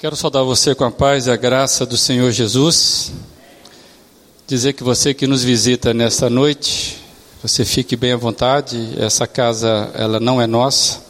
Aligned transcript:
Quero 0.00 0.14
saudar 0.14 0.44
você 0.44 0.76
com 0.76 0.84
a 0.84 0.92
paz 0.92 1.26
e 1.26 1.30
a 1.32 1.34
graça 1.34 1.84
do 1.84 1.96
Senhor 1.96 2.30
Jesus. 2.30 3.10
Dizer 4.46 4.74
que 4.74 4.84
você 4.84 5.12
que 5.12 5.26
nos 5.26 5.42
visita 5.42 5.92
nesta 5.92 6.30
noite, 6.30 6.98
você 7.42 7.64
fique 7.64 7.96
bem 7.96 8.12
à 8.12 8.16
vontade. 8.16 8.94
Essa 8.96 9.26
casa, 9.26 9.90
ela 9.96 10.20
não 10.20 10.40
é 10.40 10.46
nossa. 10.46 11.02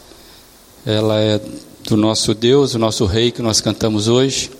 Ela 0.87 1.21
é 1.21 1.39
do 1.85 1.99
nosso 1.99 2.33
Deus, 2.33 2.73
o 2.73 2.79
nosso 2.79 3.05
rei 3.05 3.31
que 3.31 3.43
nós 3.43 3.61
cantamos 3.61 4.09
hoje. 4.09 4.51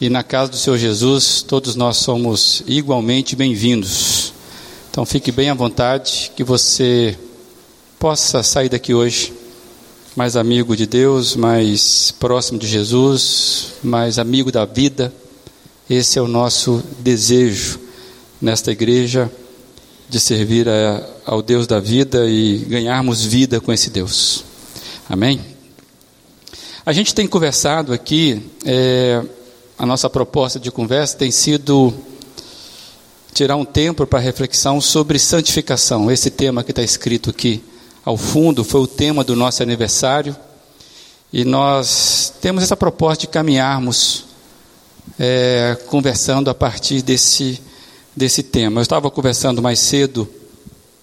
E 0.00 0.08
na 0.08 0.22
casa 0.22 0.52
do 0.52 0.56
Senhor 0.56 0.78
Jesus, 0.78 1.42
todos 1.42 1.76
nós 1.76 1.98
somos 1.98 2.62
igualmente 2.66 3.36
bem-vindos. 3.36 4.32
Então 4.90 5.04
fique 5.04 5.30
bem 5.30 5.50
à 5.50 5.54
vontade, 5.54 6.32
que 6.34 6.42
você 6.42 7.18
possa 7.98 8.42
sair 8.42 8.70
daqui 8.70 8.94
hoje 8.94 9.41
mais 10.14 10.36
amigo 10.36 10.76
de 10.76 10.86
Deus, 10.86 11.34
mais 11.34 12.12
próximo 12.18 12.58
de 12.58 12.66
Jesus, 12.66 13.72
mais 13.82 14.18
amigo 14.18 14.52
da 14.52 14.66
vida. 14.66 15.12
Esse 15.88 16.18
é 16.18 16.22
o 16.22 16.28
nosso 16.28 16.82
desejo 16.98 17.80
nesta 18.40 18.70
igreja 18.70 19.32
de 20.10 20.20
servir 20.20 20.68
a, 20.68 21.08
ao 21.24 21.40
Deus 21.40 21.66
da 21.66 21.80
vida 21.80 22.28
e 22.28 22.58
ganharmos 22.58 23.24
vida 23.24 23.58
com 23.58 23.72
esse 23.72 23.88
Deus. 23.88 24.44
Amém? 25.08 25.40
A 26.84 26.92
gente 26.92 27.14
tem 27.14 27.26
conversado 27.26 27.94
aqui, 27.94 28.42
é, 28.66 29.22
a 29.78 29.86
nossa 29.86 30.10
proposta 30.10 30.60
de 30.60 30.70
conversa 30.70 31.16
tem 31.16 31.30
sido 31.30 31.92
tirar 33.32 33.56
um 33.56 33.64
tempo 33.64 34.06
para 34.06 34.18
reflexão 34.18 34.78
sobre 34.78 35.18
santificação, 35.18 36.10
esse 36.10 36.28
tema 36.28 36.62
que 36.62 36.70
está 36.70 36.82
escrito 36.82 37.30
aqui 37.30 37.62
ao 38.04 38.16
fundo, 38.16 38.64
foi 38.64 38.80
o 38.80 38.86
tema 38.86 39.22
do 39.22 39.36
nosso 39.36 39.62
aniversário. 39.62 40.36
E 41.32 41.44
nós 41.44 42.32
temos 42.40 42.62
essa 42.62 42.76
proposta 42.76 43.22
de 43.22 43.28
caminharmos 43.28 44.24
é, 45.18 45.78
conversando 45.86 46.50
a 46.50 46.54
partir 46.54 47.00
desse, 47.00 47.60
desse 48.14 48.42
tema. 48.42 48.80
Eu 48.80 48.82
estava 48.82 49.10
conversando 49.10 49.62
mais 49.62 49.78
cedo 49.78 50.28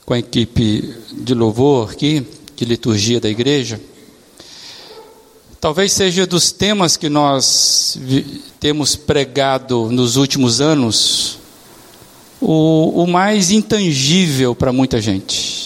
com 0.05 0.13
a 0.13 0.19
equipe 0.19 0.93
de 1.13 1.33
louvor 1.33 1.91
aqui, 1.91 2.25
de 2.55 2.65
liturgia 2.65 3.19
da 3.19 3.29
igreja. 3.29 3.79
Talvez 5.61 5.91
seja 5.91 6.25
dos 6.25 6.51
temas 6.51 6.95
que 6.95 7.09
nós 7.09 7.97
temos 8.59 8.95
pregado 8.95 9.89
nos 9.91 10.15
últimos 10.15 10.61
anos 10.61 11.39
o, 12.39 13.03
o 13.03 13.07
mais 13.07 13.51
intangível 13.51 14.55
para 14.55 14.71
muita 14.71 15.01
gente 15.01 15.58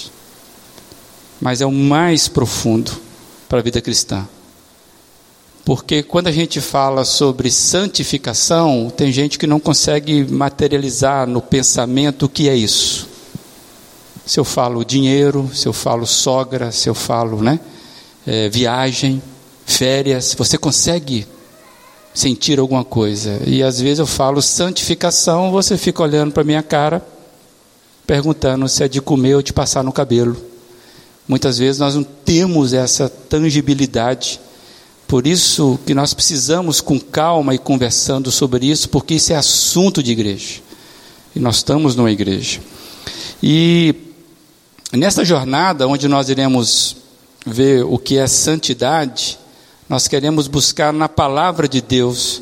mas 1.41 1.61
é 1.61 1.65
o 1.65 1.71
mais 1.71 2.27
profundo 2.27 2.91
para 3.47 3.59
a 3.59 3.61
vida 3.61 3.81
cristã. 3.81 4.27
Porque 5.65 6.03
quando 6.03 6.27
a 6.27 6.31
gente 6.31 6.59
fala 6.59 7.05
sobre 7.05 7.49
santificação, 7.49 8.91
tem 8.95 9.11
gente 9.11 9.39
que 9.39 9.47
não 9.47 9.59
consegue 9.59 10.25
materializar 10.25 11.25
no 11.25 11.41
pensamento 11.41 12.25
o 12.25 12.29
que 12.29 12.49
é 12.49 12.55
isso. 12.55 13.07
Se 14.25 14.39
eu 14.39 14.43
falo 14.43 14.83
dinheiro, 14.83 15.49
se 15.53 15.67
eu 15.67 15.73
falo 15.73 16.05
sogra, 16.05 16.71
se 16.71 16.89
eu 16.89 16.95
falo 16.95 17.41
né, 17.41 17.59
é, 18.27 18.49
viagem, 18.49 19.21
férias, 19.65 20.35
você 20.37 20.57
consegue 20.57 21.25
sentir 22.13 22.59
alguma 22.59 22.83
coisa. 22.83 23.41
E 23.45 23.63
às 23.63 23.79
vezes 23.79 23.99
eu 23.99 24.07
falo 24.07 24.41
santificação, 24.41 25.51
você 25.51 25.77
fica 25.77 26.03
olhando 26.03 26.31
para 26.31 26.43
minha 26.43 26.61
cara, 26.61 27.05
perguntando 28.05 28.67
se 28.67 28.83
é 28.83 28.87
de 28.87 29.01
comer 29.01 29.35
ou 29.35 29.41
de 29.41 29.53
passar 29.53 29.83
no 29.83 29.93
cabelo. 29.93 30.52
Muitas 31.27 31.57
vezes 31.57 31.79
nós 31.79 31.95
não 31.95 32.03
temos 32.03 32.73
essa 32.73 33.07
tangibilidade. 33.07 34.39
Por 35.07 35.25
isso 35.25 35.79
que 35.85 35.93
nós 35.93 36.13
precisamos 36.13 36.81
com 36.81 36.99
calma 36.99 37.55
e 37.55 37.57
conversando 37.57 38.31
sobre 38.31 38.65
isso, 38.65 38.89
porque 38.89 39.15
isso 39.15 39.31
é 39.31 39.35
assunto 39.35 40.03
de 40.03 40.11
igreja. 40.11 40.61
E 41.35 41.39
nós 41.39 41.57
estamos 41.57 41.95
numa 41.95 42.11
igreja. 42.11 42.59
E 43.41 43.95
nessa 44.91 45.23
jornada 45.23 45.87
onde 45.87 46.07
nós 46.07 46.29
iremos 46.29 46.97
ver 47.45 47.83
o 47.83 47.97
que 47.97 48.17
é 48.17 48.27
santidade, 48.27 49.37
nós 49.87 50.07
queremos 50.07 50.47
buscar 50.47 50.93
na 50.93 51.09
palavra 51.09 51.67
de 51.67 51.81
Deus, 51.81 52.41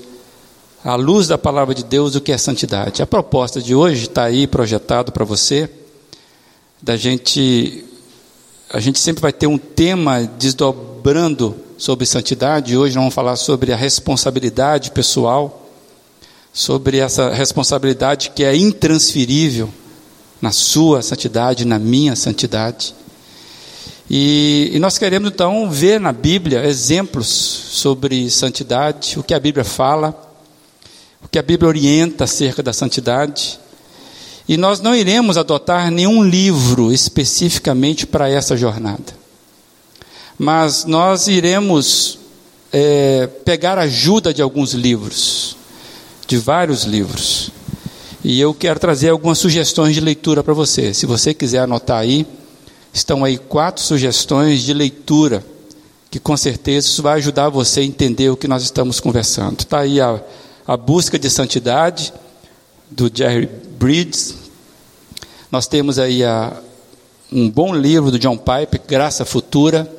à 0.83 0.95
luz 0.95 1.27
da 1.27 1.37
palavra 1.37 1.73
de 1.73 1.83
Deus, 1.83 2.15
o 2.15 2.21
que 2.21 2.31
é 2.31 2.37
santidade. 2.37 3.01
A 3.01 3.07
proposta 3.07 3.61
de 3.61 3.75
hoje 3.75 4.03
está 4.03 4.23
aí 4.23 4.47
projetado 4.47 5.11
para 5.11 5.25
você, 5.25 5.69
da 6.81 6.95
gente 6.95 7.85
a 8.73 8.79
gente 8.79 8.99
sempre 8.99 9.21
vai 9.21 9.33
ter 9.33 9.47
um 9.47 9.57
tema 9.57 10.23
desdobrando 10.23 11.55
sobre 11.77 12.05
santidade. 12.05 12.77
Hoje 12.77 12.95
nós 12.95 13.01
vamos 13.01 13.13
falar 13.13 13.35
sobre 13.35 13.73
a 13.73 13.75
responsabilidade 13.75 14.91
pessoal, 14.91 15.69
sobre 16.53 16.97
essa 16.97 17.33
responsabilidade 17.33 18.31
que 18.33 18.45
é 18.45 18.55
intransferível 18.55 19.69
na 20.41 20.53
sua 20.53 21.01
santidade, 21.01 21.65
na 21.65 21.77
minha 21.77 22.15
santidade. 22.15 22.95
E, 24.09 24.71
e, 24.73 24.79
nós 24.79 24.97
queremos 24.97 25.29
então 25.29 25.69
ver 25.69 25.99
na 25.99 26.13
Bíblia 26.13 26.65
exemplos 26.65 27.27
sobre 27.27 28.29
santidade, 28.29 29.19
o 29.19 29.23
que 29.23 29.33
a 29.33 29.39
Bíblia 29.39 29.65
fala, 29.65 30.15
o 31.23 31.27
que 31.27 31.37
a 31.37 31.43
Bíblia 31.43 31.67
orienta 31.67 32.23
acerca 32.23 32.63
da 32.63 32.71
santidade. 32.71 33.59
E 34.51 34.57
nós 34.57 34.81
não 34.81 34.93
iremos 34.93 35.37
adotar 35.37 35.89
nenhum 35.89 36.21
livro 36.21 36.91
especificamente 36.91 38.05
para 38.05 38.29
essa 38.29 38.57
jornada. 38.57 39.15
Mas 40.37 40.83
nós 40.83 41.29
iremos 41.29 42.19
é, 42.69 43.27
pegar 43.45 43.79
ajuda 43.79 44.33
de 44.33 44.41
alguns 44.41 44.73
livros, 44.73 45.55
de 46.27 46.37
vários 46.37 46.83
livros. 46.83 47.49
E 48.25 48.41
eu 48.41 48.53
quero 48.53 48.77
trazer 48.77 49.07
algumas 49.07 49.37
sugestões 49.37 49.95
de 49.95 50.01
leitura 50.01 50.43
para 50.43 50.53
você. 50.53 50.93
Se 50.93 51.05
você 51.05 51.33
quiser 51.33 51.59
anotar 51.59 51.99
aí, 51.99 52.27
estão 52.93 53.23
aí 53.23 53.37
quatro 53.37 53.81
sugestões 53.81 54.63
de 54.63 54.73
leitura, 54.73 55.45
que 56.09 56.19
com 56.19 56.35
certeza 56.35 56.87
isso 56.87 57.01
vai 57.01 57.13
ajudar 57.19 57.47
você 57.47 57.79
a 57.79 57.85
entender 57.85 58.29
o 58.29 58.35
que 58.35 58.49
nós 58.49 58.63
estamos 58.63 58.99
conversando. 58.99 59.61
Está 59.61 59.79
aí 59.79 60.01
a, 60.01 60.21
a 60.67 60.75
Busca 60.75 61.17
de 61.17 61.29
Santidade, 61.29 62.11
do 62.89 63.09
Jerry 63.13 63.49
Bridges, 63.79 64.40
nós 65.51 65.67
temos 65.67 65.99
aí 65.99 66.23
a, 66.23 66.53
um 67.29 67.49
bom 67.49 67.75
livro 67.75 68.09
do 68.09 68.17
John 68.17 68.37
Piper, 68.37 68.81
Graça 68.87 69.25
Futura. 69.25 69.91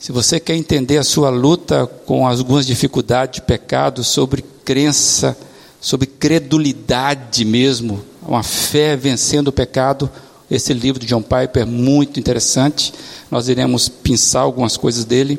Se 0.00 0.10
você 0.10 0.40
quer 0.40 0.56
entender 0.56 0.98
a 0.98 1.04
sua 1.04 1.30
luta 1.30 1.86
com 1.86 2.26
algumas 2.26 2.66
dificuldades 2.66 3.36
de 3.36 3.42
pecado, 3.42 4.02
sobre 4.02 4.44
crença, 4.64 5.38
sobre 5.80 6.06
credulidade 6.06 7.44
mesmo, 7.44 8.02
uma 8.20 8.42
fé 8.42 8.96
vencendo 8.96 9.48
o 9.48 9.52
pecado, 9.52 10.10
esse 10.50 10.74
livro 10.74 11.00
de 11.00 11.06
John 11.06 11.22
Piper 11.22 11.62
é 11.62 11.64
muito 11.64 12.18
interessante. 12.18 12.92
Nós 13.30 13.46
iremos 13.48 13.88
pensar 13.88 14.40
algumas 14.40 14.76
coisas 14.76 15.04
dele. 15.04 15.38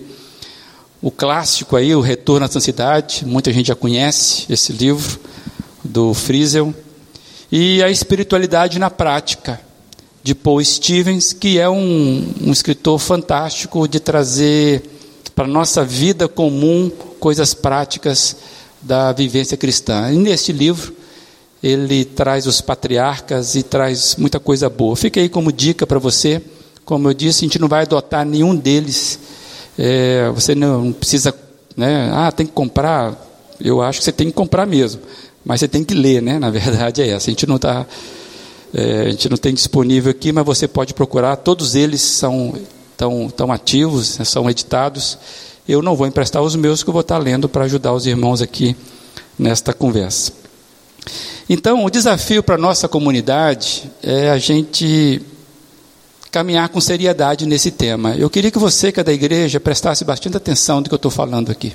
O 1.02 1.12
clássico 1.12 1.76
aí, 1.76 1.94
O 1.94 2.00
Retorno 2.00 2.46
à 2.46 2.50
Santidade, 2.50 3.26
muita 3.26 3.52
gente 3.52 3.68
já 3.68 3.76
conhece 3.76 4.46
esse 4.50 4.72
livro, 4.72 5.20
do 5.84 6.14
Friesel. 6.14 6.74
E 7.52 7.84
a 7.84 7.90
espiritualidade 7.90 8.80
na 8.80 8.90
prática, 8.90 9.60
de 10.24 10.36
Paul 10.36 10.64
Stevens, 10.64 11.34
que 11.34 11.60
é 11.60 11.68
um, 11.68 12.34
um 12.42 12.52
escritor 12.52 13.00
fantástico 13.00 13.88
de 13.88 14.00
trazer 14.00 14.84
para 15.36 15.46
a 15.46 15.48
nossa 15.48 15.84
vida 15.84 16.28
comum 16.28 16.92
coisas 17.20 17.54
práticas 17.54 18.36
da 18.82 19.12
vivência 19.12 19.58
cristã. 19.58 20.12
E 20.12 20.18
neste 20.18 20.52
livro, 20.52 20.94
ele 21.62 22.06
traz 22.06 22.46
os 22.46 22.62
patriarcas 22.62 23.56
e 23.56 23.64
traz 23.64 24.16
muita 24.16 24.40
coisa 24.40 24.70
boa. 24.70 24.96
Fica 24.96 25.20
aí 25.20 25.30
como 25.30 25.52
dica 25.52 25.88
para 25.88 26.00
você. 26.00 26.42
Como 26.86 27.10
eu 27.10 27.14
disse, 27.14 27.44
a 27.44 27.48
gente 27.48 27.60
não 27.60 27.68
vai 27.68 27.84
adotar 27.84 28.26
nenhum 28.26 28.56
deles. 28.56 29.20
É, 29.78 30.30
você 30.30 30.54
não 30.54 30.92
precisa, 30.92 31.34
né? 31.76 32.12
Ah, 32.14 32.32
tem 32.32 32.46
que 32.46 32.52
comprar. 32.52 33.16
Eu 33.60 33.82
acho 33.82 34.00
que 34.00 34.06
você 34.06 34.12
tem 34.12 34.28
que 34.28 34.34
comprar 34.34 34.66
mesmo. 34.66 35.02
Mas 35.44 35.60
você 35.60 35.68
tem 35.68 35.84
que 35.84 35.94
ler, 35.94 36.22
né? 36.22 36.40
Na 36.40 36.50
verdade 36.50 37.02
é 37.02 37.10
essa. 37.10 37.30
A 37.30 37.32
gente 37.32 37.48
não 37.48 37.56
está, 37.56 37.86
é, 38.74 39.02
a 39.02 39.10
gente 39.10 39.30
não 39.30 39.38
tem 39.38 39.54
disponível 39.54 40.12
aqui, 40.12 40.32
mas 40.32 40.46
você 40.46 40.68
pode 40.68 40.94
procurar. 40.94 41.36
Todos 41.38 41.76
eles 41.76 42.02
são 42.02 42.54
tão, 42.96 43.30
tão 43.30 43.52
ativos, 43.52 44.20
né? 44.20 44.26
são 44.26 44.50
editados. 44.50 45.18
Eu 45.68 45.82
não 45.82 45.96
vou 45.96 46.08
emprestar 46.08 46.42
os 46.42 46.56
meus 46.56 46.84
que 46.84 46.90
eu 46.90 46.94
vou 46.94 47.02
estar 47.02 47.18
lendo 47.18 47.50
para 47.50 47.66
ajudar 47.66 47.94
os 47.94 48.06
irmãos 48.06 48.42
aqui 48.42 48.76
nesta 49.38 49.74
conversa. 49.74 50.34
Então, 51.50 51.84
o 51.84 51.90
desafio 51.90 52.44
para 52.44 52.56
a 52.56 52.58
nossa 52.58 52.88
comunidade 52.88 53.90
é 54.02 54.30
a 54.30 54.38
gente 54.38 55.22
caminhar 56.32 56.70
com 56.70 56.80
seriedade 56.80 57.46
nesse 57.46 57.72
tema. 57.72 58.16
Eu 58.16 58.30
queria 58.30 58.50
que 58.50 58.58
você, 58.58 58.92
que 58.92 59.00
é 59.00 59.04
da 59.04 59.12
igreja, 59.12 59.60
prestasse 59.60 60.06
bastante 60.06 60.38
atenção 60.38 60.82
do 60.82 60.90
que 60.90 60.94
eu 60.94 60.98
estou 60.98 61.12
falando 61.12 61.52
aqui. 61.52 61.74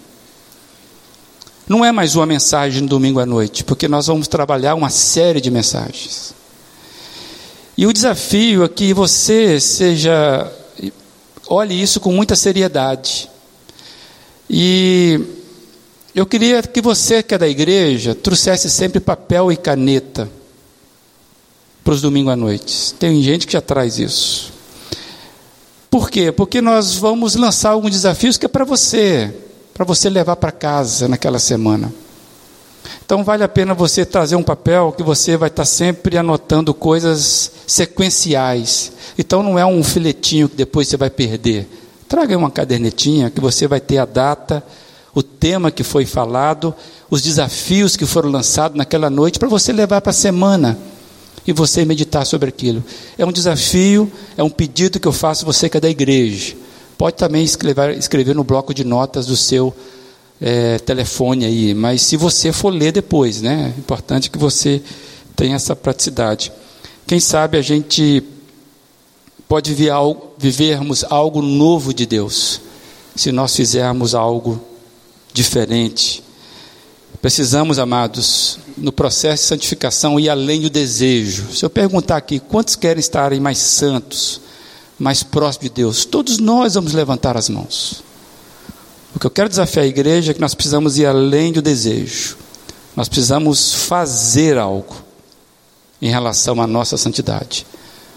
Não 1.69 1.85
é 1.85 1.91
mais 1.91 2.15
uma 2.15 2.27
mensagem 2.27 2.83
no 2.83 2.89
domingo 2.89 3.19
à 3.19 3.27
noite, 3.27 3.65
porque 3.65 3.89
nós 3.89 4.07
vamos 4.07 4.29
trabalhar 4.29 4.75
uma 4.77 4.89
série 4.89 5.41
de 5.41 5.51
mensagens. 5.51 6.33
E 7.77 7.87
o 7.87 7.93
desafio 7.93 8.63
é 8.63 8.69
que 8.69 8.95
você 8.95 9.59
seja, 9.61 10.51
olhe 11.49 11.81
isso 11.81 11.99
com 11.99 12.13
muita 12.13 12.37
seriedade. 12.37 13.29
E, 14.49 15.21
Eu 16.15 16.25
queria 16.25 16.63
que 16.63 16.81
você 16.81 17.23
que 17.23 17.35
é 17.35 17.39
da 17.39 17.47
igreja 17.47 18.15
trouxesse 18.15 18.71
sempre 18.71 19.01
papel 19.01 19.53
e 19.53 19.57
caneta 19.57 20.31
para 21.85 21.93
os 21.93 22.01
domingos 22.01 22.33
à 22.33 22.37
noite. 22.37 22.95
Tem 22.95 23.23
gente 23.23 23.47
que 23.47 23.53
já 23.53 23.61
traz 23.61 23.99
isso. 23.99 24.51
Por 25.91 26.09
quê? 26.09 26.33
Porque 26.33 26.63
nós 26.63 26.95
vamos 26.95 27.35
lançar 27.35 27.71
alguns 27.71 27.91
desafios 27.91 28.39
que 28.39 28.47
é 28.47 28.49
para 28.49 28.65
você, 28.65 29.35
para 29.77 29.85
você 29.85 30.09
levar 30.09 30.37
para 30.37 30.51
casa 30.51 31.07
naquela 31.07 31.39
semana. 31.39 31.93
Então 33.05 33.23
vale 33.23 33.45
a 33.45 33.49
pena 33.49 33.75
você 33.75 34.07
trazer 34.07 34.35
um 34.35 34.43
papel 34.43 34.91
que 34.97 35.03
você 35.03 35.37
vai 35.37 35.49
estar 35.51 35.67
sempre 35.67 36.17
anotando 36.17 36.73
coisas 36.73 37.51
sequenciais. 37.67 38.93
Então 39.19 39.43
não 39.43 39.59
é 39.59 39.67
um 39.67 39.85
filetinho 39.85 40.49
que 40.49 40.57
depois 40.57 40.89
você 40.89 40.97
vai 40.97 41.11
perder. 41.11 41.69
Traga 42.09 42.39
uma 42.39 42.51
cadernetinha 42.51 43.29
que 43.29 43.39
você 43.39 43.69
vai 43.69 43.79
ter 43.79 43.99
a 43.99 44.07
data, 44.07 44.65
o 45.15 45.23
tema 45.23 45.71
que 45.71 45.85
foi 45.85 46.07
falado, 46.07 46.75
os 47.11 47.21
desafios 47.21 47.99
que 47.99 48.07
foram 48.07 48.31
lançados 48.31 48.79
naquela 48.79 49.11
noite 49.11 49.39
para 49.39 49.49
você 49.49 49.75
levar 49.75 50.01
para 50.01 50.11
a 50.11 50.15
semana 50.15 50.79
e 51.47 51.53
você 51.53 51.85
meditar 51.85 52.25
sobre 52.25 52.49
aquilo. 52.49 52.83
É 53.19 53.27
um 53.27 53.33
desafio, 53.33 54.11
é 54.39 54.43
um 54.43 54.51
pedido 54.51 54.99
que 54.99 55.07
eu 55.07 55.13
faço 55.13 55.45
você 55.45 55.69
que 55.69 55.77
é 55.77 55.81
da 55.81 55.91
igreja. 55.91 56.57
Pode 56.99 57.17
também 57.17 57.45
escrever, 57.45 57.97
escrever 57.99 58.35
no 58.35 58.45
bloco 58.45 58.73
de 58.73 58.85
notas 58.85 59.27
do 59.27 59.37
seu 59.37 59.75
é, 60.41 60.79
telefone 60.79 61.45
aí, 61.45 61.75
mas 61.75 62.03
se 62.03 62.17
você 62.17 62.53
for 62.53 62.71
ler 62.71 62.93
depois, 62.93 63.41
né? 63.41 63.73
É 63.77 63.79
importante 63.79 64.31
que 64.31 64.39
você 64.39 64.83
tenha 65.35 65.57
essa 65.57 65.77
praticidade. 65.77 66.53
Quem 67.07 67.21
sabe 67.21 67.59
a 67.59 67.63
gente 67.63 68.23
pode 69.49 69.73
viver 69.73 69.91
algo, 69.91 70.33
vivermos 70.39 71.05
algo 71.05 71.41
novo 71.43 71.95
de 71.95 72.07
Deus, 72.07 72.61
se 73.15 73.31
nós 73.31 73.55
fizermos 73.55 74.15
algo 74.15 74.61
diferente. 75.33 76.23
Precisamos, 77.21 77.79
amados, 77.79 78.59
no 78.77 78.93
processo 78.93 79.43
de 79.43 79.49
santificação 79.49 80.21
ir 80.21 80.29
além 80.29 80.61
do 80.61 80.71
desejo. 80.71 81.53
Se 81.53 81.65
eu 81.65 81.71
perguntar 81.71 82.17
aqui, 82.17 82.39
quantos 82.39 82.77
querem 82.77 83.01
estarem 83.01 83.41
mais 83.41 83.59
santos, 83.59 84.41
mais 84.99 85.23
próximos 85.23 85.69
de 85.69 85.75
Deus? 85.75 86.05
Todos 86.05 86.39
nós 86.39 86.75
vamos 86.75 86.93
levantar 86.93 87.37
as 87.37 87.49
mãos. 87.49 88.03
O 89.15 89.19
que 89.19 89.27
eu 89.27 89.31
quero 89.31 89.49
desafiar 89.49 89.85
a 89.85 89.89
igreja 89.89 90.31
é 90.31 90.35
que 90.35 90.41
nós 90.41 90.55
precisamos 90.55 90.99
ir 90.99 91.07
além 91.07 91.53
do 91.53 91.63
desejo. 91.63 92.37
Nós 92.95 93.09
precisamos 93.09 93.73
fazer 93.73 94.59
algo 94.59 94.97
em 96.01 96.11
relação 96.11 96.61
à 96.61 96.67
nossa 96.67 96.97
santidade. 96.97 97.67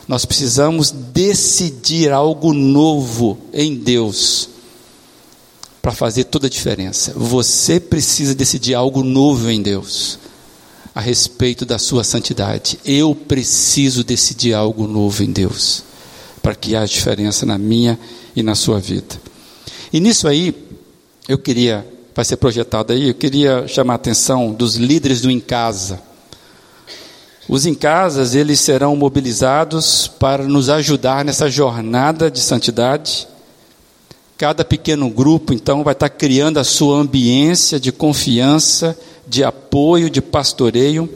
Nós 0.08 0.26
precisamos 0.26 0.92
decidir 0.92 2.12
algo 2.12 2.54
novo 2.54 3.38
em 3.54 3.76
Deus 3.76 4.50
para 5.82 5.92
fazer 5.92 6.26
toda 6.26 6.48
a 6.48 6.50
diferença. 6.50 7.14
Você 7.16 7.80
precisa 7.80 8.36
decidir 8.36 8.74
algo 8.74 9.04
novo 9.04 9.50
em 9.50 9.62
Deus 9.62 10.20
a 10.94 11.00
respeito 11.00 11.66
da 11.66 11.78
sua 11.78 12.04
santidade. 12.04 12.80
Eu 12.84 13.16
preciso 13.16 14.04
decidir 14.04 14.54
algo 14.54 14.88
novo 14.88 15.24
em 15.24 15.32
Deus 15.32 15.84
para 16.42 16.56
que 16.56 16.76
haja 16.76 16.94
diferença 16.94 17.46
na 17.46 17.58
minha 17.58 18.00
e 18.36 18.44
na 18.44 18.56
sua 18.56 18.80
vida. 18.80 19.20
E 19.92 20.00
nisso 20.00 20.28
aí, 20.28 20.56
eu 21.28 21.38
queria, 21.38 21.86
vai 22.16 22.24
ser 22.24 22.38
projetado 22.38 22.94
aí, 22.94 23.10
eu 23.10 23.14
queria 23.14 23.68
chamar 23.68 23.94
a 23.94 23.96
atenção 23.96 24.52
dos 24.52 24.76
líderes 24.76 25.22
do 25.22 25.32
Em 25.32 25.40
Casa. 25.40 26.02
Os 27.48 27.66
Em 27.66 27.74
Casas, 27.74 28.36
eles 28.36 28.60
serão 28.60 28.96
mobilizados 28.96 30.08
para 30.08 30.44
nos 30.44 30.70
ajudar 30.70 31.26
nessa 31.26 31.50
jornada 31.50 32.30
de 32.30 32.40
santidade. 32.40 33.28
Cada 34.38 34.64
pequeno 34.64 35.10
grupo, 35.10 35.54
então, 35.54 35.84
vai 35.84 35.94
estar 35.94 36.10
criando 36.10 36.60
a 36.60 36.64
sua 36.64 36.98
ambiência 36.98 37.80
de 37.80 37.92
confiança, 37.92 38.98
de 39.28 39.44
apoio, 39.44 40.10
de 40.10 40.22
pastoreio, 40.22 41.10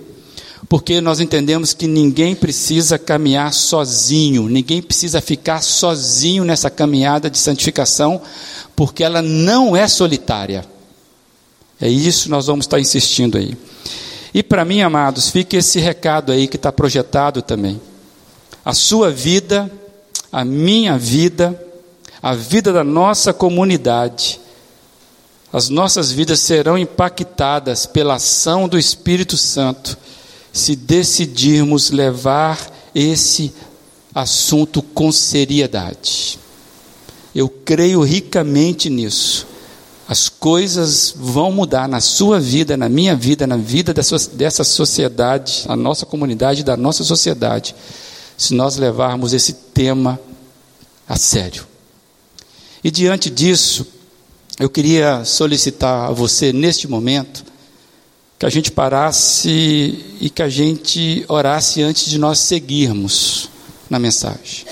porque 0.74 1.00
nós 1.00 1.20
entendemos 1.20 1.72
que 1.72 1.86
ninguém 1.86 2.34
precisa 2.34 2.98
caminhar 2.98 3.54
sozinho, 3.54 4.50
ninguém 4.50 4.82
precisa 4.82 5.22
ficar 5.22 5.62
sozinho 5.62 6.44
nessa 6.44 6.68
caminhada 6.68 7.30
de 7.30 7.38
santificação, 7.38 8.20
porque 8.76 9.04
ela 9.04 9.22
não 9.22 9.78
é 9.78 9.88
solitária. 9.88 10.66
É 11.80 11.88
isso 11.88 12.24
que 12.24 12.30
nós 12.32 12.48
vamos 12.48 12.66
estar 12.66 12.80
insistindo 12.80 13.38
aí. 13.38 13.56
E 14.34 14.42
para 14.42 14.66
mim, 14.66 14.82
amados, 14.82 15.30
fica 15.30 15.56
esse 15.58 15.80
recado 15.80 16.32
aí 16.32 16.48
que 16.48 16.56
está 16.56 16.72
projetado 16.72 17.44
também. 17.44 17.80
A 18.66 18.74
sua 18.74 19.12
vida, 19.12 19.72
a 20.32 20.44
minha 20.44 20.98
vida, 20.98 21.56
a 22.20 22.34
vida 22.34 22.74
da 22.74 22.84
nossa 22.84 23.32
comunidade, 23.32 24.40
as 25.54 25.70
nossas 25.70 26.12
vidas 26.12 26.40
serão 26.40 26.76
impactadas 26.76 27.86
pela 27.86 28.16
ação 28.16 28.68
do 28.68 28.80
Espírito 28.80 29.38
Santo 29.38 30.00
se 30.54 30.76
decidirmos 30.76 31.90
levar 31.90 32.72
esse 32.94 33.52
assunto 34.14 34.84
com 34.84 35.12
seriedade. 35.12 36.38
Eu 37.34 37.50
creio 37.50 38.04
ricamente 38.04 38.88
nisso. 38.88 39.48
As 40.08 40.30
coisas 40.30 41.12
vão 41.18 41.52
mudar 41.52 41.88
na 41.88 42.00
sua 42.00 42.40
vida, 42.40 42.78
na 42.78 42.88
minha 42.88 43.16
vida, 43.16 43.48
na 43.48 43.58
vida 43.58 43.94
dessa 43.94 44.64
sociedade, 44.64 45.64
a 45.68 45.76
nossa 45.76 46.06
comunidade, 46.06 46.64
da 46.64 46.78
nossa 46.78 47.04
sociedade, 47.04 47.74
se 48.38 48.54
nós 48.54 48.78
levarmos 48.78 49.34
esse 49.34 49.54
tema 49.54 50.20
a 51.10 51.18
sério. 51.18 51.66
E 52.84 52.92
diante 52.92 53.30
disso, 53.30 53.88
eu 54.60 54.70
queria 54.70 55.26
solicitar 55.26 56.10
a 56.10 56.14
você, 56.14 56.54
neste 56.54 56.88
momento, 56.88 57.44
que 58.44 58.48
a 58.48 58.50
gente 58.50 58.72
parasse 58.72 60.18
e 60.20 60.30
que 60.30 60.44
a 60.44 60.50
gente 60.50 61.24
orasse 61.30 61.82
antes 61.82 62.08
de 62.08 62.18
nós 62.18 62.40
seguirmos 62.40 63.48
na 63.90 63.98
mensagem. 63.98 64.66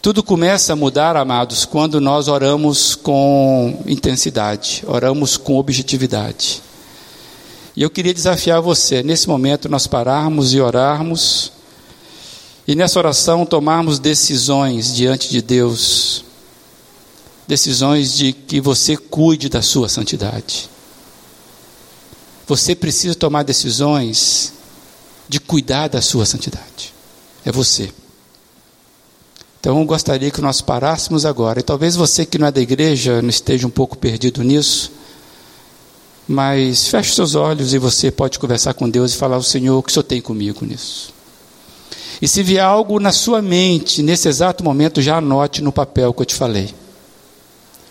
Tudo 0.00 0.22
começa 0.22 0.72
a 0.72 0.76
mudar, 0.76 1.14
amados, 1.14 1.66
quando 1.66 2.00
nós 2.00 2.26
oramos 2.26 2.94
com 2.94 3.82
intensidade, 3.86 4.82
oramos 4.86 5.36
com 5.36 5.58
objetividade. 5.58 6.62
E 7.76 7.82
eu 7.82 7.90
queria 7.90 8.14
desafiar 8.14 8.62
você, 8.62 9.02
nesse 9.02 9.28
momento, 9.28 9.68
nós 9.68 9.86
pararmos 9.86 10.54
e 10.54 10.60
orarmos, 10.60 11.52
e 12.66 12.74
nessa 12.74 12.98
oração 12.98 13.44
tomarmos 13.44 13.98
decisões 13.98 14.94
diante 14.94 15.28
de 15.28 15.42
Deus, 15.42 16.24
decisões 17.46 18.14
de 18.14 18.32
que 18.32 18.58
você 18.58 18.96
cuide 18.96 19.50
da 19.50 19.60
sua 19.60 19.86
santidade. 19.86 20.72
Você 22.46 22.74
precisa 22.74 23.14
tomar 23.14 23.42
decisões 23.42 24.52
de 25.28 25.40
cuidar 25.40 25.88
da 25.88 26.02
sua 26.02 26.26
santidade. 26.26 26.92
É 27.44 27.50
você. 27.50 27.90
Então 29.60 29.78
eu 29.78 29.84
gostaria 29.86 30.30
que 30.30 30.42
nós 30.42 30.60
parássemos 30.60 31.24
agora. 31.24 31.60
E 31.60 31.62
talvez 31.62 31.96
você 31.96 32.26
que 32.26 32.36
não 32.36 32.46
é 32.46 32.52
da 32.52 32.60
igreja 32.60 33.22
não 33.22 33.30
esteja 33.30 33.66
um 33.66 33.70
pouco 33.70 33.96
perdido 33.96 34.42
nisso. 34.42 34.92
Mas 36.28 36.86
feche 36.88 37.14
seus 37.14 37.34
olhos 37.34 37.72
e 37.72 37.78
você 37.78 38.10
pode 38.10 38.38
conversar 38.38 38.74
com 38.74 38.88
Deus 38.88 39.12
e 39.12 39.16
falar 39.16 39.36
ao 39.36 39.42
Senhor 39.42 39.78
o 39.78 39.82
que 39.82 39.90
o 39.90 39.92
Senhor 39.92 40.04
tem 40.04 40.20
comigo 40.20 40.64
nisso. 40.64 41.14
E 42.20 42.28
se 42.28 42.42
vier 42.42 42.64
algo 42.64 43.00
na 43.00 43.12
sua 43.12 43.42
mente, 43.42 44.02
nesse 44.02 44.28
exato 44.28 44.62
momento, 44.62 45.02
já 45.02 45.16
anote 45.16 45.62
no 45.62 45.72
papel 45.72 46.12
que 46.12 46.22
eu 46.22 46.26
te 46.26 46.34
falei. 46.34 46.74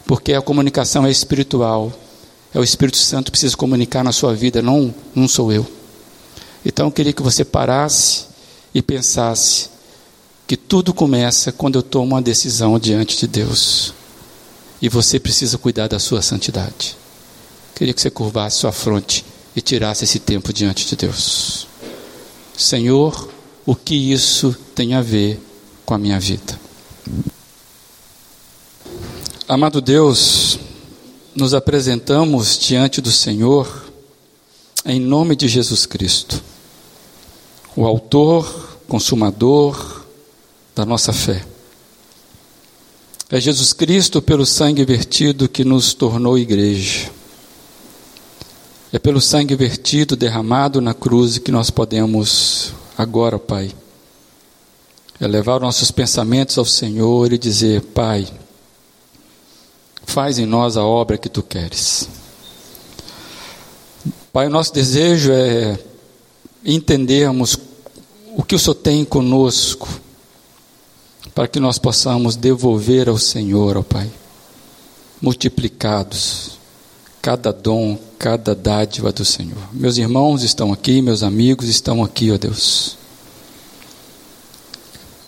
Porque 0.05 0.33
a 0.33 0.41
comunicação 0.41 1.05
é 1.05 1.11
espiritual. 1.11 1.91
É 2.53 2.59
o 2.59 2.63
Espírito 2.63 2.97
Santo 2.97 3.25
que 3.25 3.31
precisa 3.31 3.57
comunicar 3.57 4.03
na 4.03 4.11
sua 4.11 4.35
vida, 4.35 4.61
não, 4.61 4.93
não 5.15 5.27
sou 5.27 5.51
eu. 5.51 5.65
Então 6.65 6.87
eu 6.87 6.91
queria 6.91 7.11
que 7.11 7.21
você 7.21 7.43
parasse 7.43 8.25
e 8.73 8.81
pensasse 8.81 9.69
que 10.47 10.55
tudo 10.55 10.93
começa 10.93 11.51
quando 11.51 11.75
eu 11.75 11.83
tomo 11.83 12.13
uma 12.13 12.21
decisão 12.21 12.77
diante 12.77 13.17
de 13.17 13.27
Deus. 13.27 13.93
E 14.81 14.87
você 14.87 15.19
precisa 15.19 15.57
cuidar 15.57 15.87
da 15.87 15.97
sua 15.97 16.21
santidade. 16.21 16.95
Queria 17.73 17.93
que 17.93 18.01
você 18.01 18.11
curvasse 18.11 18.57
sua 18.57 18.71
fronte 18.71 19.25
e 19.55 19.61
tirasse 19.61 20.03
esse 20.03 20.19
tempo 20.19 20.53
diante 20.53 20.85
de 20.85 20.95
Deus. 20.95 21.67
Senhor, 22.55 23.29
o 23.65 23.75
que 23.75 23.95
isso 23.95 24.55
tem 24.75 24.93
a 24.93 25.01
ver 25.01 25.41
com 25.85 25.93
a 25.93 25.97
minha 25.97 26.19
vida? 26.19 26.59
Amado 29.47 29.81
Deus, 29.81 30.59
nos 31.35 31.53
apresentamos 31.53 32.57
diante 32.57 33.01
do 33.01 33.11
Senhor 33.11 33.91
em 34.85 34.99
nome 34.99 35.35
de 35.35 35.47
Jesus 35.47 35.85
Cristo, 35.85 36.43
o 37.75 37.85
Autor, 37.85 38.77
Consumador, 38.87 40.03
da 40.75 40.85
nossa 40.85 41.13
fé. 41.13 41.45
É 43.29 43.39
Jesus 43.39 43.73
Cristo, 43.73 44.21
pelo 44.21 44.45
sangue 44.45 44.83
vertido, 44.85 45.47
que 45.47 45.63
nos 45.63 45.93
tornou 45.93 46.37
igreja. 46.37 47.09
É 48.91 48.99
pelo 48.99 49.19
sangue 49.21 49.55
vertido, 49.55 50.15
derramado 50.15 50.79
na 50.81 50.93
cruz, 50.93 51.39
que 51.39 51.51
nós 51.51 51.71
podemos, 51.71 52.73
agora, 52.97 53.39
Pai, 53.39 53.73
elevar 55.19 55.61
nossos 55.61 55.89
pensamentos 55.89 56.57
ao 56.57 56.65
Senhor 56.65 57.31
e 57.33 57.37
dizer: 57.37 57.81
Pai, 57.81 58.27
faz 60.13 60.37
em 60.37 60.45
nós 60.45 60.77
a 60.77 60.83
obra 60.83 61.17
que 61.17 61.27
tu 61.27 61.41
queres. 61.41 62.07
Pai, 64.31 64.45
o 64.45 64.49
nosso 64.49 64.71
desejo 64.71 65.31
é 65.31 65.77
entendermos 66.63 67.57
o 68.35 68.43
que 68.43 68.53
o 68.53 68.59
Senhor 68.59 68.75
tem 68.75 69.03
conosco, 69.03 69.89
para 71.33 71.47
que 71.47 71.59
nós 71.59 71.79
possamos 71.79 72.35
devolver 72.35 73.09
ao 73.09 73.17
Senhor, 73.17 73.75
ó 73.75 73.81
Pai, 73.81 74.09
multiplicados, 75.19 76.59
cada 77.19 77.51
dom, 77.51 77.97
cada 78.19 78.53
dádiva 78.53 79.11
do 79.11 79.25
Senhor. 79.25 79.57
Meus 79.73 79.97
irmãos 79.97 80.43
estão 80.43 80.71
aqui, 80.71 81.01
meus 81.01 81.23
amigos 81.23 81.67
estão 81.67 82.03
aqui, 82.03 82.31
ó 82.31 82.37
Deus. 82.37 82.97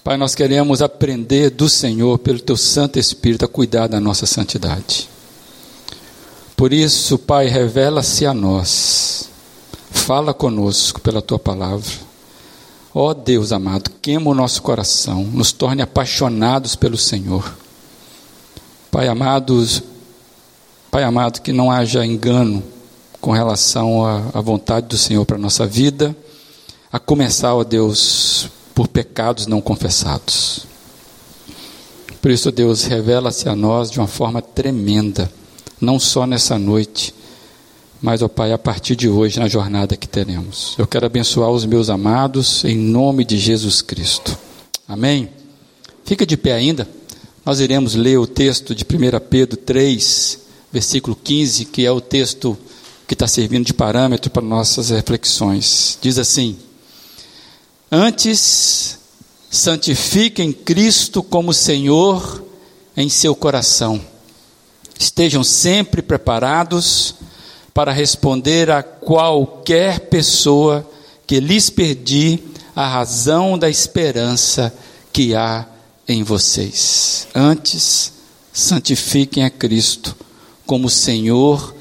Pai, 0.05 0.17
nós 0.17 0.35
queremos 0.35 0.83
aprender 0.83 1.49
do 1.49 1.67
Senhor, 1.67 2.19
pelo 2.19 2.39
Teu 2.39 2.55
Santo 2.55 2.99
Espírito, 2.99 3.43
a 3.43 3.47
cuidar 3.47 3.87
da 3.87 3.99
nossa 3.99 4.27
santidade. 4.27 5.09
Por 6.55 6.71
isso, 6.71 7.17
Pai, 7.17 7.47
revela-se 7.47 8.23
a 8.23 8.31
nós, 8.31 9.31
fala 9.89 10.31
conosco 10.31 11.01
pela 11.01 11.23
Tua 11.23 11.39
palavra. 11.39 11.91
Ó 12.93 13.15
Deus 13.15 13.51
amado, 13.51 13.89
queima 13.99 14.29
o 14.29 14.35
nosso 14.35 14.61
coração, 14.61 15.23
nos 15.23 15.51
torne 15.51 15.81
apaixonados 15.81 16.75
pelo 16.75 16.99
Senhor. 16.99 17.57
Pai 18.91 19.07
amados, 19.07 19.81
Pai 20.91 21.03
amado, 21.03 21.41
que 21.41 21.51
não 21.51 21.71
haja 21.71 22.05
engano 22.05 22.61
com 23.19 23.31
relação 23.31 24.05
à, 24.05 24.39
vontade 24.39 24.85
do 24.85 24.99
Senhor 24.99 25.25
para 25.25 25.37
a 25.37 25.39
nossa 25.39 25.65
vida, 25.65 26.15
a 26.93 26.99
começar, 26.99 27.55
ó 27.55 27.63
Deus, 27.63 28.51
por 28.75 28.89
pecados 28.89 29.47
não 29.47 29.61
confessados. 29.61 30.67
Por 32.21 32.29
isso, 32.29 32.51
Deus, 32.51 32.83
revela-se 32.83 33.47
a 33.47 33.55
nós 33.55 33.89
de 33.89 33.99
uma 33.99 34.07
forma 34.07 34.41
tremenda, 34.41 35.31
não 35.79 35.97
só 35.97 36.27
nessa 36.27 36.59
noite, 36.59 37.13
mas, 38.01 38.21
ó 38.21 38.27
Pai, 38.27 38.51
a 38.51 38.57
partir 38.57 38.95
de 38.95 39.07
hoje, 39.07 39.39
na 39.39 39.47
jornada 39.47 39.95
que 39.95 40.07
teremos. 40.07 40.75
Eu 40.77 40.85
quero 40.85 41.05
abençoar 41.05 41.49
os 41.49 41.65
meus 41.65 41.89
amados, 41.89 42.65
em 42.65 42.77
nome 42.77 43.23
de 43.23 43.37
Jesus 43.37 43.81
Cristo. 43.81 44.37
Amém? 44.87 45.29
Fica 46.03 46.25
de 46.25 46.35
pé 46.35 46.53
ainda. 46.53 46.87
Nós 47.45 47.59
iremos 47.59 47.95
ler 47.95 48.17
o 48.17 48.27
texto 48.27 48.75
de 48.75 48.83
1 48.83 49.19
Pedro 49.29 49.57
3, 49.57 50.39
versículo 50.71 51.15
15, 51.15 51.65
que 51.65 51.85
é 51.85 51.91
o 51.91 52.01
texto 52.01 52.57
que 53.07 53.13
está 53.13 53.27
servindo 53.27 53.65
de 53.65 53.73
parâmetro 53.73 54.29
para 54.29 54.41
nossas 54.41 54.89
reflexões. 54.89 55.97
Diz 56.01 56.17
assim: 56.17 56.57
Antes, 57.97 58.99
santifiquem 59.49 60.51
Cristo 60.51 61.23
como 61.23 61.53
Senhor 61.53 62.43
em 62.97 63.07
seu 63.07 63.33
coração. 63.33 64.01
Estejam 64.99 65.45
sempre 65.45 66.01
preparados 66.01 67.15
para 67.73 67.93
responder 67.93 68.69
a 68.69 68.83
qualquer 68.83 70.09
pessoa 70.09 70.85
que 71.25 71.39
lhes 71.39 71.69
pedir 71.69 72.43
a 72.75 72.85
razão 72.85 73.57
da 73.57 73.69
esperança 73.69 74.75
que 75.13 75.33
há 75.33 75.65
em 76.05 76.21
vocês. 76.21 77.29
Antes, 77.33 78.11
santifiquem 78.51 79.45
a 79.45 79.49
Cristo 79.49 80.17
como 80.65 80.89
Senhor 80.89 81.73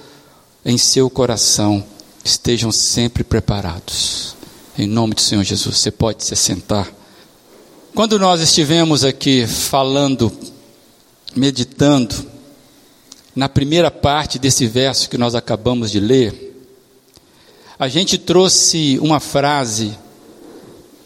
em 0.65 0.79
seu 0.79 1.11
coração, 1.11 1.85
estejam 2.25 2.71
sempre 2.71 3.25
preparados. 3.25 4.34
Em 4.77 4.89
nome 4.89 5.15
do 5.15 5.21
Senhor 5.21 5.45
Jesus, 5.45 5.79
você 5.79 5.93
pode 5.93 6.25
se 6.25 6.35
sentar. 6.35 6.91
Quando 7.95 8.19
nós 8.19 8.41
estivemos 8.41 9.05
aqui 9.05 9.47
falando, 9.47 10.33
meditando, 11.37 12.13
na 13.37 13.49
primeira 13.49 13.89
parte 13.89 14.37
desse 14.37 14.67
verso 14.67 15.09
que 15.09 15.17
nós 15.17 15.37
acabamos 15.37 15.93
de 15.93 16.01
ler, 16.01 16.57
a 17.79 17.87
gente 17.87 18.19
trouxe 18.19 18.99
uma 19.01 19.21
frase 19.21 19.97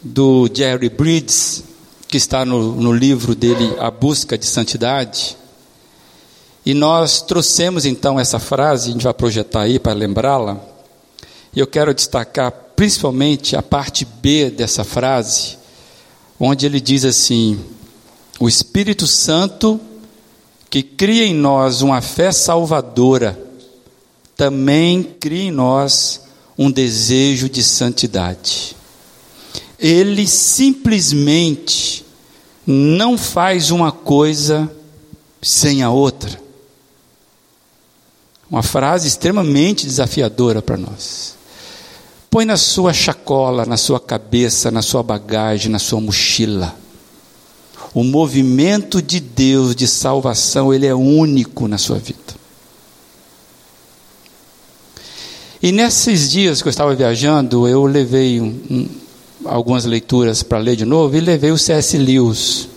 do 0.01 0.49
Jerry 0.51 0.89
Bridges, 0.89 1.63
que 2.07 2.17
está 2.17 2.43
no, 2.43 2.73
no 2.73 2.91
livro 2.91 3.35
dele 3.35 3.75
A 3.79 3.91
Busca 3.91 4.35
de 4.35 4.47
Santidade, 4.47 5.37
e 6.65 6.73
nós 6.73 7.21
trouxemos 7.21 7.85
então 7.85 8.19
essa 8.19 8.39
frase, 8.39 8.89
a 8.89 8.93
gente 8.93 9.03
vai 9.03 9.13
projetar 9.13 9.61
aí 9.61 9.77
para 9.77 9.93
lembrá-la. 9.93 10.59
E 11.55 11.59
eu 11.59 11.67
quero 11.67 11.93
destacar 11.93 12.68
principalmente 12.79 13.57
a 13.57 13.61
parte 13.61 14.05
B 14.05 14.49
dessa 14.49 14.85
frase, 14.85 15.57
onde 16.39 16.65
ele 16.65 16.79
diz 16.79 17.03
assim: 17.03 17.59
O 18.39 18.47
Espírito 18.47 19.05
Santo 19.05 19.77
que 20.69 20.81
cria 20.81 21.25
em 21.25 21.33
nós 21.33 21.81
uma 21.81 21.99
fé 21.99 22.31
salvadora, 22.31 23.37
também 24.33 25.03
cria 25.03 25.49
em 25.49 25.51
nós 25.51 26.21
um 26.57 26.71
desejo 26.71 27.49
de 27.49 27.61
santidade. 27.61 28.77
Ele 29.77 30.25
simplesmente 30.25 32.05
não 32.65 33.17
faz 33.17 33.71
uma 33.71 33.91
coisa 33.91 34.71
sem 35.41 35.83
a 35.83 35.91
outra. 35.91 36.41
Uma 38.49 38.63
frase 38.63 39.05
extremamente 39.05 39.85
desafiadora 39.85 40.61
para 40.61 40.77
nós. 40.77 41.38
Põe 42.29 42.45
na 42.45 42.57
sua 42.57 42.93
chacola, 42.93 43.65
na 43.65 43.75
sua 43.75 43.99
cabeça, 43.99 44.69
na 44.69 44.81
sua 44.81 45.01
bagagem, 45.01 45.71
na 45.71 45.79
sua 45.79 45.99
mochila. 45.99 46.75
O 47.93 48.03
movimento 48.03 49.01
de 49.01 49.19
Deus 49.19 49.75
de 49.75 49.87
salvação, 49.87 50.71
ele 50.71 50.85
é 50.85 50.93
único 50.93 51.67
na 51.67 51.79
sua 51.79 51.97
vida. 51.97 52.37
E 55.61 55.71
nesses 55.71 56.29
dias 56.29 56.61
que 56.61 56.67
eu 56.67 56.69
estava 56.69 56.95
viajando, 56.95 57.67
eu 57.67 57.83
levei 57.85 58.39
um, 58.39 58.57
um, 58.69 58.89
algumas 59.45 59.83
leituras 59.85 60.43
para 60.43 60.59
ler 60.59 60.75
de 60.75 60.85
novo 60.85 61.17
e 61.17 61.19
levei 61.19 61.51
o 61.51 61.57
C.S. 61.57 61.97
Lewis. 61.97 62.69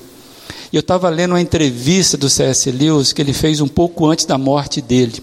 E 0.73 0.76
eu 0.76 0.80
estava 0.80 1.11
lendo 1.11 1.32
uma 1.32 1.40
entrevista 1.40 2.16
do 2.16 2.30
C.S. 2.30 2.71
Lewis 2.71 3.12
que 3.12 3.21
ele 3.21 3.35
fez 3.35 3.61
um 3.61 3.68
pouco 3.68 4.06
antes 4.06 4.25
da 4.25 4.38
morte 4.38 4.80
dele. 4.80 5.23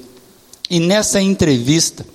E 0.69 0.79
nessa 0.79 1.19
entrevista, 1.19 2.05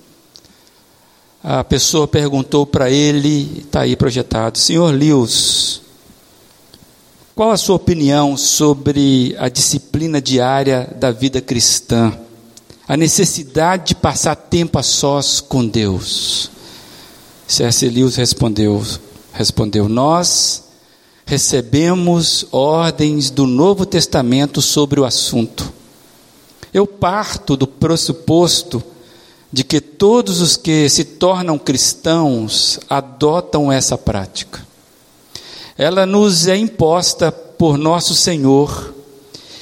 a 1.47 1.63
pessoa 1.63 2.07
perguntou 2.07 2.65
para 2.65 2.89
ele, 2.89 3.61
está 3.67 3.81
aí 3.81 3.95
projetado, 3.95 4.57
Senhor 4.57 4.91
Lewis, 4.91 5.79
qual 7.35 7.51
a 7.51 7.57
sua 7.57 7.75
opinião 7.75 8.35
sobre 8.35 9.35
a 9.37 9.47
disciplina 9.47 10.19
diária 10.19 10.91
da 10.99 11.11
vida 11.11 11.39
cristã? 11.39 12.17
A 12.87 12.97
necessidade 12.97 13.89
de 13.89 13.95
passar 13.95 14.35
tempo 14.35 14.79
a 14.79 14.81
sós 14.81 15.39
com 15.39 15.67
Deus? 15.67 16.49
C.S. 17.47 17.87
Lewis 17.89 18.15
respondeu, 18.15 18.83
respondeu, 19.31 19.87
nós 19.87 20.63
recebemos 21.27 22.47
ordens 22.51 23.29
do 23.29 23.45
Novo 23.45 23.85
Testamento 23.85 24.63
sobre 24.63 24.99
o 24.99 25.05
assunto. 25.05 25.71
Eu 26.73 26.87
parto 26.87 27.55
do 27.55 27.67
pressuposto 27.67 28.83
de 29.55 29.63
que 29.63 29.79
todos 29.79 30.41
os 30.41 30.57
que 30.57 30.89
se 30.89 31.05
tornam 31.05 31.57
cristãos 31.57 32.77
adotam 32.89 33.71
essa 33.71 33.97
prática. 33.97 34.67
Ela 35.77 36.05
nos 36.05 36.45
é 36.45 36.57
imposta 36.57 37.31
por 37.31 37.77
nosso 37.77 38.13
Senhor, 38.13 38.93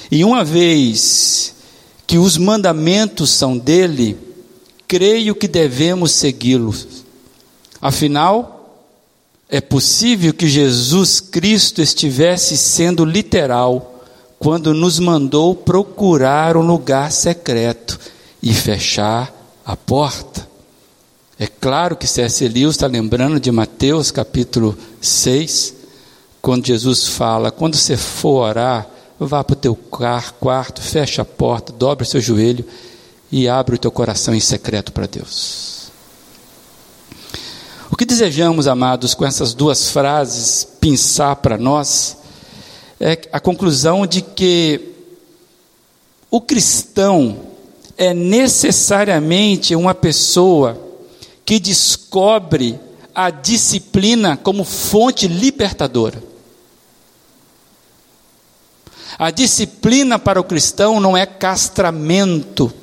e 0.09 0.23
uma 0.25 0.43
vez 0.43 1.53
que 2.07 2.17
os 2.17 2.39
mandamentos 2.39 3.29
são 3.29 3.55
dele, 3.55 4.17
creio 4.87 5.35
que 5.35 5.47
devemos 5.47 6.13
segui-los. 6.13 6.87
Afinal, 7.79 8.81
é 9.47 9.61
possível 9.61 10.33
que 10.33 10.47
Jesus 10.47 11.19
Cristo 11.19 11.83
estivesse 11.83 12.57
sendo 12.57 13.05
literal 13.05 14.03
quando 14.39 14.73
nos 14.73 14.97
mandou 14.97 15.53
procurar 15.53 16.57
um 16.57 16.65
lugar 16.65 17.11
secreto 17.11 17.99
e 18.41 18.51
fechar 18.55 19.42
a 19.65 19.75
porta. 19.75 20.47
É 21.39 21.47
claro 21.47 21.95
que 21.95 22.07
C.S. 22.07 22.47
Lewis 22.47 22.75
está 22.75 22.87
lembrando 22.87 23.39
de 23.39 23.51
Mateus 23.51 24.11
capítulo 24.11 24.77
6, 25.01 25.73
quando 26.41 26.67
Jesus 26.67 27.07
fala: 27.07 27.51
quando 27.51 27.75
você 27.75 27.97
for 27.97 28.49
orar, 28.49 28.87
vá 29.19 29.43
para 29.43 29.53
o 29.53 29.57
teu 29.57 29.75
quarto, 29.75 30.81
fecha 30.81 31.21
a 31.21 31.25
porta, 31.25 31.73
dobra 31.73 32.03
o 32.03 32.07
seu 32.07 32.21
joelho 32.21 32.65
e 33.31 33.47
abre 33.47 33.75
o 33.75 33.79
teu 33.79 33.91
coração 33.91 34.35
em 34.35 34.39
secreto 34.39 34.91
para 34.91 35.07
Deus. 35.07 35.91
O 37.89 37.95
que 37.95 38.05
desejamos, 38.05 38.67
amados, 38.67 39.13
com 39.13 39.25
essas 39.25 39.53
duas 39.53 39.89
frases, 39.89 40.67
pensar 40.79 41.35
para 41.37 41.57
nós, 41.57 42.17
é 42.99 43.19
a 43.31 43.39
conclusão 43.39 44.05
de 44.05 44.21
que 44.21 44.93
o 46.29 46.41
cristão 46.41 47.52
é 47.97 48.13
necessariamente 48.13 49.75
uma 49.75 49.93
pessoa 49.93 50.79
que 51.45 51.59
descobre 51.59 52.79
a 53.13 53.29
disciplina 53.29 54.35
como 54.35 54.63
fonte 54.63 55.27
libertadora. 55.27 56.23
A 59.17 59.29
disciplina 59.29 60.17
para 60.17 60.41
o 60.41 60.43
cristão 60.43 60.99
não 60.99 61.15
é 61.15 61.25
castramento. 61.25 62.73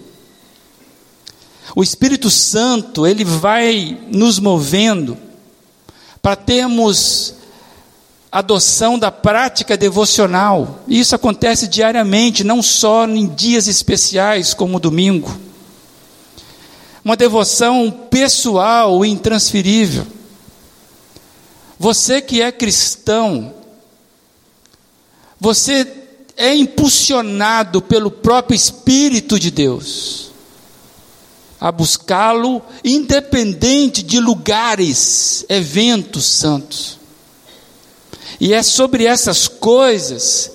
O 1.74 1.82
Espírito 1.82 2.30
Santo, 2.30 3.06
ele 3.06 3.24
vai 3.24 3.98
nos 4.12 4.38
movendo 4.38 5.16
para 6.22 6.36
termos 6.36 7.34
adoção 8.30 8.98
da 8.98 9.10
prática 9.10 9.76
devocional. 9.76 10.80
Isso 10.86 11.14
acontece 11.14 11.66
diariamente, 11.66 12.44
não 12.44 12.62
só 12.62 13.06
em 13.06 13.26
dias 13.26 13.66
especiais 13.66 14.54
como 14.54 14.76
o 14.76 14.80
domingo. 14.80 15.34
Uma 17.04 17.16
devoção 17.16 17.90
pessoal 18.10 19.04
e 19.04 19.08
intransferível. 19.08 20.06
Você 21.78 22.20
que 22.20 22.42
é 22.42 22.52
cristão, 22.52 23.54
você 25.40 25.86
é 26.36 26.54
impulsionado 26.54 27.80
pelo 27.80 28.10
próprio 28.10 28.54
Espírito 28.54 29.38
de 29.38 29.50
Deus 29.50 30.30
a 31.60 31.70
buscá-lo, 31.70 32.62
independente 32.82 34.02
de 34.02 34.18
lugares, 34.18 35.44
eventos 35.46 36.24
santos. 36.24 36.99
E 38.38 38.52
é 38.52 38.62
sobre 38.62 39.04
essas 39.06 39.48
coisas 39.48 40.52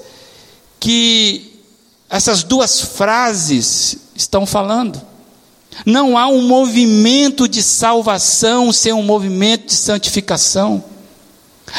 que 0.80 1.60
essas 2.10 2.44
duas 2.44 2.80
frases 2.80 3.98
estão 4.16 4.46
falando. 4.46 5.02
Não 5.86 6.18
há 6.18 6.28
um 6.28 6.42
movimento 6.44 7.48
de 7.48 7.62
salvação 7.62 8.72
sem 8.72 8.94
um 8.94 9.02
movimento 9.02 9.68
de 9.68 9.74
santificação. 9.74 10.84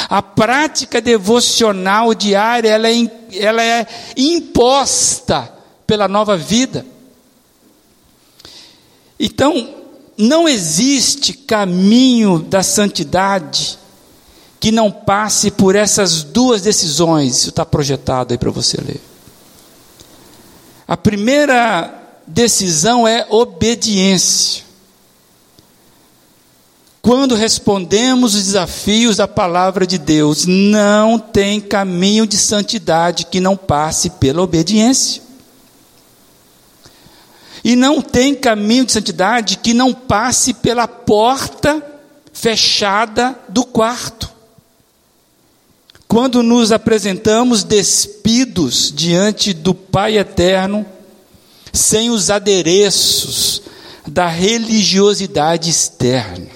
A 0.09 0.21
prática 0.21 1.01
devocional 1.01 2.13
diária 2.13 2.69
ela 2.69 2.89
é, 2.89 3.09
ela 3.33 3.63
é 3.63 3.87
imposta 4.15 5.51
pela 5.87 6.07
nova 6.07 6.37
vida. 6.37 6.85
Então, 9.19 9.75
não 10.17 10.47
existe 10.47 11.33
caminho 11.33 12.39
da 12.39 12.61
santidade 12.61 13.79
que 14.59 14.71
não 14.71 14.91
passe 14.91 15.51
por 15.51 15.75
essas 15.75 16.23
duas 16.23 16.61
decisões. 16.61 17.37
Isso 17.37 17.49
está 17.49 17.65
projetado 17.65 18.33
aí 18.33 18.37
para 18.37 18.51
você 18.51 18.77
ler. 18.77 19.01
A 20.87 20.95
primeira 20.95 21.93
decisão 22.25 23.07
é 23.07 23.25
obediência. 23.29 24.67
Quando 27.01 27.35
respondemos 27.35 28.35
os 28.35 28.43
desafios 28.43 29.15
da 29.15 29.27
palavra 29.27 29.87
de 29.87 29.97
Deus, 29.97 30.45
não 30.45 31.17
tem 31.17 31.61
caminho 31.61 32.27
de 32.27 32.37
santidade 32.37 33.27
que 33.27 33.39
não 33.39 33.55
passe 33.55 34.09
pela 34.09 34.41
obediência. 34.41 35.21
E 37.63 37.75
não 37.75 38.01
tem 38.01 38.35
caminho 38.35 38.85
de 38.85 38.91
santidade 38.91 39.57
que 39.57 39.73
não 39.73 39.93
passe 39.93 40.53
pela 40.53 40.87
porta 40.87 41.81
fechada 42.33 43.37
do 43.49 43.65
quarto. 43.65 44.16
Quando 46.17 46.41
nos 46.41 46.71
apresentamos 46.71 47.63
despidos 47.63 48.91
diante 48.91 49.53
do 49.53 49.75
Pai 49.75 50.17
eterno, 50.17 50.83
sem 51.71 52.09
os 52.09 52.31
adereços 52.31 53.61
da 54.07 54.27
religiosidade 54.27 55.69
externa. 55.69 56.47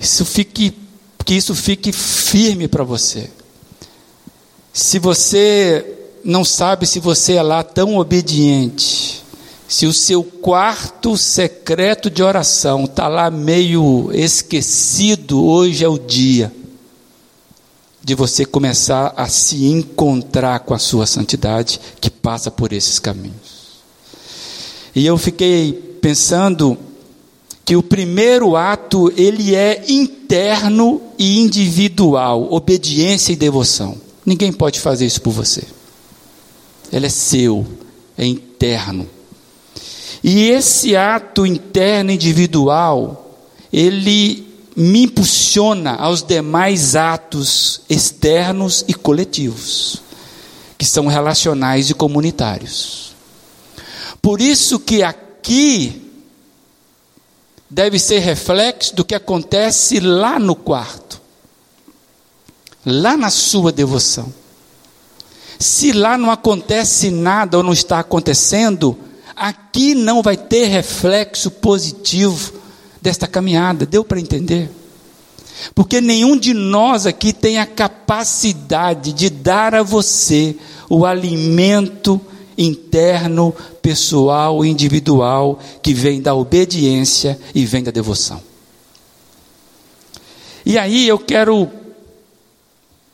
Isso 0.00 0.24
fique, 0.24 0.72
que 1.26 1.34
isso 1.34 1.54
fique 1.54 1.92
firme 1.92 2.68
para 2.68 2.84
você. 2.84 3.28
Se 4.72 4.98
você 4.98 5.84
não 6.24 6.46
sabe 6.46 6.86
se 6.86 7.00
você 7.00 7.34
é 7.34 7.42
lá 7.42 7.62
tão 7.62 7.98
obediente, 7.98 9.22
se 9.68 9.84
o 9.84 9.92
seu 9.92 10.24
quarto 10.24 11.18
secreto 11.18 12.08
de 12.08 12.22
oração 12.22 12.84
está 12.84 13.08
lá 13.08 13.30
meio 13.30 14.08
esquecido, 14.10 15.44
hoje 15.44 15.84
é 15.84 15.88
o 15.88 15.98
dia 15.98 16.50
de 18.04 18.14
você 18.14 18.44
começar 18.44 19.14
a 19.16 19.28
se 19.28 19.66
encontrar 19.66 20.60
com 20.60 20.74
a 20.74 20.78
sua 20.78 21.06
santidade 21.06 21.80
que 22.00 22.10
passa 22.10 22.50
por 22.50 22.72
esses 22.72 22.98
caminhos. 22.98 23.62
E 24.94 25.06
eu 25.06 25.16
fiquei 25.16 25.72
pensando 26.00 26.76
que 27.64 27.76
o 27.76 27.82
primeiro 27.82 28.56
ato 28.56 29.12
ele 29.16 29.54
é 29.54 29.84
interno 29.88 31.00
e 31.18 31.38
individual, 31.38 32.52
obediência 32.52 33.32
e 33.32 33.36
devoção. 33.36 33.96
Ninguém 34.26 34.52
pode 34.52 34.80
fazer 34.80 35.06
isso 35.06 35.22
por 35.22 35.30
você. 35.30 35.62
Ele 36.92 37.06
é 37.06 37.10
seu, 37.10 37.66
é 38.18 38.26
interno. 38.26 39.08
E 40.22 40.50
esse 40.50 40.94
ato 40.94 41.46
interno 41.46 42.10
individual, 42.10 43.38
ele 43.72 44.51
me 44.76 45.04
impulsiona 45.04 45.94
aos 45.96 46.22
demais 46.22 46.96
atos 46.96 47.82
externos 47.88 48.84
e 48.88 48.94
coletivos, 48.94 50.02
que 50.78 50.84
são 50.84 51.06
relacionais 51.06 51.90
e 51.90 51.94
comunitários. 51.94 53.14
Por 54.20 54.40
isso 54.40 54.78
que 54.78 55.02
aqui 55.02 56.10
deve 57.68 57.98
ser 57.98 58.20
reflexo 58.20 58.94
do 58.94 59.04
que 59.04 59.14
acontece 59.14 60.00
lá 60.00 60.38
no 60.38 60.54
quarto, 60.54 61.20
lá 62.84 63.16
na 63.16 63.30
sua 63.30 63.72
devoção. 63.72 64.32
Se 65.58 65.92
lá 65.92 66.16
não 66.18 66.30
acontece 66.30 67.10
nada 67.10 67.56
ou 67.56 67.62
não 67.62 67.72
está 67.72 68.00
acontecendo, 68.00 68.98
aqui 69.36 69.94
não 69.94 70.22
vai 70.22 70.36
ter 70.36 70.66
reflexo 70.66 71.50
positivo 71.50 72.61
desta 73.02 73.26
caminhada. 73.26 73.84
Deu 73.84 74.04
para 74.04 74.20
entender? 74.20 74.70
Porque 75.74 76.00
nenhum 76.00 76.36
de 76.36 76.54
nós 76.54 77.06
aqui 77.06 77.32
tem 77.32 77.58
a 77.58 77.66
capacidade 77.66 79.12
de 79.12 79.28
dar 79.28 79.74
a 79.74 79.82
você 79.82 80.56
o 80.88 81.04
alimento 81.04 82.20
interno, 82.56 83.54
pessoal, 83.80 84.64
individual, 84.64 85.58
que 85.82 85.92
vem 85.92 86.20
da 86.20 86.34
obediência 86.34 87.38
e 87.54 87.64
vem 87.64 87.82
da 87.82 87.90
devoção. 87.90 88.40
E 90.64 90.78
aí 90.78 91.08
eu 91.08 91.18
quero 91.18 91.68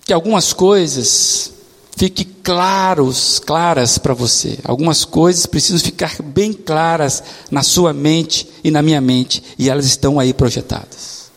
que 0.05 0.13
algumas 0.13 0.53
coisas 0.53 1.53
fiquem 1.99 2.27
claros, 2.43 3.39
claras 3.39 3.99
para 3.99 4.15
você. 4.15 4.59
Algumas 4.65 5.05
coisas 5.05 5.45
precisam 5.45 5.81
ficar 5.81 6.23
bem 6.23 6.53
claras 6.53 7.23
na 7.51 7.63
sua 7.63 7.93
mente 7.93 8.49
e 8.65 8.71
na 8.71 8.81
minha 8.81 9.01
mente, 9.01 9.43
e 9.59 9.69
elas 9.69 9.85
estão 9.85 10.19
aí 10.19 10.33
projetadas. 10.33 11.29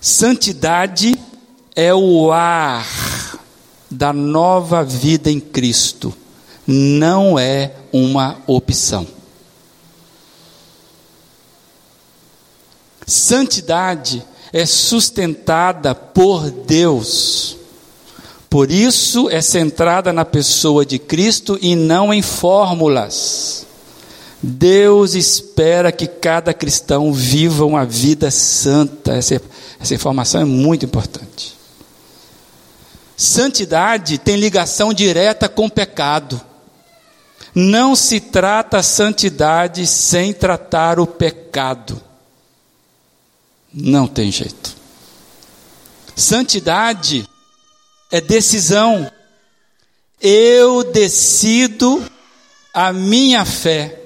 Santidade 0.00 1.18
é 1.74 1.92
o 1.92 2.30
ar 2.30 2.86
da 3.90 4.12
nova 4.12 4.84
vida 4.84 5.30
em 5.30 5.40
Cristo 5.40 6.14
não 6.70 7.38
é 7.38 7.72
uma 7.90 8.36
opção. 8.46 9.06
Santidade 13.06 14.22
é 14.52 14.66
sustentada 14.66 15.94
por 15.94 16.50
Deus. 16.50 17.57
Por 18.50 18.70
isso 18.70 19.28
é 19.28 19.40
centrada 19.42 20.12
na 20.12 20.24
pessoa 20.24 20.84
de 20.84 20.98
Cristo 20.98 21.58
e 21.60 21.76
não 21.76 22.12
em 22.12 22.22
fórmulas. 22.22 23.66
Deus 24.42 25.14
espera 25.14 25.92
que 25.92 26.06
cada 26.06 26.54
cristão 26.54 27.12
viva 27.12 27.66
uma 27.66 27.84
vida 27.84 28.30
santa. 28.30 29.12
Essa, 29.12 29.42
essa 29.78 29.94
informação 29.94 30.40
é 30.40 30.44
muito 30.44 30.84
importante. 30.84 31.56
Santidade 33.16 34.16
tem 34.16 34.36
ligação 34.36 34.94
direta 34.94 35.48
com 35.48 35.68
pecado. 35.68 36.40
Não 37.54 37.96
se 37.96 38.20
trata 38.20 38.78
a 38.78 38.82
santidade 38.82 39.86
sem 39.86 40.32
tratar 40.32 41.00
o 41.00 41.06
pecado. 41.06 42.00
Não 43.74 44.06
tem 44.06 44.30
jeito. 44.30 44.76
Santidade 46.14 47.28
é 48.10 48.20
decisão. 48.20 49.10
Eu 50.20 50.82
decido 50.84 52.04
a 52.74 52.92
minha 52.92 53.44
fé, 53.44 54.00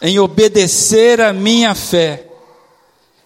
em 0.00 0.18
obedecer 0.18 1.20
a 1.20 1.32
minha 1.32 1.74
fé 1.74 2.30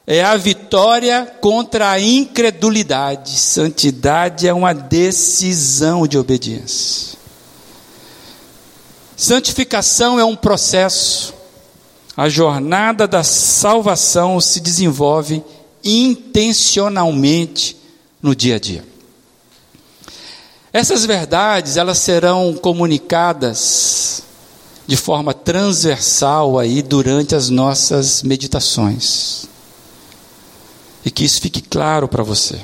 é 0.06 0.22
a 0.22 0.36
vitória 0.36 1.24
contra 1.40 1.90
a 1.90 1.98
incredulidade. 2.00 3.38
Santidade 3.38 4.46
é 4.46 4.52
uma 4.52 4.74
decisão 4.74 6.06
de 6.06 6.18
obediência. 6.18 7.18
Santificação 9.16 10.20
é 10.20 10.24
um 10.24 10.36
processo. 10.36 11.32
A 12.16 12.28
jornada 12.28 13.08
da 13.08 13.24
salvação 13.24 14.38
se 14.40 14.60
desenvolve 14.60 15.42
intencionalmente 15.82 17.76
no 18.22 18.36
dia 18.36 18.56
a 18.56 18.58
dia. 18.58 18.93
Essas 20.74 21.06
verdades, 21.06 21.76
elas 21.76 21.98
serão 21.98 22.52
comunicadas 22.52 24.24
de 24.88 24.96
forma 24.96 25.32
transversal 25.32 26.58
aí 26.58 26.82
durante 26.82 27.32
as 27.32 27.48
nossas 27.48 28.24
meditações. 28.24 29.46
E 31.04 31.12
que 31.12 31.24
isso 31.24 31.40
fique 31.40 31.62
claro 31.62 32.08
para 32.08 32.24
você. 32.24 32.58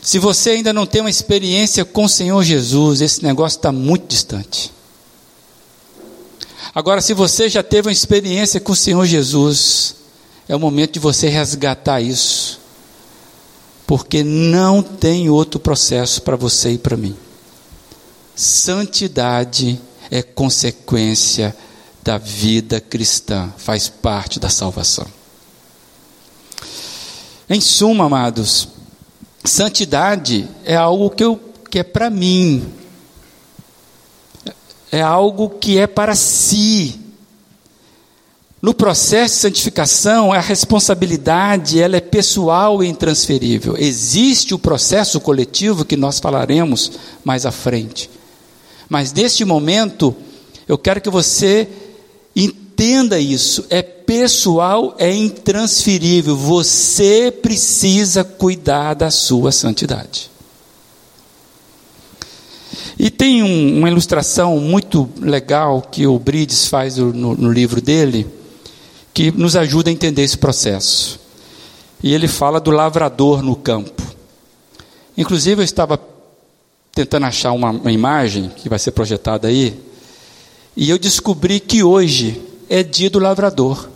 Se 0.00 0.18
você 0.18 0.52
ainda 0.52 0.72
não 0.72 0.86
tem 0.86 1.02
uma 1.02 1.10
experiência 1.10 1.84
com 1.84 2.04
o 2.04 2.08
Senhor 2.08 2.42
Jesus, 2.42 3.02
esse 3.02 3.22
negócio 3.22 3.58
está 3.58 3.70
muito 3.70 4.06
distante. 4.06 4.72
Agora, 6.74 7.02
se 7.02 7.12
você 7.12 7.50
já 7.50 7.62
teve 7.62 7.88
uma 7.88 7.92
experiência 7.92 8.60
com 8.60 8.72
o 8.72 8.76
Senhor 8.76 9.04
Jesus, 9.04 9.96
é 10.48 10.56
o 10.56 10.60
momento 10.60 10.92
de 10.92 11.00
você 11.00 11.28
resgatar 11.28 12.00
isso, 12.00 12.45
porque 13.86 14.24
não 14.24 14.82
tem 14.82 15.30
outro 15.30 15.60
processo 15.60 16.22
para 16.22 16.36
você 16.36 16.72
e 16.72 16.78
para 16.78 16.96
mim. 16.96 17.16
Santidade 18.34 19.80
é 20.10 20.22
consequência 20.22 21.56
da 22.02 22.18
vida 22.18 22.80
cristã, 22.80 23.52
faz 23.56 23.88
parte 23.88 24.38
da 24.38 24.48
salvação. 24.48 25.06
Em 27.48 27.60
suma, 27.60 28.06
amados, 28.06 28.68
santidade 29.44 30.48
é 30.64 30.74
algo 30.74 31.10
que, 31.10 31.22
eu, 31.22 31.40
que 31.70 31.78
é 31.78 31.84
para 31.84 32.10
mim, 32.10 32.72
é 34.90 35.00
algo 35.00 35.50
que 35.50 35.78
é 35.78 35.86
para 35.86 36.14
si. 36.16 37.00
No 38.60 38.72
processo 38.72 39.34
de 39.34 39.40
santificação, 39.40 40.32
a 40.32 40.40
responsabilidade 40.40 41.80
ela 41.80 41.96
é 41.96 42.00
pessoal 42.00 42.82
e 42.82 42.88
intransferível. 42.88 43.76
Existe 43.76 44.54
o 44.54 44.58
processo 44.58 45.20
coletivo 45.20 45.84
que 45.84 45.96
nós 45.96 46.18
falaremos 46.18 46.92
mais 47.22 47.44
à 47.44 47.52
frente. 47.52 48.08
Mas 48.88 49.12
neste 49.12 49.44
momento, 49.44 50.16
eu 50.66 50.78
quero 50.78 51.00
que 51.00 51.10
você 51.10 51.68
entenda 52.34 53.18
isso. 53.18 53.66
É 53.68 53.82
pessoal, 53.82 54.94
é 54.98 55.14
intransferível. 55.14 56.34
Você 56.34 57.30
precisa 57.30 58.24
cuidar 58.24 58.94
da 58.94 59.10
sua 59.10 59.52
santidade. 59.52 60.30
E 62.98 63.10
tem 63.10 63.42
um, 63.42 63.78
uma 63.78 63.90
ilustração 63.90 64.58
muito 64.58 65.08
legal 65.20 65.82
que 65.82 66.06
o 66.06 66.18
Brides 66.18 66.66
faz 66.66 66.96
no, 66.96 67.12
no 67.12 67.52
livro 67.52 67.80
dele, 67.82 68.26
que 69.16 69.30
nos 69.30 69.56
ajuda 69.56 69.88
a 69.88 69.92
entender 69.94 70.20
esse 70.20 70.36
processo. 70.36 71.18
E 72.02 72.12
ele 72.12 72.28
fala 72.28 72.60
do 72.60 72.70
lavrador 72.70 73.42
no 73.42 73.56
campo. 73.56 74.02
Inclusive, 75.16 75.62
eu 75.62 75.64
estava 75.64 75.98
tentando 76.92 77.24
achar 77.24 77.52
uma, 77.52 77.70
uma 77.70 77.90
imagem 77.90 78.50
que 78.50 78.68
vai 78.68 78.78
ser 78.78 78.90
projetada 78.90 79.48
aí, 79.48 79.74
e 80.76 80.90
eu 80.90 80.98
descobri 80.98 81.60
que 81.60 81.82
hoje 81.82 82.42
é 82.68 82.82
dia 82.82 83.08
do 83.08 83.18
lavrador. 83.18 83.88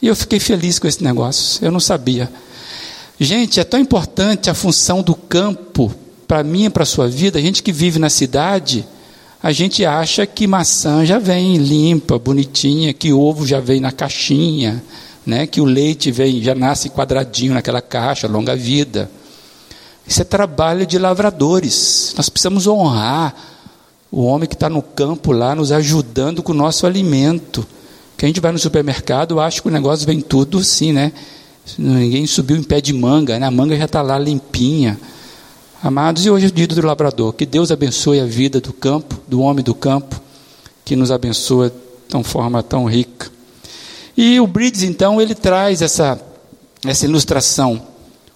E 0.00 0.08
eu 0.08 0.16
fiquei 0.16 0.40
feliz 0.40 0.80
com 0.80 0.88
esse 0.88 1.04
negócio, 1.04 1.64
eu 1.64 1.70
não 1.70 1.78
sabia. 1.78 2.28
Gente, 3.20 3.60
é 3.60 3.64
tão 3.64 3.78
importante 3.78 4.50
a 4.50 4.54
função 4.54 5.04
do 5.04 5.14
campo 5.14 5.94
para 6.26 6.42
mim 6.42 6.64
e 6.64 6.70
para 6.70 6.82
a 6.82 6.86
sua 6.86 7.06
vida. 7.06 7.38
A 7.38 7.42
gente 7.42 7.62
que 7.62 7.70
vive 7.70 8.00
na 8.00 8.10
cidade, 8.10 8.84
a 9.42 9.50
gente 9.50 9.84
acha 9.84 10.24
que 10.24 10.46
maçã 10.46 11.04
já 11.04 11.18
vem 11.18 11.56
limpa, 11.56 12.16
bonitinha, 12.16 12.92
que 12.92 13.12
ovo 13.12 13.44
já 13.44 13.58
vem 13.58 13.80
na 13.80 13.90
caixinha, 13.90 14.82
né? 15.26 15.48
que 15.48 15.60
o 15.60 15.64
leite 15.64 16.12
vem, 16.12 16.40
já 16.40 16.54
nasce 16.54 16.88
quadradinho 16.88 17.52
naquela 17.52 17.82
caixa, 17.82 18.28
longa 18.28 18.54
vida. 18.54 19.10
Isso 20.06 20.22
é 20.22 20.24
trabalho 20.24 20.86
de 20.86 20.96
lavradores. 20.96 22.14
Nós 22.16 22.28
precisamos 22.28 22.68
honrar 22.68 23.34
o 24.12 24.22
homem 24.22 24.48
que 24.48 24.54
está 24.54 24.68
no 24.68 24.82
campo 24.82 25.32
lá, 25.32 25.56
nos 25.56 25.72
ajudando 25.72 26.40
com 26.40 26.52
o 26.52 26.56
nosso 26.56 26.86
alimento. 26.86 27.66
Que 28.16 28.24
a 28.24 28.28
gente 28.28 28.40
vai 28.40 28.52
no 28.52 28.58
supermercado, 28.60 29.40
acha 29.40 29.60
que 29.60 29.66
o 29.66 29.72
negócio 29.72 30.06
vem 30.06 30.20
tudo 30.20 30.58
assim, 30.58 30.92
né? 30.92 31.12
Ninguém 31.76 32.26
subiu 32.26 32.56
em 32.56 32.62
pé 32.62 32.80
de 32.80 32.92
manga, 32.92 33.38
né? 33.40 33.46
a 33.46 33.50
manga 33.50 33.76
já 33.76 33.86
está 33.86 34.02
lá 34.02 34.18
limpinha. 34.18 34.98
Amados, 35.82 36.24
e 36.24 36.30
hoje 36.30 36.46
é 36.46 36.48
o 36.48 36.52
dia 36.52 36.68
do 36.68 36.86
labrador. 36.86 37.32
Que 37.32 37.44
Deus 37.44 37.72
abençoe 37.72 38.20
a 38.20 38.24
vida 38.24 38.60
do 38.60 38.72
campo, 38.72 39.20
do 39.26 39.40
homem 39.40 39.64
do 39.64 39.74
campo, 39.74 40.22
que 40.84 40.94
nos 40.94 41.10
abençoa 41.10 41.74
de 42.08 42.22
forma 42.22 42.62
tão 42.62 42.84
rica. 42.84 43.28
E 44.16 44.38
o 44.38 44.46
Bridges, 44.46 44.84
então, 44.84 45.20
ele 45.20 45.34
traz 45.34 45.82
essa, 45.82 46.20
essa 46.86 47.04
ilustração 47.04 47.82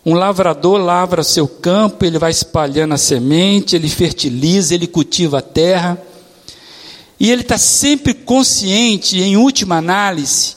um 0.04 0.14
lavrador 0.14 0.78
lavra 0.78 1.22
seu 1.22 1.46
campo, 1.46 2.04
ele 2.04 2.18
vai 2.18 2.32
espalhando 2.32 2.94
a 2.94 2.98
semente, 2.98 3.76
ele 3.76 3.88
fertiliza, 3.88 4.74
ele 4.74 4.88
cultiva 4.88 5.38
a 5.38 5.42
terra. 5.42 6.00
E 7.18 7.30
ele 7.30 7.42
está 7.42 7.58
sempre 7.58 8.12
consciente, 8.12 9.20
em 9.20 9.36
última 9.36 9.76
análise, 9.76 10.56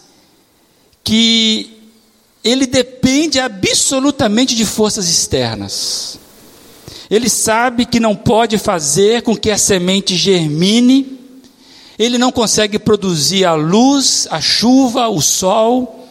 que 1.04 1.70
ele 2.44 2.66
depende 2.66 3.40
absolutamente 3.40 4.56
de 4.56 4.66
forças 4.66 5.08
externas. 5.08 6.20
Ele 7.10 7.30
sabe 7.30 7.86
que 7.86 8.00
não 8.00 8.16
pode 8.16 8.58
fazer 8.58 9.24
com 9.24 9.36
que 9.36 9.50
a 9.50 9.58
semente 9.58 10.16
germine, 10.16 11.20
ele 11.98 12.18
não 12.18 12.32
consegue 12.32 12.78
produzir 12.78 13.46
a 13.46 13.56
luz, 13.56 14.28
a 14.30 14.40
chuva, 14.40 15.10
o 15.10 15.22
sol, 15.22 16.08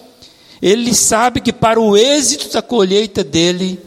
ele 0.61 0.92
sabe 0.94 1.40
que 1.40 1.52
para 1.52 1.80
o 1.80 1.96
êxito 1.96 2.52
da 2.52 2.61
colheita 2.61 3.22
dele, 3.22 3.80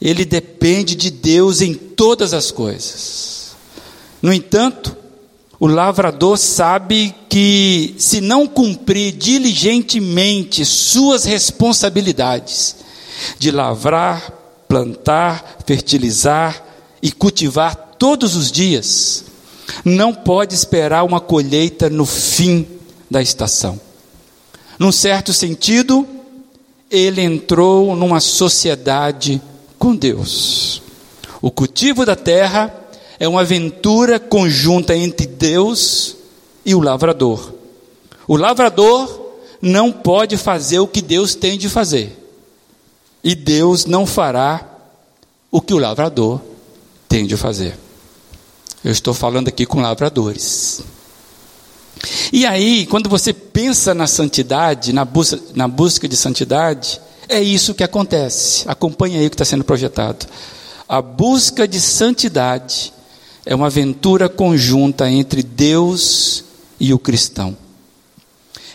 ele 0.00 0.24
depende 0.24 0.94
de 0.94 1.10
Deus 1.10 1.60
em 1.60 1.74
todas 1.74 2.32
as 2.32 2.50
coisas. 2.50 3.56
No 4.22 4.32
entanto, 4.32 4.96
o 5.58 5.66
lavrador 5.66 6.38
sabe 6.38 7.14
que, 7.28 7.94
se 7.98 8.20
não 8.20 8.46
cumprir 8.46 9.12
diligentemente 9.12 10.64
suas 10.64 11.24
responsabilidades 11.24 12.76
de 13.38 13.50
lavrar, 13.50 14.35
plantar, 14.68 15.58
fertilizar 15.66 16.62
e 17.02 17.10
cultivar 17.12 17.74
todos 17.98 18.34
os 18.34 18.50
dias, 18.50 19.24
não 19.84 20.12
pode 20.12 20.54
esperar 20.54 21.04
uma 21.04 21.20
colheita 21.20 21.88
no 21.88 22.06
fim 22.06 22.66
da 23.10 23.22
estação. 23.22 23.80
Num 24.78 24.92
certo 24.92 25.32
sentido, 25.32 26.06
ele 26.90 27.20
entrou 27.22 27.96
numa 27.96 28.20
sociedade 28.20 29.40
com 29.78 29.94
Deus. 29.94 30.82
O 31.40 31.50
cultivo 31.50 32.04
da 32.04 32.16
terra 32.16 32.74
é 33.18 33.26
uma 33.26 33.40
aventura 33.42 34.18
conjunta 34.18 34.96
entre 34.96 35.26
Deus 35.26 36.16
e 36.64 36.74
o 36.74 36.80
lavrador. 36.80 37.54
O 38.28 38.36
lavrador 38.36 39.34
não 39.60 39.90
pode 39.90 40.36
fazer 40.36 40.78
o 40.78 40.86
que 40.86 41.00
Deus 41.00 41.34
tem 41.34 41.56
de 41.56 41.68
fazer. 41.68 42.25
E 43.26 43.34
Deus 43.34 43.86
não 43.86 44.06
fará 44.06 44.64
o 45.50 45.60
que 45.60 45.74
o 45.74 45.78
lavrador 45.78 46.40
tem 47.08 47.26
de 47.26 47.36
fazer. 47.36 47.76
Eu 48.84 48.92
estou 48.92 49.12
falando 49.12 49.48
aqui 49.48 49.66
com 49.66 49.80
lavradores. 49.80 50.80
E 52.32 52.46
aí, 52.46 52.86
quando 52.86 53.10
você 53.10 53.32
pensa 53.32 53.92
na 53.92 54.06
santidade, 54.06 54.92
na 54.92 55.04
busca, 55.04 55.40
na 55.56 55.66
busca 55.66 56.06
de 56.06 56.16
santidade, 56.16 57.00
é 57.28 57.42
isso 57.42 57.74
que 57.74 57.82
acontece. 57.82 58.62
Acompanhe 58.68 59.18
aí 59.18 59.26
o 59.26 59.30
que 59.30 59.34
está 59.34 59.44
sendo 59.44 59.64
projetado. 59.64 60.24
A 60.88 61.02
busca 61.02 61.66
de 61.66 61.80
santidade 61.80 62.92
é 63.44 63.56
uma 63.56 63.66
aventura 63.66 64.28
conjunta 64.28 65.10
entre 65.10 65.42
Deus 65.42 66.44
e 66.78 66.94
o 66.94 66.98
cristão. 67.00 67.56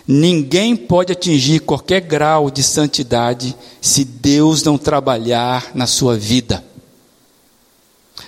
Ninguém 0.08 0.76
pode 0.76 1.12
atingir 1.12 1.60
qualquer 1.60 2.02
grau 2.02 2.50
de 2.50 2.64
santidade 2.64 3.56
se 3.80 4.04
Deus 4.04 4.64
não 4.64 4.78
trabalhar 4.78 5.72
na 5.76 5.86
sua 5.88 6.18
vida. 6.18 6.64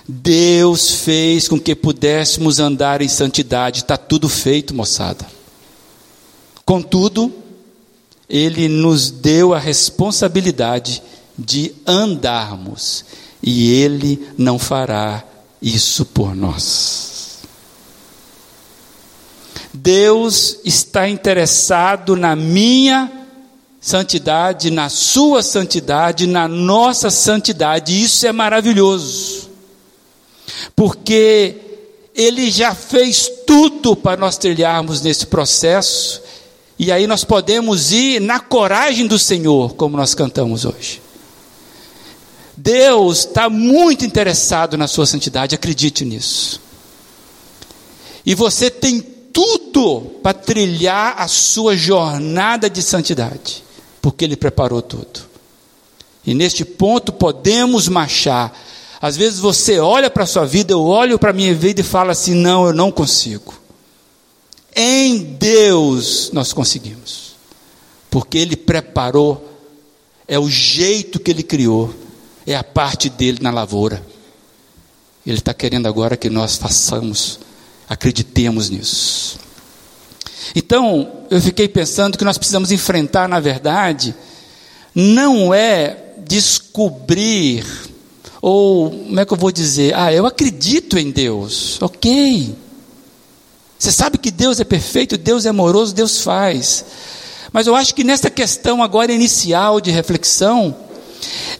Deus 0.06 0.90
fez 0.90 1.48
com 1.48 1.58
que 1.58 1.74
pudéssemos 1.74 2.60
andar 2.60 3.00
em 3.00 3.08
santidade, 3.08 3.80
está 3.80 3.96
tudo 3.96 4.28
feito, 4.28 4.74
moçada. 4.74 5.26
Contudo, 6.64 7.32
Ele 8.28 8.68
nos 8.68 9.10
deu 9.10 9.54
a 9.54 9.58
responsabilidade 9.58 11.02
de 11.38 11.74
andarmos, 11.86 13.04
e 13.42 13.72
Ele 13.72 14.28
não 14.36 14.58
fará 14.58 15.24
isso 15.60 16.04
por 16.04 16.34
nós. 16.34 17.13
Deus 19.74 20.60
está 20.64 21.08
interessado 21.08 22.16
na 22.16 22.34
minha 22.34 23.10
santidade, 23.80 24.70
na 24.70 24.88
sua 24.88 25.42
santidade, 25.42 26.26
na 26.26 26.48
nossa 26.48 27.10
santidade, 27.10 28.02
isso 28.02 28.26
é 28.26 28.32
maravilhoso 28.32 29.44
porque 30.74 31.56
Ele 32.14 32.50
já 32.50 32.74
fez 32.74 33.30
tudo 33.46 33.96
para 33.96 34.20
nós 34.20 34.36
trilharmos 34.36 35.00
nesse 35.02 35.26
processo, 35.26 36.22
e 36.78 36.90
aí 36.90 37.06
nós 37.06 37.24
podemos 37.24 37.92
ir 37.92 38.20
na 38.20 38.40
coragem 38.40 39.06
do 39.06 39.18
Senhor, 39.18 39.74
como 39.74 39.96
nós 39.96 40.14
cantamos 40.14 40.64
hoje. 40.64 41.00
Deus 42.56 43.20
está 43.20 43.48
muito 43.48 44.04
interessado 44.04 44.76
na 44.76 44.86
sua 44.86 45.06
santidade, 45.06 45.54
acredite 45.54 46.04
nisso. 46.04 46.60
E 48.24 48.34
você 48.34 48.70
tem 48.70 49.00
tudo 49.34 50.00
para 50.22 50.32
trilhar 50.32 51.16
a 51.18 51.26
sua 51.26 51.76
jornada 51.76 52.70
de 52.70 52.80
santidade, 52.80 53.64
porque 54.00 54.24
Ele 54.24 54.36
preparou 54.36 54.80
tudo. 54.80 55.20
E 56.24 56.32
neste 56.32 56.64
ponto 56.64 57.12
podemos 57.12 57.88
marchar. 57.88 58.56
Às 59.02 59.16
vezes 59.16 59.40
você 59.40 59.80
olha 59.80 60.08
para 60.08 60.22
a 60.22 60.26
sua 60.26 60.46
vida, 60.46 60.72
eu 60.72 60.82
olho 60.82 61.18
para 61.18 61.30
a 61.30 61.34
minha 61.34 61.52
vida 61.52 61.80
e 61.80 61.84
falo 61.84 62.12
assim: 62.12 62.32
não, 62.32 62.64
eu 62.64 62.72
não 62.72 62.92
consigo. 62.92 63.52
Em 64.74 65.18
Deus 65.18 66.30
nós 66.32 66.52
conseguimos, 66.52 67.34
porque 68.10 68.38
Ele 68.38 68.56
preparou, 68.56 69.50
é 70.26 70.38
o 70.38 70.48
jeito 70.48 71.18
que 71.18 71.30
Ele 71.32 71.42
criou, 71.42 71.92
é 72.46 72.56
a 72.56 72.64
parte 72.64 73.10
dele 73.10 73.38
na 73.42 73.50
lavoura. 73.50 74.04
Ele 75.26 75.38
está 75.38 75.52
querendo 75.52 75.86
agora 75.86 76.16
que 76.16 76.30
nós 76.30 76.56
façamos, 76.56 77.40
acreditemos 77.88 78.70
nisso. 78.70 79.38
Então, 80.54 81.10
eu 81.30 81.40
fiquei 81.40 81.68
pensando 81.68 82.18
que 82.18 82.24
nós 82.24 82.38
precisamos 82.38 82.70
enfrentar, 82.70 83.28
na 83.28 83.40
verdade, 83.40 84.14
não 84.94 85.52
é 85.52 85.96
descobrir, 86.18 87.64
ou 88.40 88.90
como 88.90 89.20
é 89.20 89.24
que 89.24 89.32
eu 89.32 89.36
vou 89.36 89.50
dizer? 89.50 89.94
Ah, 89.94 90.12
eu 90.12 90.26
acredito 90.26 90.98
em 90.98 91.10
Deus, 91.10 91.80
ok. 91.82 92.54
Você 93.78 93.90
sabe 93.90 94.18
que 94.18 94.30
Deus 94.30 94.60
é 94.60 94.64
perfeito, 94.64 95.18
Deus 95.18 95.44
é 95.44 95.48
amoroso, 95.48 95.94
Deus 95.94 96.20
faz. 96.20 96.84
Mas 97.52 97.66
eu 97.66 97.74
acho 97.74 97.94
que 97.94 98.04
nessa 98.04 98.30
questão 98.30 98.82
agora 98.82 99.12
inicial 99.12 99.80
de 99.80 99.90
reflexão, 99.90 100.76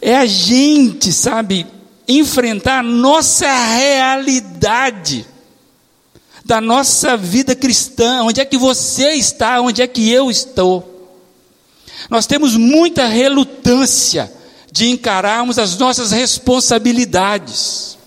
é 0.01 0.15
a 0.15 0.25
gente, 0.25 1.11
sabe, 1.11 1.65
enfrentar 2.07 2.79
a 2.79 2.83
nossa 2.83 3.47
realidade 3.47 5.25
da 6.45 6.61
nossa 6.61 7.17
vida 7.17 7.55
cristã, 7.55 8.21
onde 8.21 8.39
é 8.39 8.45
que 8.45 8.55
você 8.57 9.13
está, 9.13 9.59
onde 9.59 9.81
é 9.81 9.87
que 9.87 10.11
eu 10.11 10.29
estou. 10.29 11.09
Nós 12.07 12.27
temos 12.27 12.55
muita 12.55 13.07
relutância 13.07 14.31
de 14.71 14.91
encararmos 14.91 15.57
as 15.57 15.75
nossas 15.75 16.11
responsabilidades. 16.11 17.97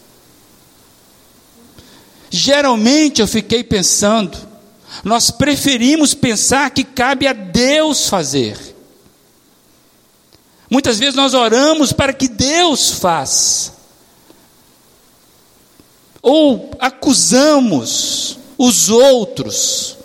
Geralmente 2.30 3.20
eu 3.20 3.26
fiquei 3.26 3.64
pensando, 3.64 4.38
nós 5.02 5.32
preferimos 5.32 6.14
pensar 6.14 6.70
que 6.70 6.84
cabe 6.84 7.26
a 7.26 7.32
Deus 7.32 8.08
fazer. 8.08 8.56
Muitas 10.70 11.00
vezes 11.00 11.16
nós 11.16 11.34
oramos 11.34 11.92
para 11.92 12.12
que 12.12 12.28
Deus 12.28 12.90
faça. 12.90 13.77
Ou 16.22 16.70
acusamos 16.78 18.38
os 18.56 18.88
outros 18.88 19.96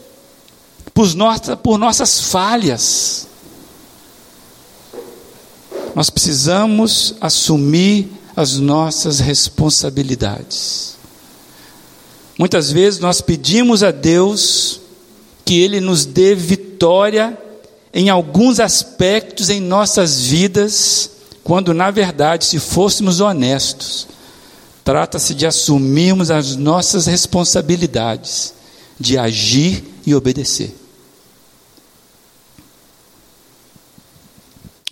por, 0.94 1.14
nossa, 1.16 1.58
por 1.58 1.78
nossas 1.78 2.20
falhas. 2.20 3.28
Nós 5.96 6.10
precisamos 6.10 7.16
assumir 7.20 8.12
as 8.36 8.58
nossas 8.58 9.20
responsabilidades. 9.20 10.96
Muitas 12.38 12.72
vezes 12.72 13.00
nós 13.00 13.22
pedimos 13.22 13.84
a 13.84 13.92
Deus 13.92 14.82
que 15.46 15.60
Ele 15.62 15.80
nos 15.80 16.06
dê 16.06 16.34
vitória 16.34 17.38
em 17.94 18.10
alguns 18.10 18.60
aspectos 18.60 19.50
em 19.50 19.60
nossas 19.60 20.22
vidas, 20.22 21.12
quando 21.44 21.74
na 21.74 21.92
verdade, 21.92 22.46
se 22.46 22.60
fôssemos 22.60 23.20
honestos, 23.20 24.08
trata-se 24.84 25.34
de 25.34 25.46
assumirmos 25.46 26.30
as 26.30 26.56
nossas 26.56 27.06
responsabilidades, 27.06 28.54
de 29.00 29.18
agir 29.18 29.84
e 30.06 30.14
obedecer. 30.14 30.76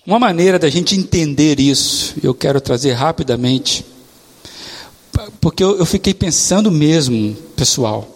Uma 0.05 0.17
maneira 0.17 0.57
da 0.57 0.69
gente 0.69 0.95
entender 0.95 1.59
isso, 1.59 2.15
eu 2.23 2.33
quero 2.33 2.59
trazer 2.59 2.93
rapidamente, 2.93 3.85
porque 5.39 5.63
eu, 5.63 5.77
eu 5.77 5.85
fiquei 5.85 6.13
pensando 6.13 6.71
mesmo, 6.71 7.35
pessoal, 7.55 8.07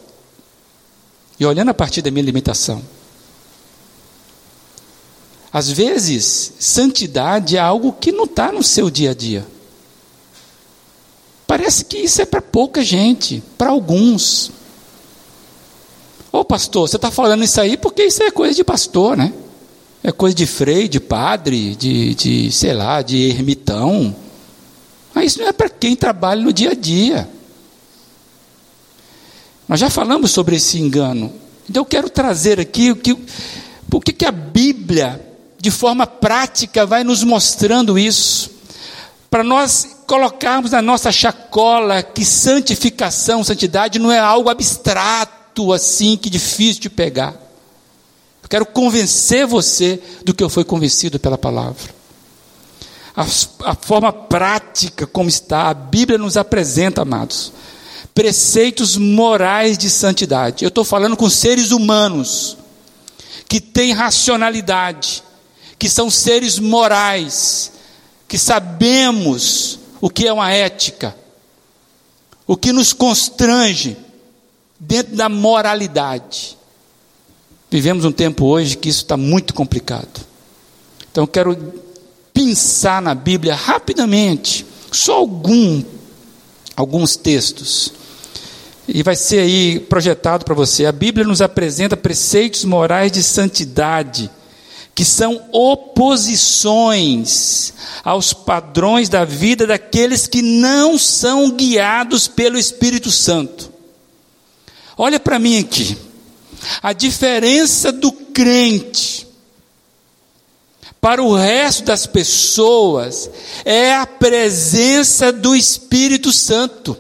e 1.39 1.45
olhando 1.45 1.69
a 1.69 1.73
partir 1.73 2.01
da 2.01 2.09
minha 2.09 2.25
limitação. 2.25 2.81
Às 5.53 5.69
vezes, 5.69 6.53
santidade 6.59 7.55
é 7.55 7.59
algo 7.59 7.93
que 7.93 8.11
não 8.11 8.25
está 8.25 8.51
no 8.51 8.63
seu 8.63 8.89
dia 8.89 9.11
a 9.11 9.13
dia. 9.13 9.45
Parece 11.47 11.86
que 11.86 11.97
isso 11.97 12.21
é 12.21 12.25
para 12.25 12.41
pouca 12.41 12.84
gente, 12.84 13.43
para 13.58 13.69
alguns. 13.69 14.51
Ô 16.31 16.43
pastor, 16.43 16.88
você 16.88 16.95
está 16.95 17.12
falando 17.12 17.43
isso 17.43 17.62
aí 17.62 17.77
porque 17.77 18.03
isso 18.03 18.21
é 18.23 18.31
coisa 18.31 18.53
de 18.53 18.63
pastor, 18.63 19.15
né? 19.15 19.31
É 20.03 20.12
coisa 20.12 20.36
de 20.36 20.45
freio, 20.45 20.89
de 20.89 20.99
padre, 20.99 21.75
de, 21.75 22.13
de 22.15 22.51
sei 22.51 22.73
lá, 22.73 23.01
de 23.01 23.17
ermitão. 23.29 24.15
Mas 25.13 25.31
isso 25.31 25.39
não 25.39 25.47
é 25.47 25.53
para 25.53 25.69
quem 25.69 25.95
trabalha 25.95 26.41
no 26.41 26.51
dia 26.51 26.71
a 26.71 26.75
dia. 26.75 27.29
Nós 29.67 29.79
já 29.79 29.89
falamos 29.89 30.31
sobre 30.31 30.58
esse 30.58 30.79
engano. 30.79 31.34
Então 31.69 31.81
eu 31.81 31.86
quero 31.86 32.10
trazer 32.10 32.60
aqui 32.60 32.91
o 32.91 32.95
que, 32.95 33.17
por 33.89 34.03
que 34.03 34.25
a 34.25 34.31
Bíblia, 34.31 35.19
de 35.60 35.71
forma 35.71 36.05
prática, 36.05 36.86
vai 36.86 37.03
nos 37.03 37.23
mostrando 37.23 37.97
isso. 37.97 38.51
Para 39.29 39.43
nós 39.43 39.94
colocarmos 40.06 40.72
na 40.72 40.82
nossa 40.82 41.12
chacola 41.12 42.04
que 42.04 42.24
santificação, 42.24 43.44
santidade 43.44 44.00
não 44.00 44.12
é 44.12 44.20
algo 44.20 44.50
abstrato 44.50 45.74
assim, 45.74 46.18
que 46.18 46.30
difícil 46.30 46.82
de 46.82 46.89
pegar. 46.89 47.34
Eu 48.44 48.50
quero 48.50 48.65
convencer 48.65 49.48
você 49.48 50.00
do 50.24 50.34
que 50.34 50.44
eu 50.44 50.50
fui 50.50 50.63
convencido 50.63 51.20
pela 51.20 51.38
palavra. 51.38 51.94
A, 53.15 53.24
a 53.72 53.76
forma 53.76 54.12
prática 54.12 55.08
como 55.08 55.30
está, 55.30 55.70
a 55.70 55.74
Bíblia 55.74 56.18
nos 56.18 56.38
apresenta, 56.38 57.02
amados, 57.02 57.52
preceitos 58.13 58.98
morais 58.98 59.78
de 59.78 59.89
santidade. 59.89 60.63
Eu 60.63 60.70
estou 60.70 60.84
falando 60.84 61.18
com 61.18 61.30
seres 61.30 61.72
humanos 61.72 62.58
que 63.48 63.60
têm 63.60 63.94
racionalidade, 63.94 65.24
que 65.80 65.89
são 65.89 66.10
seres 66.10 66.60
morais, 66.60 67.72
que 68.28 68.38
sabemos 68.38 69.80
o 70.06 70.10
que 70.12 70.28
é 70.28 70.32
uma 70.32 70.52
ética, 70.52 71.15
o 72.46 72.56
que 72.56 72.72
nos 72.72 72.94
constrange 72.94 73.98
dentro 74.80 75.15
da 75.15 75.28
moralidade. 75.28 76.56
Vivemos 77.72 78.06
um 78.06 78.12
tempo 78.12 78.46
hoje 78.46 78.78
que 78.78 78.88
isso 78.88 79.02
está 79.02 79.18
muito 79.18 79.52
complicado. 79.52 80.24
Então 81.12 81.24
eu 81.24 81.28
quero 81.28 81.58
pensar 82.32 83.02
na 83.02 83.15
Bíblia 83.15 83.56
rapidamente, 83.56 84.63
só 84.91 85.15
algum, 85.15 85.84
alguns 86.76 87.15
textos. 87.15 87.91
E 88.88 89.02
vai 89.02 89.15
ser 89.15 89.39
aí 89.39 89.80
projetado 89.80 90.46
para 90.46 90.54
você. 90.54 90.86
A 90.86 90.91
Bíblia 90.91 91.26
nos 91.26 91.41
apresenta 91.41 91.98
preceitos 91.98 92.63
morais 92.63 93.12
de 93.12 93.24
santidade, 93.24 94.30
que 94.95 95.03
são 95.03 95.43
oposições 95.51 97.03
aos 98.01 98.31
padrões 98.31 99.10
da 99.10 99.25
vida 99.25 99.67
daqueles 99.67 100.25
que 100.25 100.41
não 100.41 100.97
são 100.97 101.51
guiados 101.51 102.29
pelo 102.29 102.58
Espírito 102.58 103.12
Santo. 103.12 103.69
Olha 104.97 105.19
para 105.19 105.38
mim 105.38 105.60
aqui. 105.60 105.97
A 106.81 106.93
diferença 106.93 107.91
do 107.91 108.10
crente 108.10 109.27
para 111.01 111.21
o 111.21 111.36
resto 111.36 111.84
das 111.84 112.08
pessoas 112.08 113.29
é 113.65 113.93
a 113.93 114.08
presença 114.08 115.29
do 115.31 115.53
Espírito 115.53 116.31
Santo. 116.31 116.97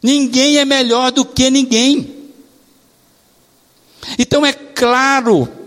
Ninguém 0.00 0.58
é 0.58 0.64
melhor 0.64 1.10
do 1.10 1.24
que 1.24 1.50
ninguém. 1.50 2.30
Então 4.16 4.46
é 4.46 4.52
claro 4.52 5.61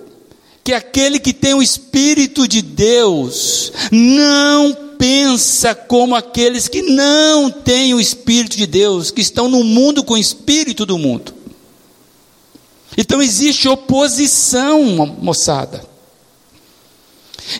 que 0.65 0.73
aquele 0.73 1.19
que 1.19 1.31
tem 1.31 1.53
o 1.53 1.61
Espírito 1.61 2.47
de 2.47 2.59
Deus 2.59 3.71
não 3.91 4.73
pensa 4.97 5.75
como 5.75 6.15
aqueles 6.15 6.67
que 6.67 6.81
não 6.81 7.51
têm 7.51 7.93
o 7.93 7.99
Espírito 7.99 8.57
de 8.57 8.65
Deus, 8.65 9.11
que 9.11 9.21
estão 9.21 9.47
no 9.47 9.63
mundo 9.63 10.03
com 10.03 10.15
o 10.15 10.17
Espírito 10.17 10.83
do 10.83 10.97
mundo. 10.97 11.35
Então 12.97 13.21
existe 13.21 13.69
oposição, 13.69 14.81
moçada. 15.21 15.85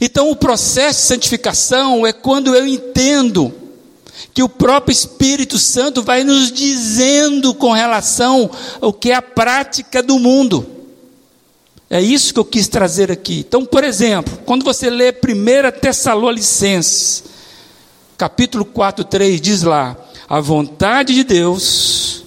Então 0.02 0.32
o 0.32 0.36
processo 0.36 1.02
de 1.02 1.08
santificação 1.08 2.08
é 2.08 2.12
quando 2.12 2.56
eu 2.56 2.66
entendo 2.66 3.54
que 4.34 4.42
o 4.42 4.50
próprio 4.50 4.92
Espírito 4.92 5.60
Santo 5.60 6.02
vai 6.02 6.24
nos 6.24 6.52
dizendo 6.52 7.54
com 7.54 7.72
relação 7.72 8.50
ao 8.82 8.92
que 8.92 9.12
é 9.12 9.14
a 9.14 9.22
prática 9.22 10.02
do 10.02 10.18
mundo. 10.18 10.75
É 11.90 12.02
isso 12.02 12.34
que 12.34 12.40
eu 12.40 12.46
quis 12.46 12.68
trazer 12.68 13.12
aqui. 13.12 13.46
Então, 13.48 13.66
por 13.66 13.84
exemplo, 13.84 14.40
quando 14.46 14.64
você 14.64 14.90
lê 14.90 15.12
1 15.12 15.80
Tessalonicenses, 15.80 17.24
capítulo 18.18 18.66
4, 18.66 19.06
3, 19.06 19.40
diz 19.40 19.62
lá: 19.62 19.96
A 20.28 20.40
vontade 20.40 21.14
de 21.14 21.24
Deus 21.24 22.24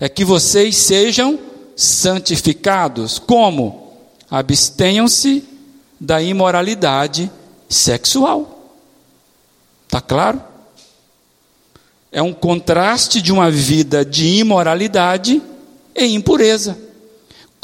é 0.00 0.08
que 0.08 0.24
vocês 0.24 0.76
sejam 0.76 1.38
santificados. 1.76 3.18
Como? 3.18 3.92
Abstenham-se 4.30 5.44
da 6.00 6.20
imoralidade 6.20 7.30
sexual. 7.68 8.72
Está 9.86 10.00
claro? 10.00 10.42
É 12.10 12.20
um 12.20 12.32
contraste 12.32 13.22
de 13.22 13.32
uma 13.32 13.50
vida 13.50 14.04
de 14.04 14.26
imoralidade 14.38 15.40
e 15.94 16.04
impureza. 16.06 16.83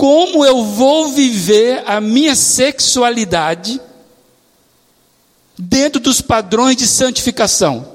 Como 0.01 0.47
eu 0.47 0.65
vou 0.65 1.13
viver 1.13 1.83
a 1.87 2.01
minha 2.01 2.35
sexualidade 2.35 3.79
dentro 5.59 6.01
dos 6.01 6.23
padrões 6.23 6.75
de 6.75 6.87
santificação? 6.87 7.87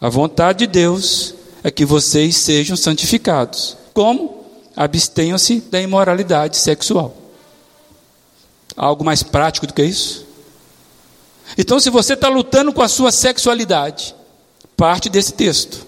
A 0.00 0.08
vontade 0.08 0.60
de 0.60 0.66
Deus 0.68 1.34
é 1.64 1.72
que 1.72 1.84
vocês 1.84 2.36
sejam 2.36 2.76
santificados. 2.76 3.76
Como? 3.92 4.44
Abstenham-se 4.76 5.58
da 5.58 5.82
imoralidade 5.82 6.56
sexual. 6.56 7.16
Algo 8.76 9.04
mais 9.04 9.24
prático 9.24 9.66
do 9.66 9.74
que 9.74 9.82
isso? 9.82 10.24
Então, 11.58 11.80
se 11.80 11.90
você 11.90 12.14
está 12.14 12.28
lutando 12.28 12.72
com 12.72 12.80
a 12.80 12.88
sua 12.88 13.10
sexualidade, 13.10 14.14
parte 14.76 15.08
desse 15.08 15.32
texto. 15.32 15.84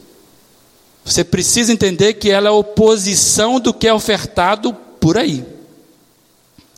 Você 1.05 1.25
precisa 1.25 1.73
entender 1.73 2.15
que 2.15 2.31
ela 2.31 2.49
é 2.49 2.51
oposição 2.51 3.59
do 3.59 3.75
que 3.75 3.89
é 3.89 3.95
ofertado 3.95 4.73
por 5.01 5.19
aí. 5.19 5.45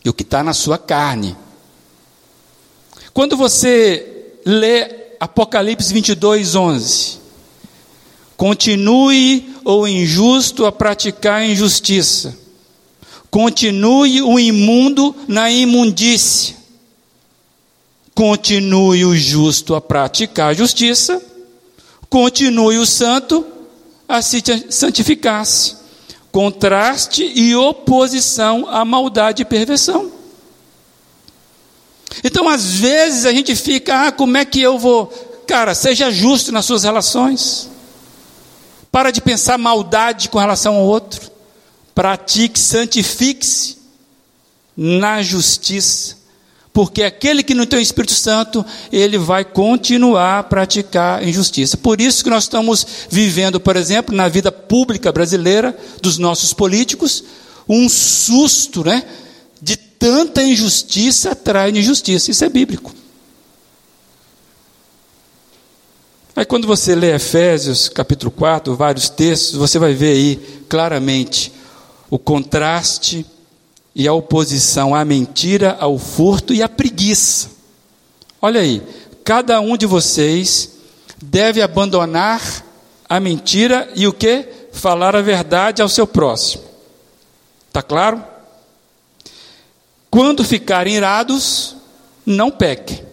E 0.03 0.09
o 0.09 0.13
que 0.13 0.23
está 0.23 0.43
na 0.43 0.53
sua 0.53 0.77
carne. 0.77 1.35
Quando 3.13 3.37
você 3.37 4.37
lê 4.45 5.05
Apocalipse 5.19 5.93
22, 5.93 6.55
11. 6.55 7.19
Continue 8.35 9.55
o 9.63 9.87
injusto 9.87 10.65
a 10.65 10.71
praticar 10.71 11.41
a 11.41 11.45
injustiça. 11.45 12.37
Continue 13.31 14.21
o 14.21 14.39
imundo 14.39 15.15
na 15.27 15.49
imundície. 15.49 16.55
Continue 18.13 19.05
o 19.05 19.15
justo 19.15 19.75
a 19.75 19.81
praticar 19.81 20.51
a 20.51 20.53
justiça 20.53 21.21
continue 22.15 22.77
o 22.77 22.85
santo 22.85 23.45
a 24.07 24.21
se 24.21 24.43
santificar-se. 24.69 25.75
Contraste 26.31 27.23
e 27.23 27.55
oposição 27.55 28.67
à 28.69 28.83
maldade 28.83 29.41
e 29.41 29.45
perversão. 29.45 30.11
Então, 32.23 32.47
às 32.49 32.65
vezes, 32.75 33.25
a 33.25 33.31
gente 33.31 33.55
fica, 33.55 34.07
ah, 34.07 34.11
como 34.11 34.37
é 34.37 34.45
que 34.45 34.61
eu 34.61 34.77
vou. 34.77 35.07
Cara, 35.47 35.73
seja 35.73 36.11
justo 36.11 36.51
nas 36.51 36.65
suas 36.65 36.83
relações. 36.83 37.69
Para 38.91 39.11
de 39.11 39.21
pensar 39.21 39.57
maldade 39.57 40.29
com 40.29 40.39
relação 40.39 40.75
ao 40.75 40.85
outro. 40.85 41.31
Pratique, 41.93 42.59
santifique-se 42.59 43.77
na 44.75 45.21
justiça 45.21 46.14
porque 46.75 47.03
aquele 47.03 47.41
que 47.41 47.53
não 47.53 47.65
tem 47.65 47.79
o 47.79 47.81
Espírito 47.81 48.11
Santo, 48.11 48.65
ele 48.91 49.17
vai 49.17 49.45
continuar 49.45 50.39
a 50.39 50.43
praticar 50.43 51.25
injustiça. 51.25 51.77
Por 51.77 52.01
isso 52.01 52.21
que 52.21 52.29
nós 52.29 52.43
estamos 52.43 52.85
vivendo, 53.09 53.61
por 53.61 53.77
exemplo, 53.77 54.13
na 54.13 54.27
vida 54.27 54.51
pública 54.51 55.09
brasileira, 55.09 55.73
dos 56.01 56.17
nossos 56.17 56.51
políticos, 56.51 57.23
um 57.67 57.87
susto, 57.87 58.83
né? 58.83 59.05
De 59.61 59.77
tanta 59.77 60.43
injustiça 60.43 61.31
atrai 61.31 61.71
injustiça. 61.71 62.29
Isso 62.29 62.43
é 62.43 62.49
bíblico. 62.49 62.93
Aí 66.35 66.43
quando 66.43 66.67
você 66.67 66.93
lê 66.93 67.15
Efésios 67.15 67.87
capítulo 67.87 68.31
4, 68.31 68.75
vários 68.75 69.07
textos, 69.07 69.55
você 69.55 69.79
vai 69.79 69.93
ver 69.93 70.11
aí 70.11 70.65
claramente 70.67 71.53
o 72.09 72.19
contraste 72.19 73.25
e 73.95 74.07
a 74.07 74.13
oposição 74.13 74.93
à 74.93 75.05
mentira, 75.05 75.77
ao 75.79 75.97
furto 75.97 76.53
e 76.53 76.61
à 76.61 76.67
preguiça. 76.67 77.49
Olha 78.41 78.59
aí, 78.59 78.83
cada 79.23 79.61
um 79.61 79.77
de 79.77 79.85
vocês 79.85 80.71
deve 81.21 81.61
abandonar 81.61 82.41
a 83.07 83.19
mentira 83.19 83.89
e 83.95 84.05
o 84.05 84.11
que? 84.11 84.47
Falar 84.73 85.15
a 85.15 85.21
verdade 85.21 85.81
ao 85.81 85.87
seu 85.87 86.05
próximo. 86.05 86.63
Tá 87.71 87.81
claro? 87.81 88.21
Quando 90.11 90.43
ficarem 90.43 90.95
irados, 90.95 91.75
não 92.25 92.51
pequem. 92.51 93.03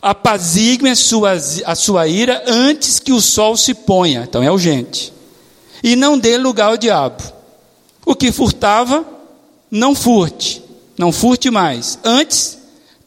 Apaziguem 0.00 0.92
a 0.92 0.96
sua, 0.96 1.32
a 1.32 1.74
sua 1.74 2.08
ira 2.08 2.42
antes 2.46 2.98
que 2.98 3.12
o 3.12 3.20
sol 3.20 3.56
se 3.56 3.74
ponha. 3.74 4.22
Então 4.22 4.42
é 4.42 4.50
urgente. 4.50 5.12
E 5.82 5.96
não 5.96 6.18
dê 6.18 6.38
lugar 6.38 6.70
ao 6.70 6.76
diabo. 6.76 7.22
O 8.04 8.14
que 8.14 8.32
furtava, 8.32 9.04
não 9.70 9.94
furte, 9.94 10.62
não 10.98 11.12
furte 11.12 11.50
mais. 11.50 11.98
Antes, 12.04 12.58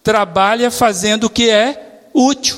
trabalha 0.04 0.71
fazendo 0.71 1.26
o 1.26 1.30
que 1.30 1.49
é 1.49 2.08
útil. 2.13 2.58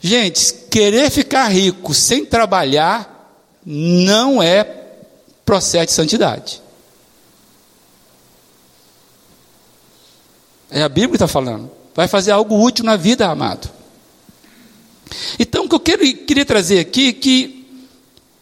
Gente, 0.00 0.54
querer 0.70 1.10
ficar 1.10 1.48
rico 1.48 1.94
sem 1.94 2.24
trabalhar 2.24 3.12
não 3.64 4.42
é 4.42 4.62
processo 5.44 5.86
de 5.86 5.92
santidade. 5.92 6.62
É 10.70 10.82
a 10.82 10.88
Bíblia 10.88 11.10
que 11.10 11.16
está 11.16 11.28
falando. 11.28 11.70
Vai 11.94 12.08
fazer 12.08 12.32
algo 12.32 12.62
útil 12.62 12.84
na 12.84 12.96
vida, 12.96 13.26
amado. 13.26 13.70
Então, 15.38 15.64
o 15.64 15.68
que 15.68 15.74
eu 15.74 15.80
quero, 15.80 16.02
queria 16.26 16.44
trazer 16.44 16.80
aqui 16.80 17.08
é 17.08 17.12
que 17.12 17.66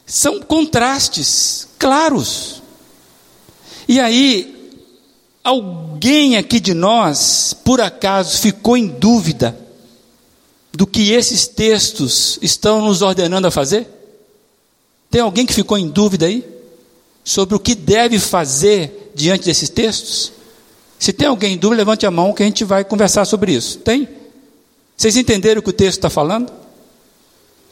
são 0.07 0.41
contrastes 0.41 1.69
claros. 1.79 2.63
E 3.87 4.01
aí, 4.01 4.73
alguém 5.43 6.37
aqui 6.37 6.59
de 6.59 6.73
nós, 6.73 7.55
por 7.65 7.81
acaso, 7.81 8.39
ficou 8.39 8.77
em 8.77 8.87
dúvida 8.89 9.57
do 10.73 10.87
que 10.87 11.13
esses 11.13 11.47
textos 11.47 12.39
estão 12.41 12.81
nos 12.81 13.03
ordenando 13.03 13.47
a 13.47 13.51
fazer? 13.51 13.87
Tem 15.11 15.21
alguém 15.21 15.47
que 15.47 15.53
ficou 15.53 15.79
em 15.79 15.89
dúvida 15.89 16.27
aí? 16.27 16.45
Sobre 17.23 17.55
o 17.55 17.61
que 17.61 17.75
deve 17.75 18.19
fazer 18.19 19.13
diante 19.15 19.45
desses 19.45 19.69
textos? 19.69 20.33
Se 20.99 21.13
tem 21.13 21.29
alguém 21.29 21.55
em 21.55 21.59
dúvida, 21.59 21.79
levante 21.79 22.07
a 22.07 22.11
mão 22.11 22.33
que 22.33 22.43
a 22.43 22.47
gente 22.47 22.65
vai 22.65 22.85
conversar 22.85 23.25
sobre 23.25 23.53
isso. 23.53 23.79
Tem? 23.79 24.09
Vocês 24.97 25.17
entenderam 25.17 25.61
o 25.61 25.63
que 25.63 25.71
o 25.71 25.73
texto 25.73 25.99
está 25.99 26.11
falando? 26.11 26.51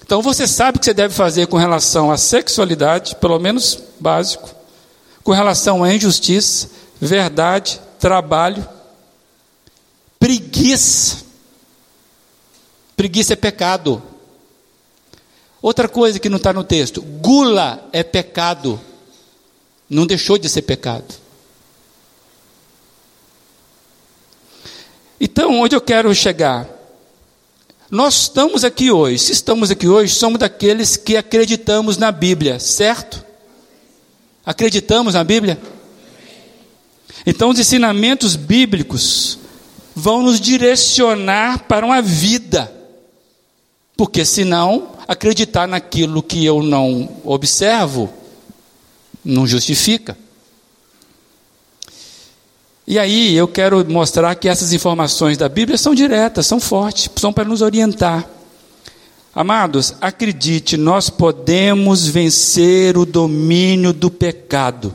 Então 0.05 0.20
você 0.20 0.46
sabe 0.46 0.77
o 0.77 0.81
que 0.81 0.85
você 0.85 0.94
deve 0.94 1.14
fazer 1.14 1.46
com 1.46 1.57
relação 1.57 2.11
à 2.11 2.16
sexualidade, 2.16 3.16
pelo 3.16 3.38
menos 3.38 3.79
básico 3.98 4.62
com 5.23 5.33
relação 5.33 5.85
à 5.85 5.95
injustiça, 5.95 6.69
verdade, 7.01 7.81
trabalho, 7.99 8.67
preguiça. 10.19 11.19
Preguiça 12.97 13.33
é 13.33 13.37
pecado. 13.37 14.03
Outra 15.61 15.89
coisa 15.89 16.19
que 16.19 16.29
não 16.29 16.39
está 16.39 16.53
no 16.53 16.65
texto: 16.65 17.01
gula 17.01 17.89
é 17.93 18.03
pecado. 18.03 18.81
Não 19.89 20.07
deixou 20.07 20.39
de 20.39 20.49
ser 20.49 20.63
pecado. 20.63 21.23
Então, 25.21 25.61
onde 25.61 25.77
eu 25.77 25.81
quero 25.81 26.13
chegar? 26.15 26.69
Nós 27.89 28.23
estamos 28.23 28.65
aqui 28.65 28.91
hoje, 28.91 29.19
se 29.19 29.33
estamos 29.33 29.71
aqui 29.71 29.87
hoje, 29.87 30.15
somos 30.15 30.39
daqueles 30.39 30.97
que 30.97 31.17
acreditamos 31.17 31.99
na 31.99 32.11
Bíblia, 32.11 32.59
certo? 32.59 33.23
Acreditamos 34.44 35.14
na 35.14 35.22
Bíblia? 35.22 35.61
Então, 37.26 37.50
os 37.50 37.59
ensinamentos 37.59 38.35
bíblicos 38.35 39.38
vão 39.94 40.22
nos 40.22 40.40
direcionar 40.40 41.64
para 41.64 41.87
uma 41.87 42.02
vida, 42.02 42.72
porque 43.96 44.24
senão, 44.24 44.93
acreditar 45.07 45.68
naquilo 45.68 46.22
que 46.22 46.45
eu 46.45 46.62
não 46.62 47.09
observo 47.24 48.12
não 49.24 49.47
justifica. 49.47 50.16
E 52.86 52.99
aí 52.99 53.34
eu 53.34 53.47
quero 53.47 53.88
mostrar 53.88 54.34
que 54.34 54.49
essas 54.49 54.72
informações 54.72 55.38
da 55.38 55.49
Bíblia 55.49 55.78
são 55.78 55.95
diretas, 55.95 56.47
são 56.47 56.59
fortes, 56.59 57.09
são 57.16 57.32
para 57.32 57.45
nos 57.45 57.62
orientar. 57.62 58.28
Amados, 59.35 59.95
acredite, 60.01 60.76
nós 60.76 61.09
podemos 61.09 62.07
vencer 62.07 62.99
o 62.99 63.07
domínio 63.07 63.93
do 63.93 64.11
pecado. 64.11 64.95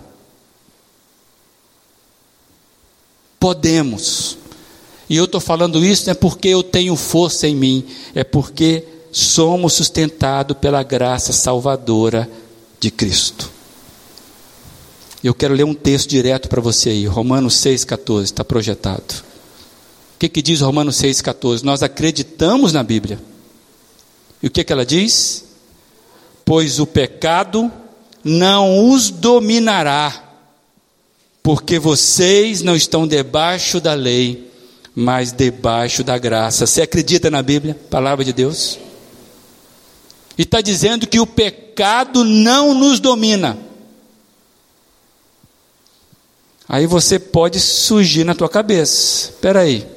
Podemos. 3.39 4.37
E 5.09 5.15
eu 5.15 5.25
estou 5.25 5.41
falando 5.41 5.83
isso 5.83 6.05
não 6.05 6.11
é 6.11 6.15
porque 6.15 6.49
eu 6.49 6.61
tenho 6.61 6.95
força 6.95 7.47
em 7.47 7.55
mim, 7.55 7.85
é 8.13 8.23
porque 8.23 8.83
somos 9.11 9.73
sustentados 9.73 10.55
pela 10.57 10.83
graça 10.83 11.33
salvadora 11.33 12.29
de 12.79 12.91
Cristo. 12.91 13.49
Eu 15.23 15.33
quero 15.33 15.55
ler 15.55 15.63
um 15.63 15.73
texto 15.73 16.09
direto 16.09 16.47
para 16.47 16.61
você 16.61 16.91
aí, 16.91 17.07
Romanos 17.07 17.55
6,14, 17.55 18.23
está 18.23 18.43
projetado. 18.43 19.23
O 20.15 20.19
que, 20.19 20.29
que 20.29 20.43
diz 20.43 20.61
Romanos 20.61 21.01
6,14? 21.01 21.63
Nós 21.63 21.81
acreditamos 21.81 22.71
na 22.71 22.83
Bíblia. 22.83 23.19
E 24.41 24.47
o 24.47 24.51
que, 24.51 24.63
que 24.63 24.71
ela 24.71 24.85
diz? 24.85 25.45
Pois 26.45 26.79
o 26.79 26.85
pecado 26.85 27.71
não 28.23 28.89
os 28.89 29.09
dominará, 29.09 30.23
porque 31.41 31.79
vocês 31.79 32.61
não 32.61 32.75
estão 32.75 33.07
debaixo 33.07 33.79
da 33.79 33.93
lei, 33.93 34.51
mas 34.93 35.31
debaixo 35.31 36.03
da 36.03 36.17
graça. 36.17 36.67
Você 36.67 36.81
acredita 36.81 37.29
na 37.29 37.41
Bíblia, 37.41 37.77
palavra 37.89 38.25
de 38.25 38.33
Deus? 38.33 38.79
E 40.37 40.43
está 40.43 40.61
dizendo 40.61 41.07
que 41.07 41.19
o 41.19 41.25
pecado 41.25 42.23
não 42.23 42.73
nos 42.73 42.99
domina. 42.99 43.57
Aí 46.69 46.85
você 46.85 47.17
pode 47.17 47.59
surgir 47.59 48.23
na 48.23 48.35
tua 48.35 48.49
cabeça. 48.49 49.31
Espera 49.31 49.61
aí. 49.61 49.96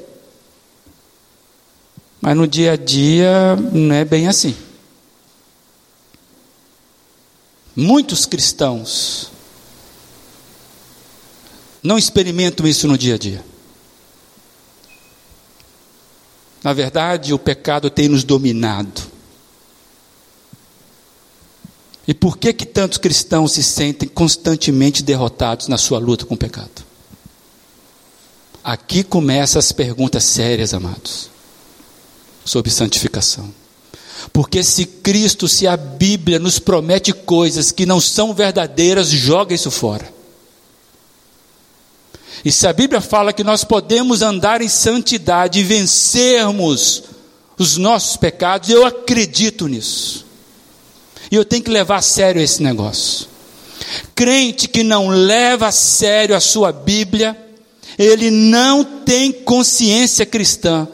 Mas 2.21 2.37
no 2.37 2.47
dia 2.47 2.73
a 2.73 2.77
dia 2.77 3.57
não 3.73 3.95
é 3.95 4.05
bem 4.05 4.29
assim. 4.29 4.55
Muitos 7.75 8.27
cristãos 8.27 9.31
não 11.83 11.97
experimentam 11.97 12.67
isso 12.67 12.87
no 12.87 12.99
dia 12.99 13.15
a 13.15 13.19
dia. 13.19 13.45
Na 16.63 16.75
verdade, 16.75 17.33
o 17.33 17.39
pecado 17.39 17.89
tem 17.89 18.09
nos 18.09 18.23
dominado. 18.23 19.01
E 22.07 22.13
por 22.13 22.37
que 22.37 22.53
que 22.53 22.67
tantos 22.67 22.99
cristãos 22.99 23.53
se 23.53 23.63
sentem 23.63 24.09
constantemente 24.09 25.03
derrotados 25.03 25.69
na 25.69 25.79
sua 25.79 25.99
luta 25.99 26.27
com 26.27 26.35
o 26.35 26.39
pecado? 26.39 26.85
Aqui 28.63 29.03
começam 29.03 29.59
as 29.59 29.73
perguntas 29.73 30.25
sérias, 30.25 30.75
amados, 30.75 31.30
sobre 32.45 32.71
santificação. 32.71 33.53
Porque 34.33 34.63
se 34.63 34.85
Cristo, 34.85 35.49
se 35.49 35.67
a 35.67 35.77
Bíblia 35.77 36.39
nos 36.39 36.59
promete 36.59 37.13
coisas 37.13 37.73
que 37.73 37.87
não 37.87 38.01
são 38.01 38.35
verdadeiras, 38.35 39.09
joga 39.09 39.55
isso 39.55 39.71
fora. 39.71 40.13
E 42.45 42.51
se 42.51 42.67
a 42.67 42.73
Bíblia 42.73 43.01
fala 43.01 43.33
que 43.33 43.45
nós 43.45 43.65
podemos 43.65 44.23
andar 44.23 44.63
em 44.63 44.69
santidade 44.69 45.59
e 45.59 45.65
vencermos 45.65 47.03
os 47.59 47.77
nossos 47.77 48.17
pecados, 48.17 48.71
eu 48.71 48.87
acredito 48.87 49.67
nisso. 49.67 50.27
E 51.31 51.37
eu 51.37 51.45
tenho 51.45 51.63
que 51.63 51.71
levar 51.71 51.97
a 51.97 52.03
sério 52.03 52.41
esse 52.41 52.63
negócio. 52.63 53.29
Crente 54.15 54.69
que 54.69 54.83
não 54.83 55.09
leva 55.09 55.69
a 55.69 55.73
sério 55.73 56.35
a 56.35 56.41
sua 56.41 56.73
Bíblia, 56.73 57.37
ele 57.99 58.31
não 58.31 58.83
tem 58.85 59.33
consciência 59.33 60.25
cristã 60.25 60.89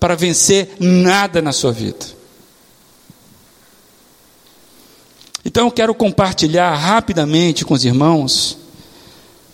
para 0.00 0.16
vencer 0.16 0.74
nada 0.80 1.40
na 1.40 1.52
sua 1.52 1.70
vida. 1.70 2.06
Então 5.44 5.66
eu 5.66 5.70
quero 5.70 5.94
compartilhar 5.94 6.74
rapidamente 6.74 7.64
com 7.64 7.74
os 7.74 7.84
irmãos, 7.84 8.56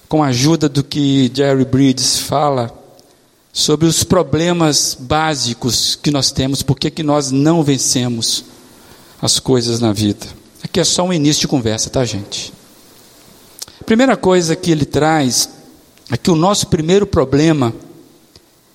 com 0.08 0.22
a 0.22 0.28
ajuda 0.28 0.68
do 0.68 0.82
que 0.82 1.30
Jerry 1.34 1.64
Bridges 1.64 2.18
fala, 2.18 2.72
sobre 3.52 3.86
os 3.86 4.04
problemas 4.04 4.96
básicos 4.98 5.96
que 5.96 6.10
nós 6.10 6.30
temos, 6.30 6.62
porque 6.62 6.90
que 6.90 7.02
nós 7.02 7.30
não 7.30 7.62
vencemos 7.62 8.44
as 9.20 9.38
coisas 9.38 9.80
na 9.80 9.92
vida. 9.92 10.26
Aqui 10.62 10.78
é 10.78 10.84
só 10.84 11.04
um 11.04 11.12
início 11.12 11.42
de 11.42 11.48
conversa, 11.48 11.90
tá, 11.90 12.04
gente? 12.04 12.52
primeira 13.86 14.16
coisa 14.16 14.56
que 14.56 14.70
ele 14.70 14.84
traz 14.84 15.48
é 16.10 16.16
que 16.16 16.30
o 16.30 16.34
nosso 16.34 16.66
primeiro 16.66 17.06
problema 17.06 17.72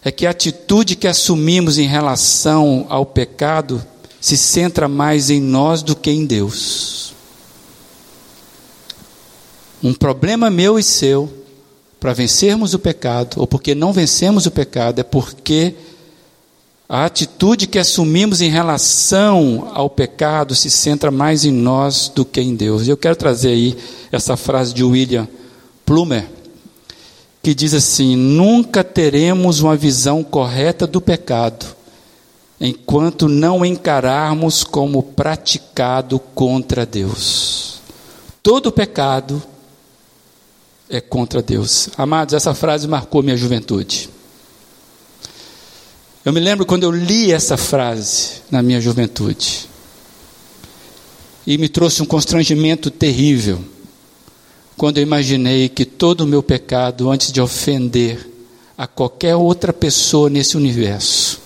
é 0.04 0.12
que 0.12 0.26
a 0.26 0.32
atitude 0.32 0.96
que 0.96 1.08
assumimos 1.08 1.78
em 1.78 1.88
relação 1.88 2.86
ao 2.90 3.06
pecado 3.06 3.86
se 4.20 4.36
centra 4.36 4.88
mais 4.88 5.30
em 5.30 5.40
nós 5.40 5.82
do 5.82 5.96
que 5.96 6.12
em 6.12 6.26
Deus. 6.26 7.14
Um 9.84 9.94
problema 9.94 10.50
meu 10.50 10.78
e 10.78 10.84
seu 10.84 11.32
para 12.00 12.14
vencermos 12.14 12.74
o 12.74 12.80
pecado, 12.80 13.40
ou 13.40 13.46
porque 13.46 13.76
não 13.76 13.94
vencemos 13.94 14.48
o 14.48 14.52
pecado, 14.52 15.00
é 15.00 15.04
porque 15.04 15.76
a 16.90 17.06
atitude 17.06 17.68
que 17.68 17.80
assumimos 17.80 18.42
em 18.42 18.50
relação 18.50 19.70
ao 19.74 19.90
pecado 19.90 20.56
se 20.56 20.70
centra 20.70 21.12
mais 21.12 21.46
em 21.46 21.52
nós 21.52 22.12
do 22.14 22.26
que 22.26 22.42
em 22.42 22.56
Deus. 22.56 22.88
Eu 22.88 22.98
quero 22.98 23.16
trazer 23.16 23.50
aí 23.50 23.78
essa 24.12 24.36
frase 24.36 24.74
de 24.74 24.84
William 24.84 25.28
Plumer, 25.86 26.28
que 27.42 27.54
diz 27.54 27.74
assim: 27.74 28.16
Nunca 28.16 28.84
teremos 28.84 29.60
uma 29.62 29.76
visão 29.76 30.24
correta 30.24 30.86
do 30.86 31.02
pecado, 31.02 31.66
enquanto 32.60 33.28
não 33.28 33.66
encararmos 33.66 34.64
como 34.64 35.02
praticado 35.02 36.20
contra 36.20 36.86
Deus. 36.86 37.82
Todo 38.44 38.72
pecado 38.72 39.42
é 40.90 41.00
contra 41.00 41.42
Deus. 41.42 41.90
Amados, 41.98 42.34
essa 42.34 42.54
frase 42.54 42.88
marcou 42.88 43.24
minha 43.24 43.38
juventude. 43.38 44.10
Eu 46.24 46.32
me 46.32 46.40
lembro 46.40 46.66
quando 46.66 46.84
eu 46.84 46.92
li 46.92 47.32
essa 47.32 47.58
frase 47.58 48.42
na 48.52 48.62
minha 48.62 48.80
juventude. 48.80 49.68
E 51.48 51.58
me 51.58 51.68
trouxe 51.68 52.04
um 52.04 52.06
constrangimento 52.06 52.92
terrível. 52.92 53.64
Quando 54.78 54.98
eu 54.98 55.04
imaginei 55.04 55.70
que 55.70 55.86
todo 55.86 56.22
o 56.22 56.28
meu 56.28 56.42
pecado, 56.42 57.10
antes 57.10 57.32
de 57.32 57.40
ofender 57.42 58.30
a 58.78 58.88
qualquer 58.88 59.36
outra 59.36 59.72
pessoa 59.72 60.30
nesse 60.30 60.58
universo, 60.58 61.40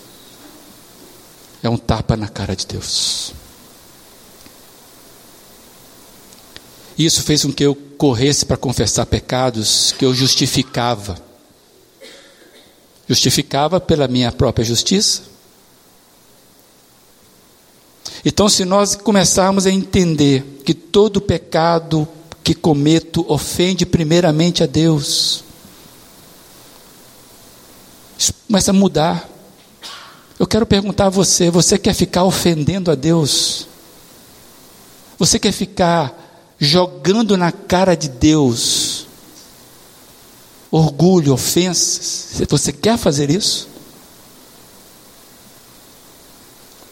é 1.62 1.70
um 1.70 1.78
tapa 1.78 2.16
na 2.16 2.28
cara 2.28 2.56
de 2.56 2.66
Deus. 2.66 3.34
Isso 6.98 7.24
fez 7.24 7.44
com 7.44 7.52
que 7.52 7.66
eu 7.66 7.76
corresse 7.98 8.46
para 8.46 8.56
confessar 8.56 9.06
pecados 9.06 9.92
que 9.92 10.06
eu 10.06 10.14
justificava. 10.14 11.18
Justificava 13.08 13.80
pela 13.80 14.08
minha 14.08 14.32
própria 14.32 14.64
justiça. 14.64 15.24
Então, 18.24 18.48
se 18.48 18.64
nós 18.64 18.96
começarmos 18.96 19.66
a 19.66 19.72
entender 19.72 20.62
que 20.64 20.74
todo 20.74 21.22
pecado 21.22 22.08
que 22.46 22.54
cometo 22.54 23.26
ofende 23.28 23.88
primeiramente 23.88 24.62
a 24.62 24.68
Deus, 24.68 25.44
isso 28.16 28.36
começa 28.46 28.70
a 28.70 28.74
mudar. 28.74 29.28
Eu 30.38 30.46
quero 30.46 30.64
perguntar 30.64 31.08
a 31.08 31.10
você: 31.10 31.50
você 31.50 31.76
quer 31.76 31.96
ficar 31.96 32.24
ofendendo 32.24 32.92
a 32.92 32.96
Deus? 32.96 33.68
Você 35.18 35.40
quer 35.40 35.54
ficar 35.54 36.54
jogando 36.60 37.36
na 37.36 37.52
cara 37.52 37.96
de 37.96 38.10
Deus 38.10 39.08
orgulho, 40.70 41.34
ofensas. 41.34 42.44
Você 42.48 42.72
quer 42.72 42.96
fazer 43.00 43.32
isso? 43.32 43.68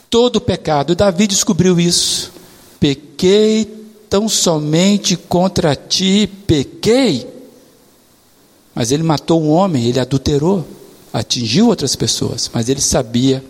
Todo 0.09 0.41
pecado, 0.41 0.95
Davi 0.95 1.27
descobriu 1.27 1.79
isso. 1.79 2.31
Pequei 2.79 3.82
tão 4.14 4.30
somente 4.30 5.18
contra 5.18 5.76
ti, 5.76 6.30
pequei. 6.45 7.28
Mas 8.76 8.91
ele 8.91 9.01
matou 9.01 9.41
um 9.41 9.49
homem, 9.49 9.88
ele 9.88 9.99
adulterou, 9.99 10.64
atingiu 11.11 11.68
outras 11.68 11.95
pessoas, 11.95 12.47
mas 12.53 12.70
ele 12.70 12.80
sabia, 12.80 13.43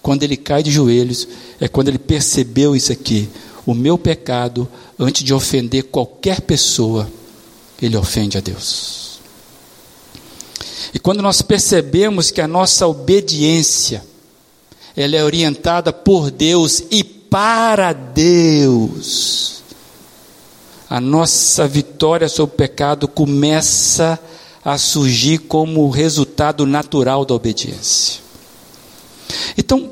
quando 0.00 0.22
ele 0.22 0.36
cai 0.36 0.62
de 0.62 0.70
joelhos, 0.70 1.26
é 1.60 1.66
quando 1.66 1.88
ele 1.88 1.98
percebeu 1.98 2.76
isso 2.76 2.92
aqui 2.92 3.28
o 3.66 3.74
meu 3.74 3.98
pecado, 3.98 4.68
antes 4.96 5.24
de 5.24 5.34
ofender 5.34 5.82
qualquer 5.82 6.40
pessoa, 6.40 7.10
ele 7.82 7.96
ofende 7.96 8.38
a 8.38 8.40
Deus. 8.40 9.18
E 10.94 11.00
quando 11.00 11.20
nós 11.20 11.42
percebemos 11.42 12.30
que 12.30 12.40
a 12.40 12.46
nossa 12.46 12.86
obediência, 12.86 14.04
ela 14.96 15.16
é 15.16 15.24
orientada 15.24 15.92
por 15.92 16.30
Deus 16.30 16.84
e 16.92 17.02
para 17.02 17.92
Deus, 17.92 19.55
a 20.88 21.00
nossa 21.00 21.66
vitória 21.66 22.28
sobre 22.28 22.54
o 22.54 22.58
pecado 22.58 23.08
começa 23.08 24.18
a 24.64 24.78
surgir 24.78 25.38
como 25.38 25.88
resultado 25.90 26.66
natural 26.66 27.24
da 27.24 27.34
obediência. 27.34 28.20
Então, 29.56 29.90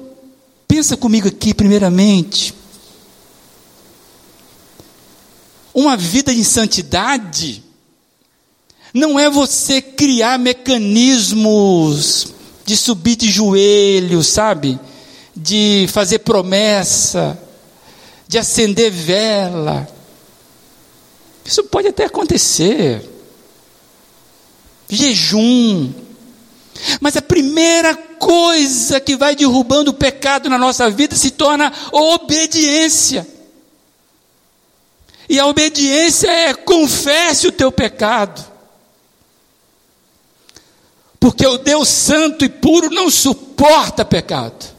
pensa 0.67 0.97
comigo 0.97 1.29
aqui, 1.29 1.55
primeiramente, 1.55 2.55
Uma 5.75 5.97
vida 5.97 6.33
em 6.33 6.45
santidade 6.45 7.65
não 8.95 9.19
é 9.19 9.29
você 9.29 9.83
criar 9.83 10.39
mecanismos 10.39 12.29
de 12.65 12.77
subir 12.77 13.17
de 13.17 13.29
joelhos, 13.29 14.29
sabe? 14.29 14.79
De 15.35 15.87
fazer 15.89 16.21
promessa, 16.21 17.37
de 18.29 18.39
acender 18.39 18.93
vela. 18.93 19.89
Isso 21.45 21.65
pode 21.65 21.89
até 21.89 22.05
acontecer. 22.05 23.09
Jejum. 24.89 25.93
Mas 27.01 27.17
a 27.17 27.23
primeira 27.23 27.95
coisa 27.95 29.01
que 29.01 29.17
vai 29.17 29.37
derrubando 29.37 29.91
o 29.91 29.95
pecado 29.95 30.49
na 30.49 30.59
nossa 30.59 30.91
vida 30.91 31.15
se 31.15 31.31
torna 31.31 31.73
obediência. 31.93 33.27
E 35.29 35.39
a 35.39 35.47
obediência 35.47 36.31
é 36.31 36.55
confesse 36.55 37.47
o 37.47 37.53
teu 37.53 37.71
pecado. 37.71 38.45
Porque 41.19 41.47
o 41.47 41.59
Deus 41.59 41.89
santo 41.89 42.45
e 42.45 42.49
puro 42.49 42.91
não 42.91 43.11
suporta 43.11 44.05
pecado. 44.05 44.74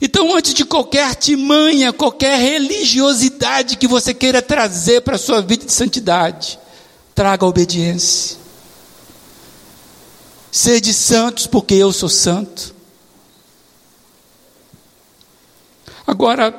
Então, 0.00 0.34
antes 0.34 0.52
de 0.52 0.64
qualquer 0.64 1.04
artimanha, 1.04 1.92
qualquer 1.92 2.38
religiosidade 2.38 3.76
que 3.76 3.88
você 3.88 4.12
queira 4.12 4.42
trazer 4.42 5.00
para 5.00 5.16
a 5.16 5.18
sua 5.18 5.40
vida 5.40 5.64
de 5.64 5.72
santidade, 5.72 6.58
traga 7.14 7.46
a 7.46 7.48
obediência. 7.48 8.36
Sede 10.52 10.92
santos, 10.92 11.46
porque 11.46 11.74
eu 11.74 11.92
sou 11.92 12.08
santo. 12.08 12.74
Agora, 16.06 16.54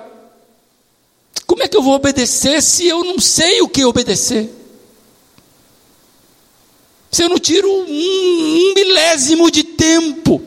como 1.45 1.63
é 1.63 1.67
que 1.67 1.77
eu 1.77 1.81
vou 1.81 1.93
obedecer 1.93 2.61
se 2.61 2.87
eu 2.87 3.03
não 3.03 3.19
sei 3.19 3.61
o 3.61 3.69
que 3.69 3.85
obedecer? 3.85 4.53
Se 7.09 7.23
eu 7.23 7.29
não 7.29 7.39
tiro 7.39 7.69
um, 7.69 7.83
um 7.83 8.73
milésimo 8.73 9.49
de 9.49 9.63
tempo 9.63 10.46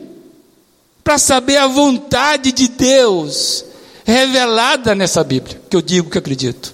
para 1.11 1.17
saber 1.17 1.57
a 1.57 1.67
vontade 1.67 2.53
de 2.53 2.69
Deus 2.69 3.65
revelada 4.05 4.95
nessa 4.95 5.21
Bíblia, 5.25 5.61
que 5.69 5.75
eu 5.75 5.81
digo 5.81 6.09
que 6.09 6.17
acredito. 6.17 6.73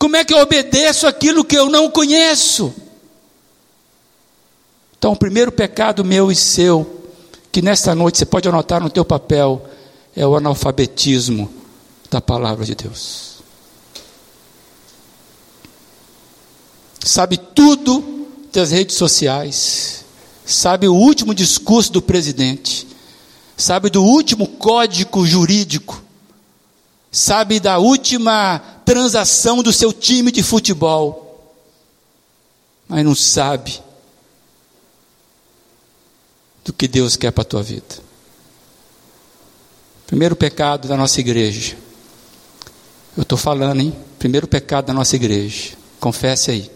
Como 0.00 0.16
é 0.16 0.24
que 0.24 0.34
eu 0.34 0.38
obedeço 0.38 1.06
aquilo 1.06 1.44
que 1.44 1.56
eu 1.56 1.70
não 1.70 1.88
conheço? 1.88 2.74
Então, 4.98 5.12
o 5.12 5.16
primeiro 5.16 5.52
pecado 5.52 6.04
meu 6.04 6.32
e 6.32 6.34
seu, 6.34 7.04
que 7.52 7.62
nesta 7.62 7.94
noite 7.94 8.18
você 8.18 8.26
pode 8.26 8.48
anotar 8.48 8.82
no 8.82 8.90
teu 8.90 9.04
papel, 9.04 9.64
é 10.16 10.26
o 10.26 10.34
analfabetismo 10.34 11.48
da 12.10 12.20
palavra 12.20 12.64
de 12.64 12.74
Deus. 12.74 13.36
Sabe 16.98 17.36
tudo 17.36 18.26
das 18.52 18.72
redes 18.72 18.96
sociais, 18.96 20.01
sabe 20.44 20.88
o 20.88 20.94
último 20.94 21.34
discurso 21.34 21.92
do 21.92 22.02
presidente, 22.02 22.86
sabe 23.56 23.90
do 23.90 24.02
último 24.02 24.46
código 24.46 25.26
jurídico, 25.26 26.02
sabe 27.10 27.60
da 27.60 27.78
última 27.78 28.58
transação 28.84 29.62
do 29.62 29.72
seu 29.72 29.92
time 29.92 30.32
de 30.32 30.42
futebol, 30.42 31.54
mas 32.88 33.04
não 33.04 33.14
sabe 33.14 33.80
do 36.64 36.72
que 36.72 36.86
Deus 36.86 37.16
quer 37.16 37.30
para 37.30 37.42
a 37.42 37.46
tua 37.46 37.62
vida. 37.62 38.12
Primeiro 40.06 40.36
pecado 40.36 40.88
da 40.88 40.96
nossa 40.96 41.20
igreja. 41.20 41.76
Eu 43.16 43.22
estou 43.22 43.38
falando, 43.38 43.80
hein? 43.80 43.94
Primeiro 44.18 44.46
pecado 44.46 44.86
da 44.86 44.92
nossa 44.92 45.16
igreja. 45.16 45.72
Confesse 45.98 46.50
aí. 46.50 46.70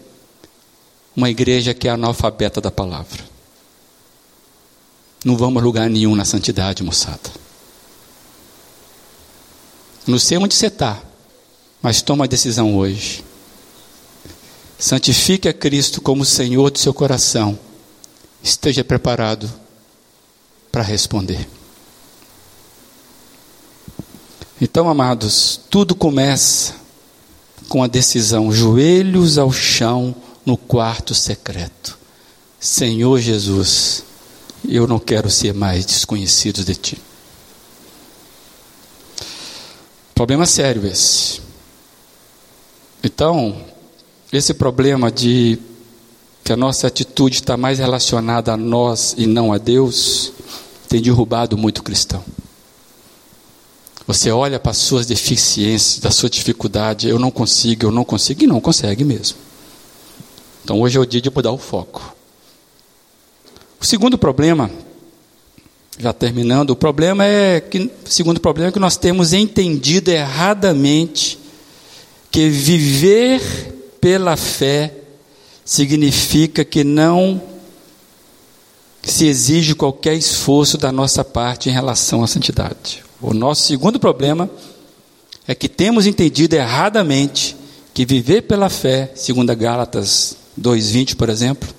Uma 1.15 1.29
igreja 1.29 1.73
que 1.73 1.87
é 1.87 1.91
analfabeta 1.91 2.59
da 2.59 2.71
palavra. 2.71 3.36
Não 5.23 5.35
vamos 5.35 5.61
a 5.61 5.65
lugar 5.65 5.89
nenhum 5.89 6.15
na 6.15 6.25
santidade, 6.25 6.83
moçada. 6.83 7.31
Não 10.05 10.17
sei 10.17 10.37
onde 10.37 10.55
você 10.55 10.67
está, 10.67 11.01
mas 11.81 12.01
toma 12.01 12.25
a 12.25 12.27
decisão 12.27 12.77
hoje. 12.77 13.23
Santifique 14.79 15.49
a 15.49 15.53
Cristo 15.53 15.99
como 16.01 16.23
Senhor 16.23 16.69
do 16.71 16.79
seu 16.79 16.93
coração. 16.93 17.57
Esteja 18.41 18.83
preparado 18.83 19.51
para 20.71 20.83
responder. 20.83 21.47
Então, 24.61 24.89
amados, 24.89 25.59
tudo 25.69 25.93
começa 25.93 26.75
com 27.67 27.83
a 27.83 27.87
decisão, 27.87 28.51
joelhos 28.51 29.37
ao 29.37 29.51
chão 29.51 30.15
no 30.45 30.55
quarto 30.55 31.13
secreto. 31.13 31.97
Senhor 32.59 33.19
Jesus, 33.19 34.03
eu 34.67 34.87
não 34.87 34.99
quero 34.99 35.29
ser 35.29 35.53
mais 35.53 35.85
desconhecido 35.85 36.63
de 36.63 36.75
ti. 36.75 37.01
Problema 40.15 40.45
sério 40.45 40.85
esse. 40.87 41.41
Então, 43.03 43.55
esse 44.33 44.53
problema 44.53 45.11
de 45.11 45.59
que 46.43 46.51
a 46.51 46.57
nossa 46.57 46.87
atitude 46.87 47.35
está 47.35 47.57
mais 47.57 47.77
relacionada 47.77 48.53
a 48.53 48.57
nós 48.57 49.13
e 49.17 49.27
não 49.27 49.51
a 49.51 49.57
Deus, 49.57 50.31
tem 50.87 51.01
derrubado 51.01 51.57
muito 51.57 51.83
cristão. 51.83 52.23
Você 54.07 54.31
olha 54.31 54.57
para 54.57 54.71
as 54.71 54.77
suas 54.77 55.05
deficiências, 55.05 55.99
da 55.99 56.09
sua 56.09 56.29
dificuldade, 56.29 57.09
eu 57.09 57.19
não 57.19 57.29
consigo, 57.29 57.85
eu 57.85 57.91
não 57.91 58.05
consigo, 58.05 58.43
e 58.43 58.47
não 58.47 58.61
consegue 58.61 59.03
mesmo. 59.03 59.37
Então 60.63 60.79
hoje 60.79 60.97
é 60.97 61.01
o 61.01 61.05
dia 61.05 61.21
de 61.21 61.29
mudar 61.29 61.51
o 61.51 61.57
foco. 61.57 62.16
O 63.87 63.89
segundo 63.89 64.17
problema, 64.17 64.69
já 65.97 66.11
terminando, 66.11 66.71
o 66.71 66.75
problema 66.75 67.23
é 67.23 67.61
que, 67.61 67.89
segundo 68.03 68.37
problema 68.37 68.67
é 68.67 68.71
que 68.73 68.79
nós 68.79 68.97
temos 68.97 69.31
entendido 69.31 70.11
erradamente 70.11 71.39
que 72.29 72.49
viver 72.49 73.41
pela 74.01 74.35
fé 74.35 74.93
significa 75.63 76.65
que 76.65 76.83
não 76.83 77.41
se 79.01 79.25
exige 79.25 79.73
qualquer 79.73 80.15
esforço 80.15 80.77
da 80.77 80.91
nossa 80.91 81.23
parte 81.23 81.69
em 81.69 81.71
relação 81.71 82.21
à 82.21 82.27
santidade. 82.27 83.05
O 83.21 83.33
nosso 83.33 83.67
segundo 83.67 83.97
problema 83.97 84.49
é 85.47 85.55
que 85.55 85.69
temos 85.69 86.05
entendido 86.05 86.57
erradamente 86.57 87.55
que 87.93 88.05
viver 88.05 88.41
pela 88.41 88.67
fé, 88.67 89.13
segundo 89.15 89.55
Gálatas 89.55 90.35
2:20, 90.57 91.15
por 91.15 91.29
exemplo, 91.29 91.76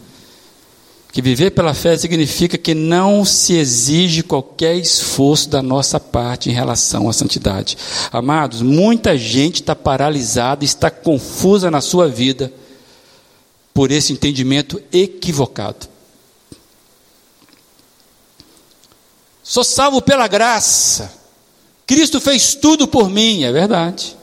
que 1.11 1.23
viver 1.23 1.51
pela 1.51 1.73
fé 1.73 1.97
significa 1.97 2.59
que 2.59 2.75
não 2.75 3.25
se 3.25 3.55
exige 3.55 4.23
qualquer 4.23 4.77
esforço 4.77 5.49
da 5.49 5.63
nossa 5.63 5.99
parte 5.99 6.51
em 6.51 6.53
relação 6.53 7.09
à 7.09 7.13
santidade. 7.13 7.79
Amados, 8.13 8.61
muita 8.61 9.17
gente 9.17 9.63
está 9.63 9.75
paralisada, 9.75 10.65
está 10.65 10.91
confusa 10.91 11.71
na 11.71 11.81
sua 11.81 12.09
vida 12.09 12.53
por 13.73 13.91
esse 13.91 14.13
entendimento 14.13 14.83
equivocado. 14.93 15.89
Sou 19.43 19.65
salvo 19.65 20.03
pela 20.03 20.29
graça. 20.29 21.11
Cristo 21.87 22.21
fez 22.21 22.55
tudo 22.55 22.87
por 22.87 23.09
mim, 23.09 23.45
é 23.45 23.51
verdade. 23.51 24.18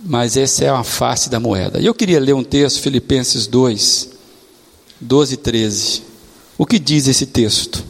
Mas 0.00 0.36
essa 0.36 0.64
é 0.64 0.72
uma 0.72 0.84
face 0.84 1.30
da 1.30 1.40
moeda. 1.40 1.80
E 1.80 1.86
eu 1.86 1.94
queria 1.94 2.20
ler 2.20 2.34
um 2.34 2.44
texto, 2.44 2.80
Filipenses 2.80 3.46
2, 3.46 4.10
12 5.00 5.34
e 5.34 5.36
13. 5.36 6.02
O 6.58 6.66
que 6.66 6.78
diz 6.78 7.06
esse 7.06 7.26
texto? 7.26 7.84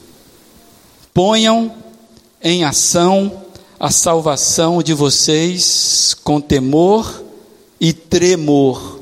Ponham 1.12 1.74
em 2.42 2.64
ação 2.64 3.42
a 3.78 3.90
salvação 3.90 4.82
de 4.82 4.94
vocês 4.94 6.16
com 6.24 6.40
temor 6.40 7.22
e 7.80 7.92
tremor, 7.92 9.00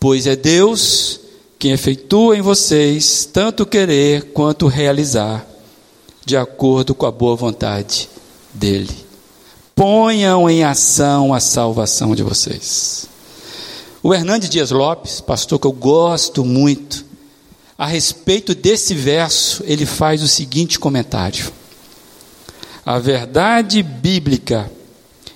pois 0.00 0.26
é 0.26 0.34
Deus 0.34 1.20
quem 1.58 1.70
efetua 1.70 2.36
em 2.36 2.42
vocês 2.42 3.28
tanto 3.32 3.64
querer 3.64 4.32
quanto 4.32 4.66
realizar, 4.66 5.46
de 6.24 6.36
acordo 6.36 6.94
com 6.94 7.06
a 7.06 7.12
boa 7.12 7.36
vontade 7.36 8.08
dEle 8.52 9.11
ponham 9.74 10.48
em 10.48 10.64
ação 10.64 11.32
a 11.32 11.40
salvação 11.40 12.14
de 12.14 12.22
vocês. 12.22 13.06
O 14.02 14.12
Hernandes 14.12 14.48
Dias 14.48 14.70
Lopes, 14.70 15.20
pastor 15.20 15.58
que 15.58 15.66
eu 15.66 15.72
gosto 15.72 16.44
muito, 16.44 17.04
a 17.78 17.86
respeito 17.86 18.54
desse 18.54 18.94
verso, 18.94 19.62
ele 19.66 19.86
faz 19.86 20.22
o 20.22 20.28
seguinte 20.28 20.78
comentário: 20.78 21.52
A 22.84 22.98
verdade 22.98 23.82
bíblica 23.82 24.70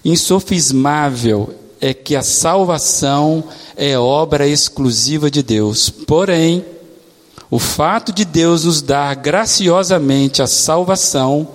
insofismável 0.05 1.55
é 1.81 1.93
que 1.93 2.15
a 2.17 2.23
salvação 2.23 3.45
é 3.77 3.99
obra 3.99 4.47
exclusiva 4.47 5.31
de 5.31 5.43
Deus. 5.43 5.91
Porém, 5.91 6.65
o 7.51 7.59
fato 7.59 8.13
de 8.13 8.25
Deus 8.25 8.65
nos 8.65 8.83
dar 8.83 9.15
graciosamente 9.15 10.43
a 10.43 10.47
salvação 10.47 11.49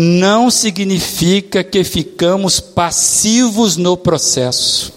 não 0.00 0.48
significa 0.48 1.64
que 1.64 1.82
ficamos 1.82 2.60
passivos 2.60 3.76
no 3.76 3.96
processo. 3.96 4.92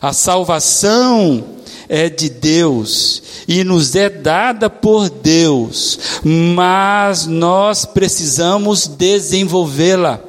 A 0.00 0.12
salvação 0.12 1.44
é 1.88 2.08
de 2.08 2.28
Deus 2.28 3.20
e 3.48 3.64
nos 3.64 3.96
é 3.96 4.08
dada 4.08 4.70
por 4.70 5.10
Deus, 5.10 5.98
mas 6.22 7.26
nós 7.26 7.84
precisamos 7.84 8.86
desenvolvê-la. 8.86 10.20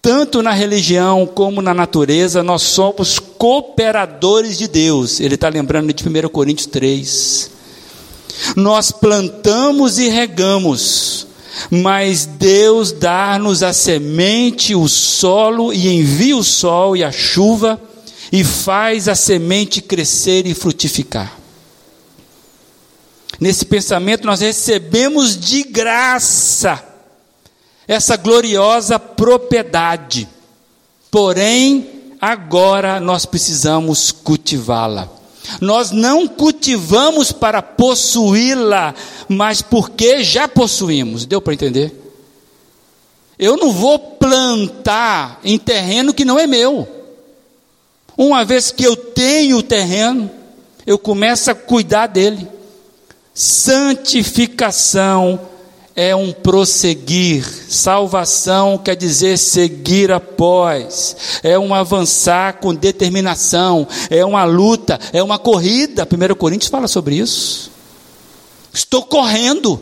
Tanto 0.00 0.40
na 0.40 0.52
religião 0.52 1.26
como 1.26 1.60
na 1.60 1.74
natureza, 1.74 2.44
nós 2.44 2.62
somos 2.62 3.18
cooperadores 3.18 4.56
de 4.56 4.68
Deus. 4.68 5.18
Ele 5.18 5.34
está 5.34 5.48
lembrando 5.48 5.92
de 5.92 6.08
1 6.08 6.28
Coríntios 6.28 6.68
3. 6.68 7.50
Nós 8.54 8.92
plantamos 8.92 9.98
e 9.98 10.08
regamos, 10.08 11.26
mas 11.70 12.26
Deus 12.26 12.92
dá-nos 12.92 13.62
a 13.62 13.72
semente, 13.72 14.74
o 14.74 14.88
solo, 14.88 15.72
e 15.72 15.88
envia 15.88 16.36
o 16.36 16.44
sol 16.44 16.96
e 16.96 17.04
a 17.04 17.12
chuva, 17.12 17.80
e 18.32 18.42
faz 18.42 19.08
a 19.08 19.14
semente 19.14 19.80
crescer 19.80 20.46
e 20.46 20.54
frutificar. 20.54 21.32
Nesse 23.40 23.64
pensamento, 23.64 24.26
nós 24.26 24.40
recebemos 24.40 25.38
de 25.38 25.62
graça 25.64 26.82
essa 27.86 28.16
gloriosa 28.16 28.98
propriedade, 28.98 30.28
porém, 31.10 32.16
agora 32.20 32.98
nós 32.98 33.26
precisamos 33.26 34.10
cultivá-la. 34.10 35.23
Nós 35.60 35.90
não 35.90 36.26
cultivamos 36.26 37.32
para 37.32 37.60
possuí-la, 37.60 38.94
mas 39.28 39.60
porque 39.60 40.24
já 40.24 40.48
possuímos. 40.48 41.26
Deu 41.26 41.40
para 41.40 41.54
entender? 41.54 41.92
Eu 43.38 43.56
não 43.56 43.72
vou 43.72 43.98
plantar 43.98 45.40
em 45.44 45.58
terreno 45.58 46.14
que 46.14 46.24
não 46.24 46.38
é 46.38 46.46
meu. 46.46 46.88
Uma 48.16 48.44
vez 48.44 48.70
que 48.70 48.84
eu 48.84 48.94
tenho 48.96 49.58
o 49.58 49.62
terreno, 49.62 50.30
eu 50.86 50.98
começo 50.98 51.50
a 51.50 51.54
cuidar 51.54 52.06
dele. 52.06 52.48
Santificação 53.34 55.40
é 55.96 56.14
um 56.14 56.32
prosseguir. 56.32 57.44
Salvação 57.68 58.78
quer 58.78 58.96
dizer 58.96 59.38
seguir 59.38 60.10
após. 60.10 61.40
É 61.42 61.58
um 61.58 61.72
avançar 61.72 62.54
com 62.54 62.74
determinação. 62.74 63.86
É 64.10 64.24
uma 64.24 64.44
luta. 64.44 64.98
É 65.12 65.22
uma 65.22 65.38
corrida. 65.38 66.06
1 66.06 66.34
Coríntios 66.34 66.70
fala 66.70 66.88
sobre 66.88 67.16
isso. 67.16 67.70
Estou 68.72 69.02
correndo. 69.02 69.80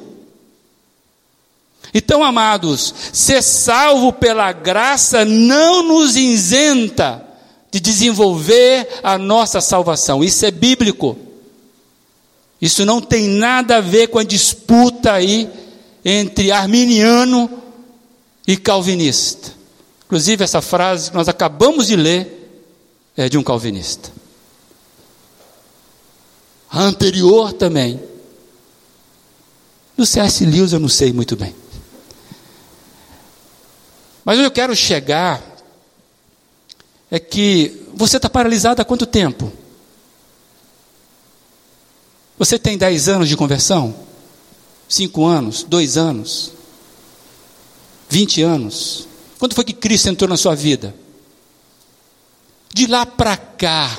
Então, 1.94 2.22
amados, 2.22 2.94
ser 3.12 3.42
salvo 3.42 4.12
pela 4.12 4.50
graça 4.52 5.24
não 5.24 5.82
nos 5.82 6.16
isenta 6.16 7.22
de 7.70 7.80
desenvolver 7.80 8.88
a 9.02 9.16
nossa 9.18 9.60
salvação. 9.60 10.22
Isso 10.22 10.44
é 10.44 10.50
bíblico. 10.50 11.16
Isso 12.60 12.84
não 12.86 13.00
tem 13.00 13.28
nada 13.28 13.78
a 13.78 13.80
ver 13.80 14.08
com 14.08 14.18
a 14.18 14.24
disputa 14.24 15.12
aí 15.12 15.50
entre 16.04 16.50
arminiano 16.50 17.62
e 18.46 18.56
calvinista. 18.56 19.52
Inclusive, 20.06 20.44
essa 20.44 20.60
frase 20.60 21.10
que 21.10 21.16
nós 21.16 21.28
acabamos 21.28 21.86
de 21.86 21.96
ler 21.96 22.64
é 23.16 23.28
de 23.28 23.38
um 23.38 23.42
calvinista. 23.42 24.10
A 26.70 26.80
anterior 26.80 27.52
também. 27.52 28.00
Do 29.96 30.06
C.S. 30.06 30.44
Lewis 30.44 30.72
eu 30.72 30.80
não 30.80 30.88
sei 30.88 31.12
muito 31.12 31.36
bem. 31.36 31.54
Mas 34.24 34.38
onde 34.38 34.46
eu 34.46 34.50
quero 34.50 34.74
chegar 34.74 35.42
é 37.10 37.18
que 37.18 37.86
você 37.94 38.16
está 38.16 38.30
paralisado 38.30 38.80
há 38.80 38.84
quanto 38.84 39.04
tempo? 39.04 39.52
Você 42.38 42.58
tem 42.58 42.78
10 42.78 43.08
anos 43.08 43.28
de 43.28 43.36
conversão? 43.36 43.94
5 44.92 45.24
anos? 45.24 45.62
2 45.62 45.96
anos? 45.96 46.52
20 48.10 48.42
anos? 48.42 49.08
Quando 49.38 49.54
foi 49.54 49.64
que 49.64 49.72
Cristo 49.72 50.10
entrou 50.10 50.28
na 50.28 50.36
sua 50.36 50.54
vida? 50.54 50.94
De 52.74 52.86
lá 52.86 53.06
para 53.06 53.34
cá, 53.38 53.98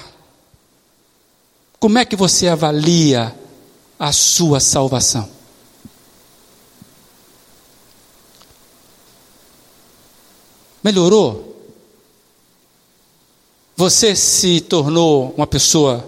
como 1.80 1.98
é 1.98 2.06
que 2.06 2.16
você 2.16 2.48
avalia 2.48 3.36
a 3.98 4.12
sua 4.12 4.60
salvação? 4.60 5.28
Melhorou? 10.84 11.58
Você 13.76 14.16
se 14.16 14.62
tornou 14.62 15.34
uma 15.36 15.48
pessoa 15.48 16.08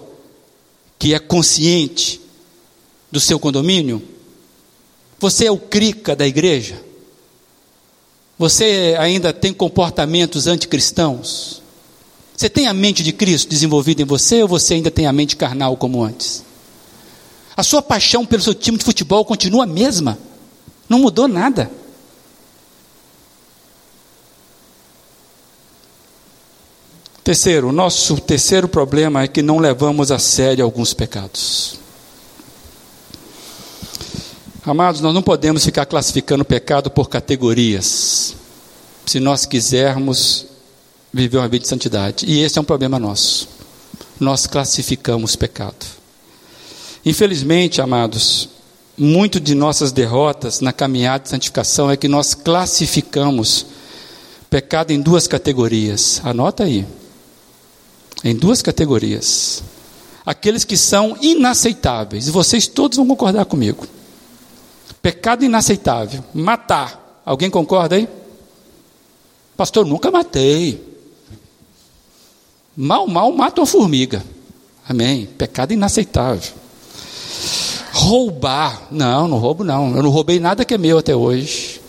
que 0.96 1.12
é 1.12 1.18
consciente 1.18 2.20
do 3.10 3.18
seu 3.18 3.40
condomínio? 3.40 4.14
Você 5.18 5.46
é 5.46 5.50
o 5.50 5.58
crica 5.58 6.14
da 6.14 6.26
igreja? 6.26 6.82
Você 8.38 8.94
ainda 8.98 9.32
tem 9.32 9.52
comportamentos 9.52 10.46
anticristãos? 10.46 11.62
Você 12.36 12.50
tem 12.50 12.66
a 12.66 12.74
mente 12.74 13.02
de 13.02 13.12
Cristo 13.12 13.48
desenvolvida 13.48 14.02
em 14.02 14.04
você 14.04 14.42
ou 14.42 14.48
você 14.48 14.74
ainda 14.74 14.90
tem 14.90 15.06
a 15.06 15.12
mente 15.12 15.36
carnal 15.36 15.76
como 15.76 16.04
antes? 16.04 16.44
A 17.56 17.62
sua 17.62 17.80
paixão 17.80 18.26
pelo 18.26 18.42
seu 18.42 18.54
time 18.54 18.76
de 18.76 18.84
futebol 18.84 19.24
continua 19.24 19.64
a 19.64 19.66
mesma? 19.66 20.18
Não 20.86 20.98
mudou 20.98 21.26
nada. 21.26 21.70
Terceiro, 27.24 27.70
o 27.70 27.72
nosso 27.72 28.20
terceiro 28.20 28.68
problema 28.68 29.22
é 29.22 29.26
que 29.26 29.42
não 29.42 29.58
levamos 29.58 30.12
a 30.12 30.18
sério 30.18 30.62
alguns 30.62 30.92
pecados. 30.92 31.85
Amados, 34.66 35.00
nós 35.00 35.14
não 35.14 35.22
podemos 35.22 35.64
ficar 35.64 35.86
classificando 35.86 36.42
o 36.42 36.44
pecado 36.44 36.90
por 36.90 37.08
categorias, 37.08 38.34
se 39.06 39.20
nós 39.20 39.46
quisermos 39.46 40.46
viver 41.12 41.38
uma 41.38 41.46
vida 41.46 41.62
de 41.62 41.68
santidade. 41.68 42.26
E 42.26 42.40
esse 42.40 42.58
é 42.58 42.60
um 42.60 42.64
problema 42.64 42.98
nosso. 42.98 43.48
Nós 44.18 44.44
classificamos 44.44 45.36
pecado. 45.36 45.86
Infelizmente, 47.04 47.80
amados, 47.80 48.48
muito 48.98 49.38
de 49.38 49.54
nossas 49.54 49.92
derrotas 49.92 50.60
na 50.60 50.72
caminhada 50.72 51.22
de 51.22 51.28
santificação 51.28 51.88
é 51.88 51.96
que 51.96 52.08
nós 52.08 52.34
classificamos 52.34 53.66
pecado 54.50 54.90
em 54.90 55.00
duas 55.00 55.28
categorias. 55.28 56.20
Anota 56.24 56.64
aí 56.64 56.84
em 58.24 58.34
duas 58.34 58.62
categorias. 58.62 59.62
Aqueles 60.24 60.64
que 60.64 60.76
são 60.76 61.16
inaceitáveis, 61.20 62.26
e 62.26 62.32
vocês 62.32 62.66
todos 62.66 62.96
vão 62.96 63.06
concordar 63.06 63.44
comigo. 63.44 63.86
Pecado 65.06 65.44
inaceitável, 65.44 66.24
matar. 66.34 67.20
Alguém 67.24 67.48
concorda 67.48 67.94
aí? 67.94 68.08
Pastor, 69.56 69.86
nunca 69.86 70.10
matei. 70.10 70.84
Mal, 72.76 73.06
mal 73.06 73.30
mata 73.30 73.60
uma 73.60 73.66
formiga. 73.68 74.24
Amém. 74.88 75.26
Pecado 75.26 75.72
inaceitável. 75.72 76.52
Roubar. 77.92 78.88
Não, 78.90 79.28
não 79.28 79.38
roubo 79.38 79.62
não. 79.62 79.94
Eu 79.94 80.02
não 80.02 80.10
roubei 80.10 80.40
nada 80.40 80.64
que 80.64 80.74
é 80.74 80.78
meu 80.78 80.98
até 80.98 81.14
hoje. 81.14 81.80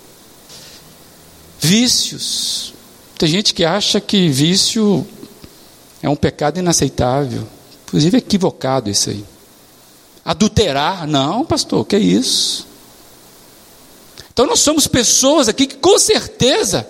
Vícios. 1.60 2.72
Tem 3.18 3.28
gente 3.28 3.52
que 3.52 3.66
acha 3.66 4.00
que 4.00 4.30
vício 4.30 5.04
é 6.04 6.08
um 6.08 6.16
pecado 6.16 6.60
inaceitável, 6.60 7.48
inclusive 7.88 8.20
equivocado 8.20 8.92
isso 8.92 9.10
aí. 9.10 9.26
Adulterar, 10.24 11.08
não, 11.08 11.44
pastor, 11.44 11.84
que 11.84 11.96
é 11.96 12.00
isso? 12.00 12.68
Então 14.38 14.46
nós 14.46 14.60
somos 14.60 14.86
pessoas 14.86 15.48
aqui 15.48 15.66
que 15.66 15.78
com 15.78 15.98
certeza 15.98 16.88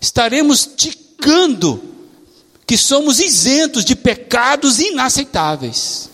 estaremos 0.00 0.66
ticando 0.66 1.80
que 2.66 2.76
somos 2.76 3.20
isentos 3.20 3.84
de 3.84 3.94
pecados 3.94 4.80
inaceitáveis. 4.80 6.10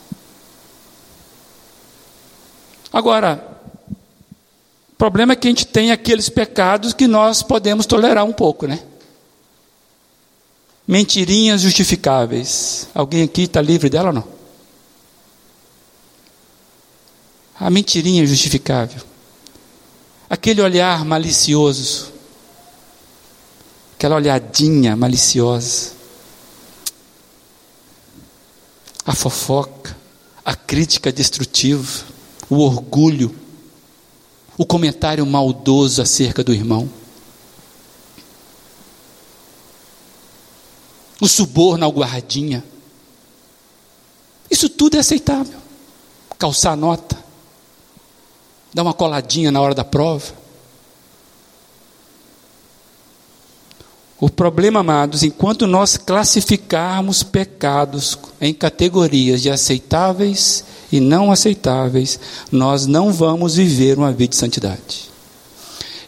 Agora, 2.92 3.42
o 4.92 4.96
problema 4.98 5.32
é 5.32 5.36
que 5.36 5.48
a 5.48 5.50
gente 5.50 5.66
tem 5.66 5.90
aqueles 5.90 6.28
pecados 6.28 6.92
que 6.92 7.06
nós 7.06 7.42
podemos 7.42 7.86
tolerar 7.86 8.26
um 8.26 8.32
pouco, 8.34 8.66
né? 8.66 8.84
Mentirinhas 10.86 11.62
justificáveis. 11.62 12.88
Alguém 12.94 13.22
aqui 13.22 13.44
está 13.44 13.62
livre 13.62 13.88
dela 13.88 14.08
ou 14.08 14.14
não? 14.16 14.28
A 17.58 17.70
mentirinha 17.70 18.26
justificável. 18.26 19.11
Aquele 20.32 20.62
olhar 20.62 21.04
malicioso. 21.04 22.10
Aquela 23.94 24.16
olhadinha 24.16 24.96
maliciosa. 24.96 25.92
A 29.04 29.14
fofoca. 29.14 29.94
A 30.42 30.56
crítica 30.56 31.12
destrutiva. 31.12 32.06
O 32.48 32.56
orgulho. 32.60 33.32
O 34.56 34.64
comentário 34.64 35.26
maldoso 35.26 36.00
acerca 36.00 36.42
do 36.42 36.54
irmão. 36.54 36.90
o 41.22 41.28
suborno 41.28 41.84
ao 41.84 41.92
guardinha. 41.92 42.64
Isso 44.50 44.68
tudo 44.68 44.96
é 44.96 44.98
aceitável. 44.98 45.56
Calçar 46.36 46.74
nota, 46.74 47.16
dar 48.72 48.82
uma 48.82 48.94
coladinha 48.94 49.50
na 49.50 49.60
hora 49.60 49.74
da 49.74 49.84
prova. 49.84 50.42
O 54.18 54.30
problema, 54.30 54.80
amados, 54.80 55.24
enquanto 55.24 55.66
nós 55.66 55.96
classificarmos 55.96 57.24
pecados 57.24 58.16
em 58.40 58.54
categorias 58.54 59.42
de 59.42 59.50
aceitáveis 59.50 60.64
e 60.92 61.00
não 61.00 61.32
aceitáveis, 61.32 62.20
nós 62.50 62.86
não 62.86 63.12
vamos 63.12 63.56
viver 63.56 63.98
uma 63.98 64.12
vida 64.12 64.30
de 64.30 64.36
santidade. 64.36 65.10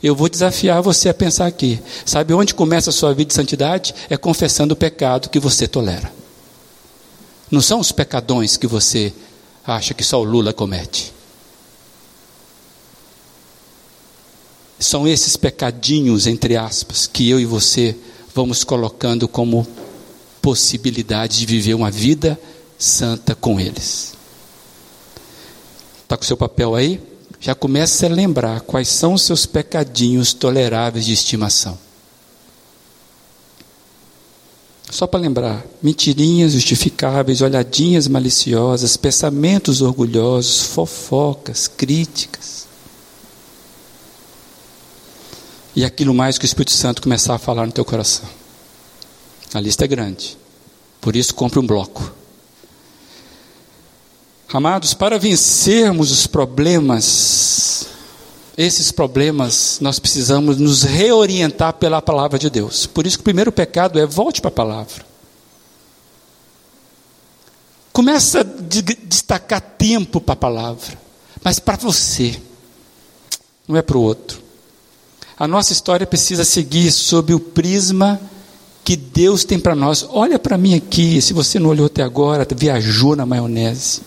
Eu 0.00 0.14
vou 0.14 0.28
desafiar 0.28 0.82
você 0.82 1.08
a 1.08 1.14
pensar 1.14 1.46
aqui. 1.46 1.80
Sabe 2.04 2.34
onde 2.34 2.54
começa 2.54 2.90
a 2.90 2.92
sua 2.92 3.14
vida 3.14 3.28
de 3.28 3.34
santidade? 3.34 3.94
É 4.08 4.16
confessando 4.16 4.74
o 4.74 4.76
pecado 4.76 5.30
que 5.30 5.40
você 5.40 5.66
tolera. 5.66 6.12
Não 7.50 7.62
são 7.62 7.80
os 7.80 7.90
pecadões 7.90 8.56
que 8.56 8.66
você 8.66 9.12
acha 9.66 9.94
que 9.94 10.04
só 10.04 10.20
o 10.20 10.24
Lula 10.24 10.52
comete. 10.52 11.13
São 14.78 15.06
esses 15.06 15.36
pecadinhos, 15.36 16.26
entre 16.26 16.56
aspas, 16.56 17.06
que 17.06 17.28
eu 17.28 17.38
e 17.40 17.44
você 17.44 17.96
vamos 18.34 18.64
colocando 18.64 19.28
como 19.28 19.66
possibilidade 20.42 21.38
de 21.38 21.46
viver 21.46 21.74
uma 21.74 21.90
vida 21.90 22.38
santa 22.78 23.34
com 23.34 23.58
eles. 23.58 24.14
Está 26.02 26.16
com 26.16 26.22
o 26.22 26.26
seu 26.26 26.36
papel 26.36 26.74
aí? 26.74 27.00
Já 27.40 27.54
comece 27.54 28.04
a 28.04 28.08
lembrar 28.08 28.60
quais 28.60 28.88
são 28.88 29.14
os 29.14 29.22
seus 29.22 29.46
pecadinhos 29.46 30.32
toleráveis 30.32 31.04
de 31.04 31.12
estimação. 31.12 31.78
Só 34.90 35.06
para 35.06 35.20
lembrar: 35.20 35.64
mentirinhas 35.82 36.52
justificáveis, 36.52 37.40
olhadinhas 37.40 38.06
maliciosas, 38.06 38.96
pensamentos 38.96 39.82
orgulhosos, 39.82 40.62
fofocas, 40.62 41.68
críticas. 41.68 42.63
E 45.76 45.84
aquilo 45.84 46.14
mais 46.14 46.38
que 46.38 46.44
o 46.44 46.46
Espírito 46.46 46.72
Santo 46.72 47.02
começar 47.02 47.34
a 47.34 47.38
falar 47.38 47.66
no 47.66 47.72
teu 47.72 47.84
coração. 47.84 48.28
A 49.52 49.60
lista 49.60 49.84
é 49.84 49.88
grande. 49.88 50.36
Por 51.00 51.16
isso, 51.16 51.34
compre 51.34 51.58
um 51.58 51.66
bloco. 51.66 52.12
Amados, 54.52 54.94
para 54.94 55.18
vencermos 55.18 56.12
os 56.12 56.28
problemas, 56.28 57.88
esses 58.56 58.92
problemas, 58.92 59.78
nós 59.80 59.98
precisamos 59.98 60.58
nos 60.58 60.84
reorientar 60.84 61.72
pela 61.72 62.00
palavra 62.00 62.38
de 62.38 62.48
Deus. 62.48 62.86
Por 62.86 63.04
isso 63.04 63.16
que 63.16 63.22
o 63.22 63.24
primeiro 63.24 63.50
pecado 63.50 63.98
é 63.98 64.06
volte 64.06 64.40
para 64.40 64.50
a 64.50 64.52
palavra. 64.52 65.04
Começa 67.92 68.40
a 68.40 68.42
destacar 68.44 69.60
tempo 69.60 70.20
para 70.20 70.34
a 70.34 70.36
palavra, 70.36 70.98
mas 71.42 71.58
para 71.58 71.76
você, 71.76 72.40
não 73.66 73.76
é 73.76 73.82
para 73.82 73.98
o 73.98 74.02
outro. 74.02 74.43
A 75.38 75.48
nossa 75.48 75.72
história 75.72 76.06
precisa 76.06 76.44
seguir 76.44 76.92
sob 76.92 77.34
o 77.34 77.40
prisma 77.40 78.20
que 78.84 78.94
Deus 78.94 79.44
tem 79.44 79.58
para 79.58 79.74
nós. 79.74 80.06
Olha 80.10 80.38
para 80.38 80.58
mim 80.58 80.74
aqui, 80.74 81.20
se 81.20 81.32
você 81.32 81.58
não 81.58 81.70
olhou 81.70 81.86
até 81.86 82.02
agora, 82.02 82.46
viajou 82.54 83.16
na 83.16 83.26
maionese. 83.26 84.02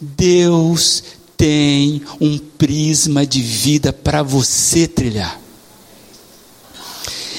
Deus 0.00 1.04
tem 1.36 2.02
um 2.20 2.38
prisma 2.38 3.26
de 3.26 3.40
vida 3.40 3.92
para 3.92 4.22
você 4.22 4.88
trilhar. 4.88 5.40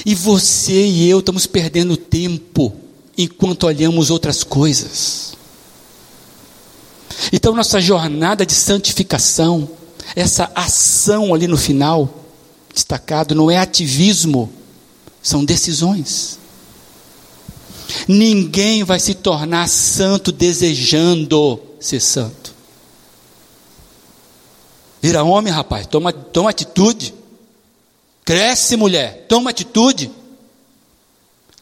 E 0.04 0.14
você 0.14 0.86
e 0.86 1.10
eu 1.10 1.18
estamos 1.18 1.46
perdendo 1.46 1.96
tempo 1.96 2.72
enquanto 3.18 3.64
olhamos 3.64 4.10
outras 4.10 4.44
coisas. 4.44 5.34
Então, 7.32 7.54
nossa 7.54 7.80
jornada 7.80 8.46
de 8.46 8.54
santificação, 8.54 9.68
essa 10.14 10.50
ação 10.54 11.34
ali 11.34 11.48
no 11.48 11.56
final, 11.56 12.25
destacado, 12.76 13.34
não 13.34 13.50
é 13.50 13.56
ativismo, 13.56 14.52
são 15.22 15.42
decisões. 15.42 16.38
Ninguém 18.06 18.84
vai 18.84 19.00
se 19.00 19.14
tornar 19.14 19.66
santo 19.66 20.30
desejando 20.30 21.58
ser 21.80 22.00
santo. 22.00 22.54
Vira 25.00 25.24
homem, 25.24 25.52
rapaz, 25.52 25.86
toma, 25.86 26.12
toma 26.12 26.50
atitude. 26.50 27.14
Cresce, 28.24 28.76
mulher, 28.76 29.24
toma 29.26 29.50
atitude. 29.50 30.10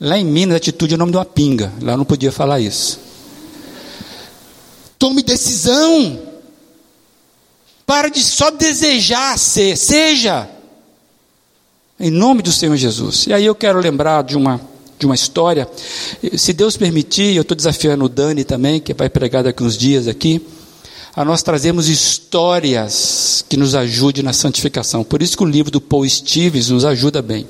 Lá 0.01 0.19
em 0.19 0.25
Minas, 0.25 0.57
atitude 0.57 0.95
é 0.95 0.97
o 0.97 0.99
nome 0.99 1.13
de 1.13 1.19
uma 1.19 1.25
pinga. 1.25 1.73
Lá 1.81 1.97
não 1.97 2.05
podia 2.05 2.33
falar 2.33 2.59
isso. 2.59 2.99
Tome 4.99 5.23
decisão. 5.23 6.21
Para 7.87 8.09
de 8.09 8.25
só 8.25 8.51
desejar 8.51 9.39
ser, 9.39 9.77
seja. 9.77 10.51
Em 11.99 12.11
nome 12.11 12.43
do 12.43 12.51
Senhor 12.51 12.77
Jesus. 12.77 13.27
E 13.27 13.33
aí 13.33 13.45
eu 13.45 13.55
quero 13.55 13.79
lembrar 13.79 14.23
de 14.23 14.37
uma, 14.37 14.61
de 14.99 15.07
uma 15.07 15.15
história. 15.15 15.69
Se 16.37 16.53
Deus 16.53 16.77
permitir, 16.77 17.37
eu 17.37 17.43
estou 17.43 17.57
desafiando 17.57 18.05
o 18.05 18.09
Dani 18.09 18.45
também, 18.45 18.81
que 18.81 18.93
vai 18.93 19.09
pregar 19.09 19.45
daqui 19.45 19.63
uns 19.63 19.77
dias 19.77 20.09
aqui 20.09 20.45
a 21.17 21.25
nós 21.25 21.43
trazemos 21.45 21.89
histórias 21.89 23.45
que 23.49 23.57
nos 23.57 23.77
ajudem 23.77 24.25
na 24.25 24.33
santificação. 24.33 25.05
Por 25.05 25.23
isso 25.23 25.37
que 25.37 25.45
o 25.45 25.47
livro 25.47 25.71
do 25.71 25.81
Paul 25.81 26.09
Stevens 26.09 26.71
nos 26.71 26.85
ajuda 26.85 27.23
bem. 27.23 27.47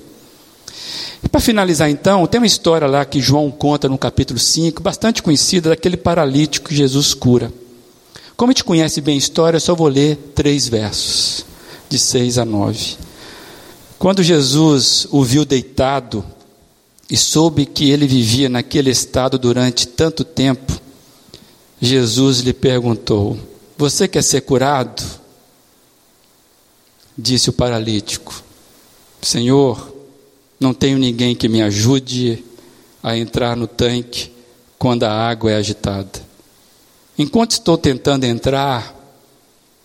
E 1.23 1.29
para 1.29 1.41
finalizar 1.41 1.89
então, 1.89 2.27
tem 2.27 2.39
uma 2.39 2.47
história 2.47 2.87
lá 2.87 3.07
que 3.07 3.23
João 3.23 3.51
conta 3.51 3.89
no 3.89 3.97
capítulo 3.97 4.39
5, 4.39 4.83
bastante 4.83 5.23
conhecida, 5.23 5.71
daquele 5.71 5.97
paralítico 5.97 6.69
que 6.69 6.77
Jesus 6.77 7.15
cura. 7.15 7.51
Como 8.37 8.51
a 8.51 8.53
gente 8.53 8.65
conhece 8.65 9.01
bem 9.01 9.15
a 9.15 9.19
história, 9.19 9.57
eu 9.57 9.61
só 9.61 9.75
vou 9.75 9.89
ler 9.89 10.17
três 10.35 10.69
versos, 10.69 11.47
de 11.89 11.99
6 11.99 12.37
a 12.37 12.45
9. 12.45 12.99
Quando 14.05 14.23
Jesus 14.23 15.09
o 15.11 15.25
viu 15.25 15.47
deitado 15.47 16.23
e 17.11 17.17
soube 17.17 17.65
que 17.65 17.91
ele 17.91 18.07
vivia 18.07 18.51
naquele 18.51 18.91
estado 18.91 19.39
durante 19.39 19.89
tanto 19.89 20.23
tempo, 20.23 20.79
Jesus 21.81 22.41
lhe 22.41 22.53
perguntou: 22.53 23.39
você 23.79 24.07
quer 24.07 24.23
ser 24.23 24.43
curado? 24.43 25.03
Disse 27.17 27.49
o 27.49 27.53
paralítico: 27.55 28.43
Senhor, 29.23 29.97
não 30.61 30.75
tenho 30.75 30.99
ninguém 30.99 31.35
que 31.35 31.49
me 31.49 31.63
ajude 31.63 32.45
a 33.03 33.17
entrar 33.17 33.57
no 33.57 33.67
tanque 33.67 34.31
quando 34.79 35.05
a 35.05 35.13
água 35.13 35.51
é 35.51 35.57
agitada. 35.57 36.23
Enquanto 37.19 37.53
estou 37.53 37.79
tentando 37.79 38.25
entrar, 38.25 38.95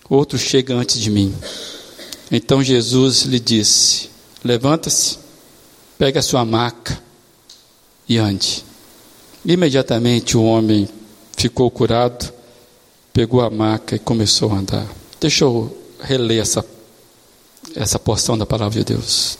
outro 0.09 0.37
chega 0.37 0.75
antes 0.75 0.99
de 0.99 1.09
mim. 1.09 1.33
Então 2.31 2.63
Jesus 2.63 3.23
lhe 3.23 3.39
disse: 3.39 4.09
Levanta-se, 4.43 5.17
pega 5.97 6.19
a 6.19 6.23
sua 6.23 6.45
maca 6.45 7.01
e 8.07 8.17
ande. 8.17 8.63
Imediatamente 9.45 10.37
o 10.37 10.43
homem 10.43 10.87
ficou 11.35 11.69
curado 11.71 12.39
pegou 13.19 13.41
a 13.41 13.49
maca 13.49 13.97
e 13.97 13.99
começou 13.99 14.49
a 14.49 14.55
andar. 14.55 14.87
Deixa 15.19 15.43
eu 15.43 15.77
reler 15.99 16.41
essa, 16.41 16.65
essa 17.75 17.99
porção 17.99 18.37
da 18.37 18.45
palavra 18.45 18.79
de 18.79 18.93
Deus. 18.93 19.37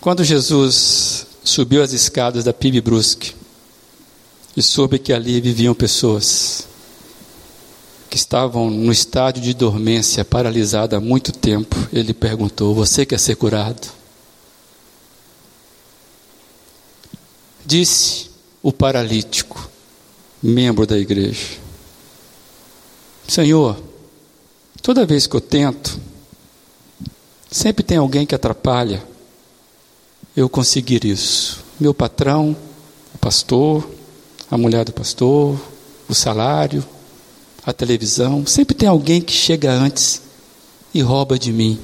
Quando 0.00 0.24
Jesus 0.24 1.24
subiu 1.44 1.84
as 1.84 1.92
escadas 1.92 2.42
da 2.42 2.52
PIB 2.52 2.80
Brusque 2.80 3.32
e 4.56 4.60
soube 4.62 4.98
que 4.98 5.12
ali 5.12 5.40
viviam 5.40 5.72
pessoas 5.72 6.66
que 8.16 8.20
estavam 8.20 8.70
no 8.70 8.90
estádio 8.90 9.42
de 9.42 9.52
dormência, 9.52 10.24
paralisada 10.24 10.96
há 10.96 11.00
muito 11.00 11.30
tempo, 11.32 11.76
ele 11.92 12.14
perguntou: 12.14 12.74
Você 12.74 13.04
quer 13.04 13.20
ser 13.20 13.36
curado? 13.36 13.88
Disse 17.66 18.30
o 18.62 18.72
paralítico, 18.72 19.68
membro 20.42 20.86
da 20.86 20.96
igreja: 20.96 21.58
Senhor, 23.28 23.78
toda 24.80 25.04
vez 25.04 25.26
que 25.26 25.36
eu 25.36 25.40
tento, 25.42 26.00
sempre 27.50 27.84
tem 27.84 27.98
alguém 27.98 28.24
que 28.24 28.34
atrapalha 28.34 29.04
eu 30.34 30.48
conseguir 30.48 31.04
isso. 31.04 31.62
Meu 31.78 31.92
patrão, 31.92 32.56
o 33.14 33.18
pastor, 33.18 33.86
a 34.50 34.56
mulher 34.56 34.86
do 34.86 34.92
pastor, 34.92 35.60
o 36.08 36.14
salário, 36.14 36.82
a 37.66 37.72
televisão, 37.72 38.46
sempre 38.46 38.74
tem 38.74 38.88
alguém 38.88 39.20
que 39.20 39.32
chega 39.32 39.72
antes 39.72 40.22
e 40.94 41.02
rouba 41.02 41.38
de 41.38 41.52
mim 41.52 41.78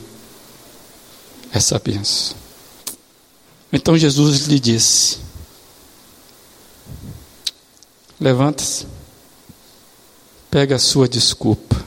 essa 1.52 1.78
bênção. 1.78 2.36
Então 3.72 3.98
Jesus 3.98 4.46
lhe 4.46 4.60
disse: 4.60 5.18
Levanta-se 8.20 8.86
Pega 10.52 10.76
a 10.76 10.78
sua 10.78 11.08
desculpa, 11.08 11.82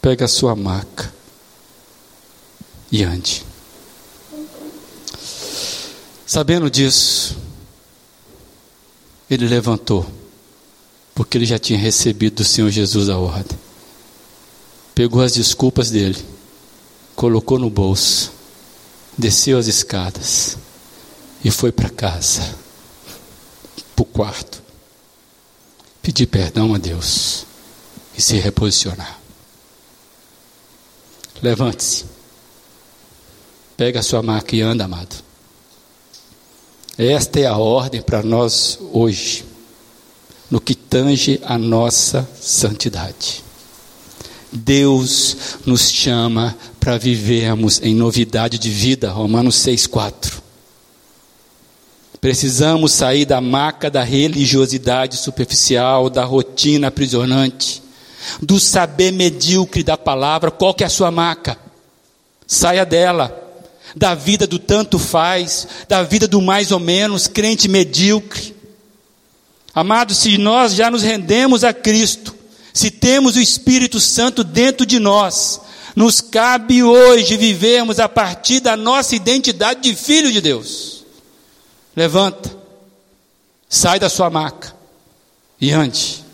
pega 0.00 0.26
a 0.26 0.28
sua 0.28 0.54
maca 0.54 1.12
e 2.92 3.02
ande. 3.02 3.44
Sabendo 6.24 6.70
disso, 6.70 7.36
ele 9.28 9.48
levantou, 9.48 10.06
porque 11.16 11.38
ele 11.38 11.46
já 11.46 11.58
tinha 11.58 11.78
recebido 11.78 12.36
do 12.36 12.44
Senhor 12.44 12.68
Jesus 12.68 13.08
a 13.08 13.16
ordem. 13.16 13.58
Pegou 14.94 15.22
as 15.22 15.32
desculpas 15.32 15.90
dele, 15.90 16.22
colocou 17.14 17.58
no 17.58 17.70
bolso, 17.70 18.30
desceu 19.16 19.58
as 19.58 19.66
escadas 19.66 20.58
e 21.42 21.50
foi 21.50 21.72
para 21.72 21.88
casa, 21.88 22.54
para 23.94 24.02
o 24.02 24.04
quarto, 24.04 24.62
pedir 26.02 26.26
perdão 26.26 26.74
a 26.74 26.78
Deus 26.78 27.46
e 28.16 28.20
se 28.20 28.36
reposicionar. 28.36 29.18
Levante-se. 31.42 32.04
Pega 33.74 34.00
a 34.00 34.02
sua 34.02 34.22
maca 34.22 34.54
e 34.54 34.60
anda, 34.60 34.84
amado. 34.84 35.16
Esta 36.98 37.40
é 37.40 37.46
a 37.46 37.56
ordem 37.56 38.02
para 38.02 38.22
nós 38.22 38.78
hoje, 38.92 39.44
no 40.50 40.60
que 40.60 40.74
tange 40.74 41.40
a 41.44 41.58
nossa 41.58 42.28
santidade. 42.40 43.44
Deus 44.52 45.36
nos 45.66 45.90
chama 45.90 46.56
para 46.78 46.96
vivermos 46.96 47.80
em 47.82 47.94
novidade 47.94 48.58
de 48.58 48.70
vida, 48.70 49.10
Romanos 49.10 49.56
6,4. 49.56 50.40
Precisamos 52.20 52.92
sair 52.92 53.24
da 53.24 53.40
maca 53.40 53.90
da 53.90 54.02
religiosidade 54.02 55.16
superficial, 55.16 56.08
da 56.08 56.24
rotina 56.24 56.88
aprisionante, 56.88 57.82
do 58.40 58.58
saber 58.58 59.12
medíocre 59.12 59.82
da 59.82 59.96
palavra. 59.96 60.50
Qual 60.50 60.74
que 60.74 60.82
é 60.82 60.86
a 60.86 60.90
sua 60.90 61.10
maca? 61.10 61.58
Saia 62.46 62.86
dela 62.86 63.44
da 63.94 64.14
vida 64.14 64.46
do 64.46 64.58
tanto 64.58 64.98
faz, 64.98 65.66
da 65.88 66.02
vida 66.02 66.26
do 66.28 66.42
mais 66.42 66.70
ou 66.70 66.78
menos, 66.78 67.26
crente 67.26 67.68
medíocre. 67.68 68.55
Amados, 69.76 70.16
se 70.16 70.38
nós 70.38 70.72
já 70.72 70.90
nos 70.90 71.02
rendemos 71.02 71.62
a 71.62 71.70
Cristo, 71.70 72.34
se 72.72 72.90
temos 72.90 73.36
o 73.36 73.40
Espírito 73.40 74.00
Santo 74.00 74.42
dentro 74.42 74.86
de 74.86 74.98
nós, 74.98 75.60
nos 75.94 76.18
cabe 76.22 76.82
hoje 76.82 77.36
vivermos 77.36 78.00
a 78.00 78.08
partir 78.08 78.60
da 78.60 78.74
nossa 78.74 79.14
identidade 79.14 79.82
de 79.82 79.94
filho 79.94 80.32
de 80.32 80.40
Deus. 80.40 81.04
Levanta, 81.94 82.56
sai 83.68 84.00
da 84.00 84.08
sua 84.08 84.30
maca 84.30 84.74
e 85.60 85.72
ande. 85.72 86.24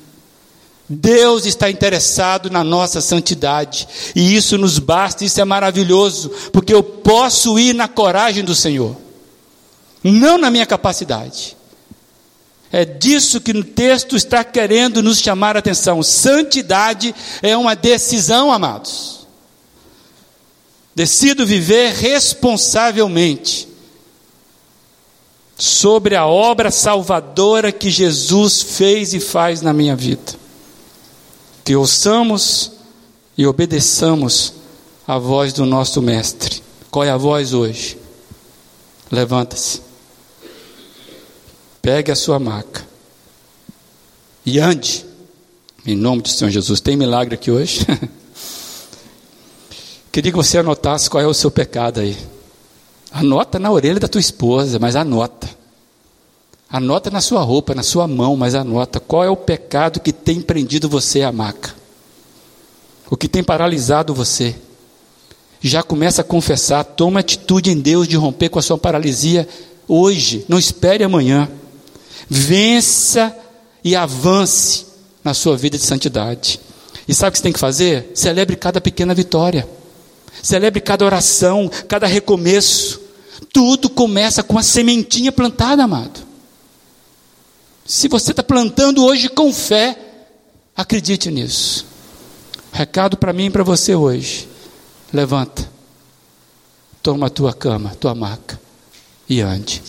Deus 0.88 1.44
está 1.44 1.68
interessado 1.68 2.48
na 2.48 2.62
nossa 2.62 3.00
santidade, 3.00 3.88
e 4.14 4.36
isso 4.36 4.56
nos 4.56 4.78
basta, 4.78 5.24
isso 5.24 5.40
é 5.40 5.44
maravilhoso, 5.44 6.30
porque 6.52 6.72
eu 6.72 6.84
posso 6.84 7.58
ir 7.58 7.74
na 7.74 7.88
coragem 7.88 8.44
do 8.44 8.54
Senhor, 8.54 8.96
não 10.04 10.38
na 10.38 10.48
minha 10.48 10.64
capacidade. 10.64 11.56
É 12.72 12.84
disso 12.84 13.40
que 13.40 13.52
o 13.52 13.62
texto 13.62 14.16
está 14.16 14.42
querendo 14.42 15.02
nos 15.02 15.18
chamar 15.18 15.56
a 15.56 15.58
atenção. 15.58 16.02
Santidade 16.02 17.14
é 17.42 17.56
uma 17.56 17.76
decisão, 17.76 18.50
amados. 18.50 19.26
Decido 20.94 21.46
viver 21.46 21.92
responsavelmente 21.92 23.68
sobre 25.58 26.16
a 26.16 26.26
obra 26.26 26.70
salvadora 26.70 27.70
que 27.70 27.90
Jesus 27.90 28.62
fez 28.62 29.12
e 29.12 29.20
faz 29.20 29.60
na 29.60 29.72
minha 29.72 29.94
vida 29.94 30.42
que 31.64 31.76
ouçamos 31.76 32.72
e 33.36 33.46
obedeçamos 33.46 34.54
a 35.06 35.18
voz 35.18 35.52
do 35.52 35.64
nosso 35.64 36.02
Mestre. 36.02 36.62
Qual 36.90 37.04
é 37.04 37.10
a 37.10 37.16
voz 37.16 37.54
hoje? 37.54 37.96
Levanta-se, 39.10 39.80
pegue 41.82 42.12
a 42.12 42.16
sua 42.16 42.38
maca 42.38 42.86
e 44.46 44.60
ande, 44.60 45.04
em 45.84 45.96
nome 45.96 46.22
do 46.22 46.28
Senhor 46.28 46.50
Jesus. 46.50 46.80
Tem 46.80 46.96
milagre 46.96 47.34
aqui 47.34 47.50
hoje? 47.50 47.84
Queria 50.12 50.30
que 50.30 50.36
você 50.36 50.58
anotasse 50.58 51.10
qual 51.10 51.22
é 51.22 51.26
o 51.26 51.34
seu 51.34 51.50
pecado 51.50 52.00
aí. 52.00 52.16
Anota 53.10 53.58
na 53.58 53.70
orelha 53.70 53.98
da 53.98 54.08
tua 54.08 54.20
esposa, 54.20 54.78
mas 54.78 54.94
anota. 54.94 55.50
Anota 56.70 57.10
na 57.10 57.20
sua 57.20 57.42
roupa, 57.42 57.74
na 57.74 57.82
sua 57.82 58.06
mão, 58.06 58.36
mas 58.36 58.54
anota 58.54 59.00
qual 59.00 59.24
é 59.24 59.28
o 59.28 59.36
pecado 59.36 60.00
que 60.00 60.12
tem 60.12 60.40
prendido 60.40 60.88
você 60.88 61.22
à 61.22 61.30
maca. 61.30 61.74
O 63.10 63.16
que 63.16 63.28
tem 63.28 63.44
paralisado 63.44 64.14
você. 64.14 64.54
Já 65.60 65.82
começa 65.82 66.22
a 66.22 66.24
confessar, 66.24 66.82
toma 66.82 67.20
atitude 67.20 67.70
em 67.70 67.78
Deus 67.78 68.08
de 68.08 68.16
romper 68.16 68.48
com 68.48 68.58
a 68.58 68.62
sua 68.62 68.78
paralisia 68.78 69.46
hoje, 69.86 70.44
não 70.48 70.58
espere 70.58 71.04
amanhã. 71.04 71.48
Vença 72.28 73.36
e 73.84 73.96
avance 73.96 74.86
na 75.24 75.34
sua 75.34 75.56
vida 75.56 75.76
de 75.76 75.84
santidade. 75.84 76.60
E 77.06 77.14
sabe 77.14 77.30
o 77.30 77.32
que 77.32 77.38
você 77.38 77.42
tem 77.42 77.52
que 77.52 77.58
fazer? 77.58 78.10
Celebre 78.14 78.56
cada 78.56 78.80
pequena 78.80 79.14
vitória. 79.14 79.68
Celebre 80.42 80.80
cada 80.80 81.04
oração, 81.04 81.70
cada 81.88 82.06
recomeço. 82.06 83.00
Tudo 83.52 83.90
começa 83.90 84.42
com 84.42 84.58
a 84.58 84.62
sementinha 84.62 85.32
plantada, 85.32 85.84
amado. 85.84 86.20
Se 87.84 88.08
você 88.08 88.30
está 88.30 88.42
plantando 88.42 89.04
hoje 89.04 89.28
com 89.28 89.52
fé, 89.52 89.98
acredite 90.76 91.30
nisso. 91.30 91.86
Recado 92.72 93.16
para 93.16 93.32
mim 93.32 93.46
e 93.46 93.50
para 93.50 93.64
você 93.64 93.94
hoje. 93.94 94.48
Levanta. 95.12 95.70
Toma 97.02 97.26
a 97.26 97.30
tua 97.30 97.52
cama, 97.52 97.94
tua 97.96 98.14
maca 98.14 98.60
e 99.28 99.40
ande. 99.40 99.82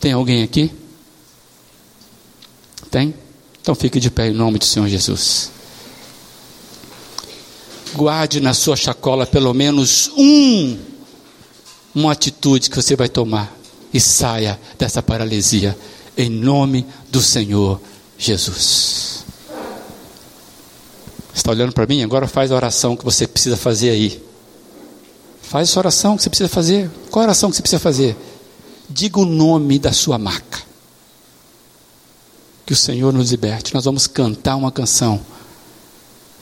Tem 0.00 0.12
alguém 0.12 0.42
aqui? 0.42 0.70
Tem? 2.96 3.14
Então 3.60 3.74
fique 3.74 4.00
de 4.00 4.10
pé 4.10 4.28
em 4.28 4.32
nome 4.32 4.58
do 4.58 4.64
Senhor 4.64 4.88
Jesus. 4.88 5.50
Guarde 7.94 8.40
na 8.40 8.54
sua 8.54 8.74
chacola 8.74 9.26
pelo 9.26 9.52
menos 9.52 10.10
um 10.16 10.78
uma 11.94 12.12
atitude 12.12 12.70
que 12.70 12.76
você 12.76 12.96
vai 12.96 13.06
tomar 13.06 13.54
e 13.92 14.00
saia 14.00 14.58
dessa 14.78 15.02
paralisia 15.02 15.76
em 16.16 16.30
nome 16.30 16.86
do 17.10 17.20
Senhor 17.20 17.78
Jesus. 18.16 19.26
Está 21.34 21.50
olhando 21.50 21.74
para 21.74 21.86
mim? 21.86 22.02
Agora 22.02 22.26
faz 22.26 22.50
a 22.50 22.56
oração 22.56 22.96
que 22.96 23.04
você 23.04 23.26
precisa 23.26 23.58
fazer 23.58 23.90
aí. 23.90 24.22
Faz 25.42 25.68
essa 25.68 25.78
oração 25.80 26.16
que 26.16 26.22
você 26.22 26.30
precisa 26.30 26.48
fazer. 26.48 26.90
Qual 27.10 27.22
a 27.22 27.26
oração 27.26 27.50
que 27.50 27.56
você 27.56 27.62
precisa 27.62 27.78
fazer? 27.78 28.16
Diga 28.88 29.20
o 29.20 29.26
nome 29.26 29.78
da 29.78 29.92
sua 29.92 30.16
maca. 30.16 30.65
Que 32.66 32.72
o 32.72 32.76
Senhor 32.76 33.12
nos 33.12 33.30
liberte. 33.30 33.72
Nós 33.72 33.84
vamos 33.84 34.06
cantar 34.06 34.56
uma 34.56 34.72
canção. 34.72 35.24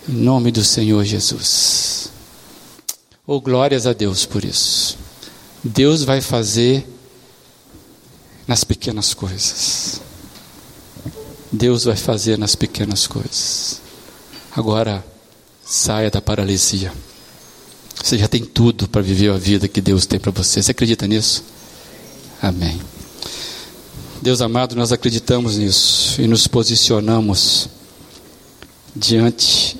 Em 0.08 0.12
nome 0.12 0.50
do 0.50 0.64
Senhor 0.64 1.04
Jesus. 1.04 2.10
Oh, 3.26 3.40
glórias 3.40 3.86
a 3.86 3.92
Deus 3.92 4.26
por 4.26 4.44
isso. 4.44 4.98
Deus 5.62 6.02
vai 6.02 6.20
fazer 6.20 6.86
nas 8.46 8.64
pequenas 8.64 9.14
coisas. 9.14 10.00
Deus 11.52 11.84
vai 11.84 11.96
fazer 11.96 12.38
nas 12.38 12.56
pequenas 12.56 13.06
coisas. 13.06 13.80
Agora, 14.54 15.04
saia 15.64 16.10
da 16.10 16.20
paralisia. 16.20 16.92
Você 18.02 18.18
já 18.18 18.28
tem 18.28 18.44
tudo 18.44 18.88
para 18.88 19.00
viver 19.00 19.30
a 19.30 19.38
vida 19.38 19.68
que 19.68 19.80
Deus 19.80 20.04
tem 20.04 20.18
para 20.18 20.30
você. 20.30 20.62
Você 20.62 20.72
acredita 20.72 21.06
nisso? 21.06 21.44
Amém. 22.42 22.80
Deus 24.24 24.40
amado, 24.40 24.74
nós 24.74 24.90
acreditamos 24.90 25.58
nisso 25.58 26.18
e 26.18 26.26
nos 26.26 26.46
posicionamos 26.46 27.68
diante 28.96 29.76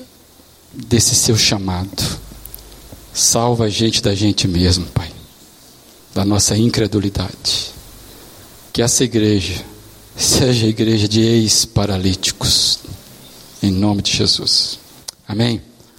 desse 0.71 1.15
seu 1.15 1.35
chamado. 1.35 2.21
Salva 3.15 3.65
a 3.65 3.69
gente 3.71 4.03
da 4.03 4.15
gente 4.15 4.47
mesmo, 4.47 4.85
Pai, 4.89 5.11
da 6.15 6.27
nossa 6.27 6.59
incredulidade 6.59 7.73
que 8.71 8.83
essa 8.83 9.03
igreja 9.03 9.65
seja 10.15 10.67
a 10.67 10.69
igreja 10.69 11.09
de 11.09 11.23
ex-paralíticos, 11.23 12.81
em 13.63 13.71
nome 13.71 14.03
de 14.03 14.13
Jesus. 14.13 14.79
Amém? 15.27 15.63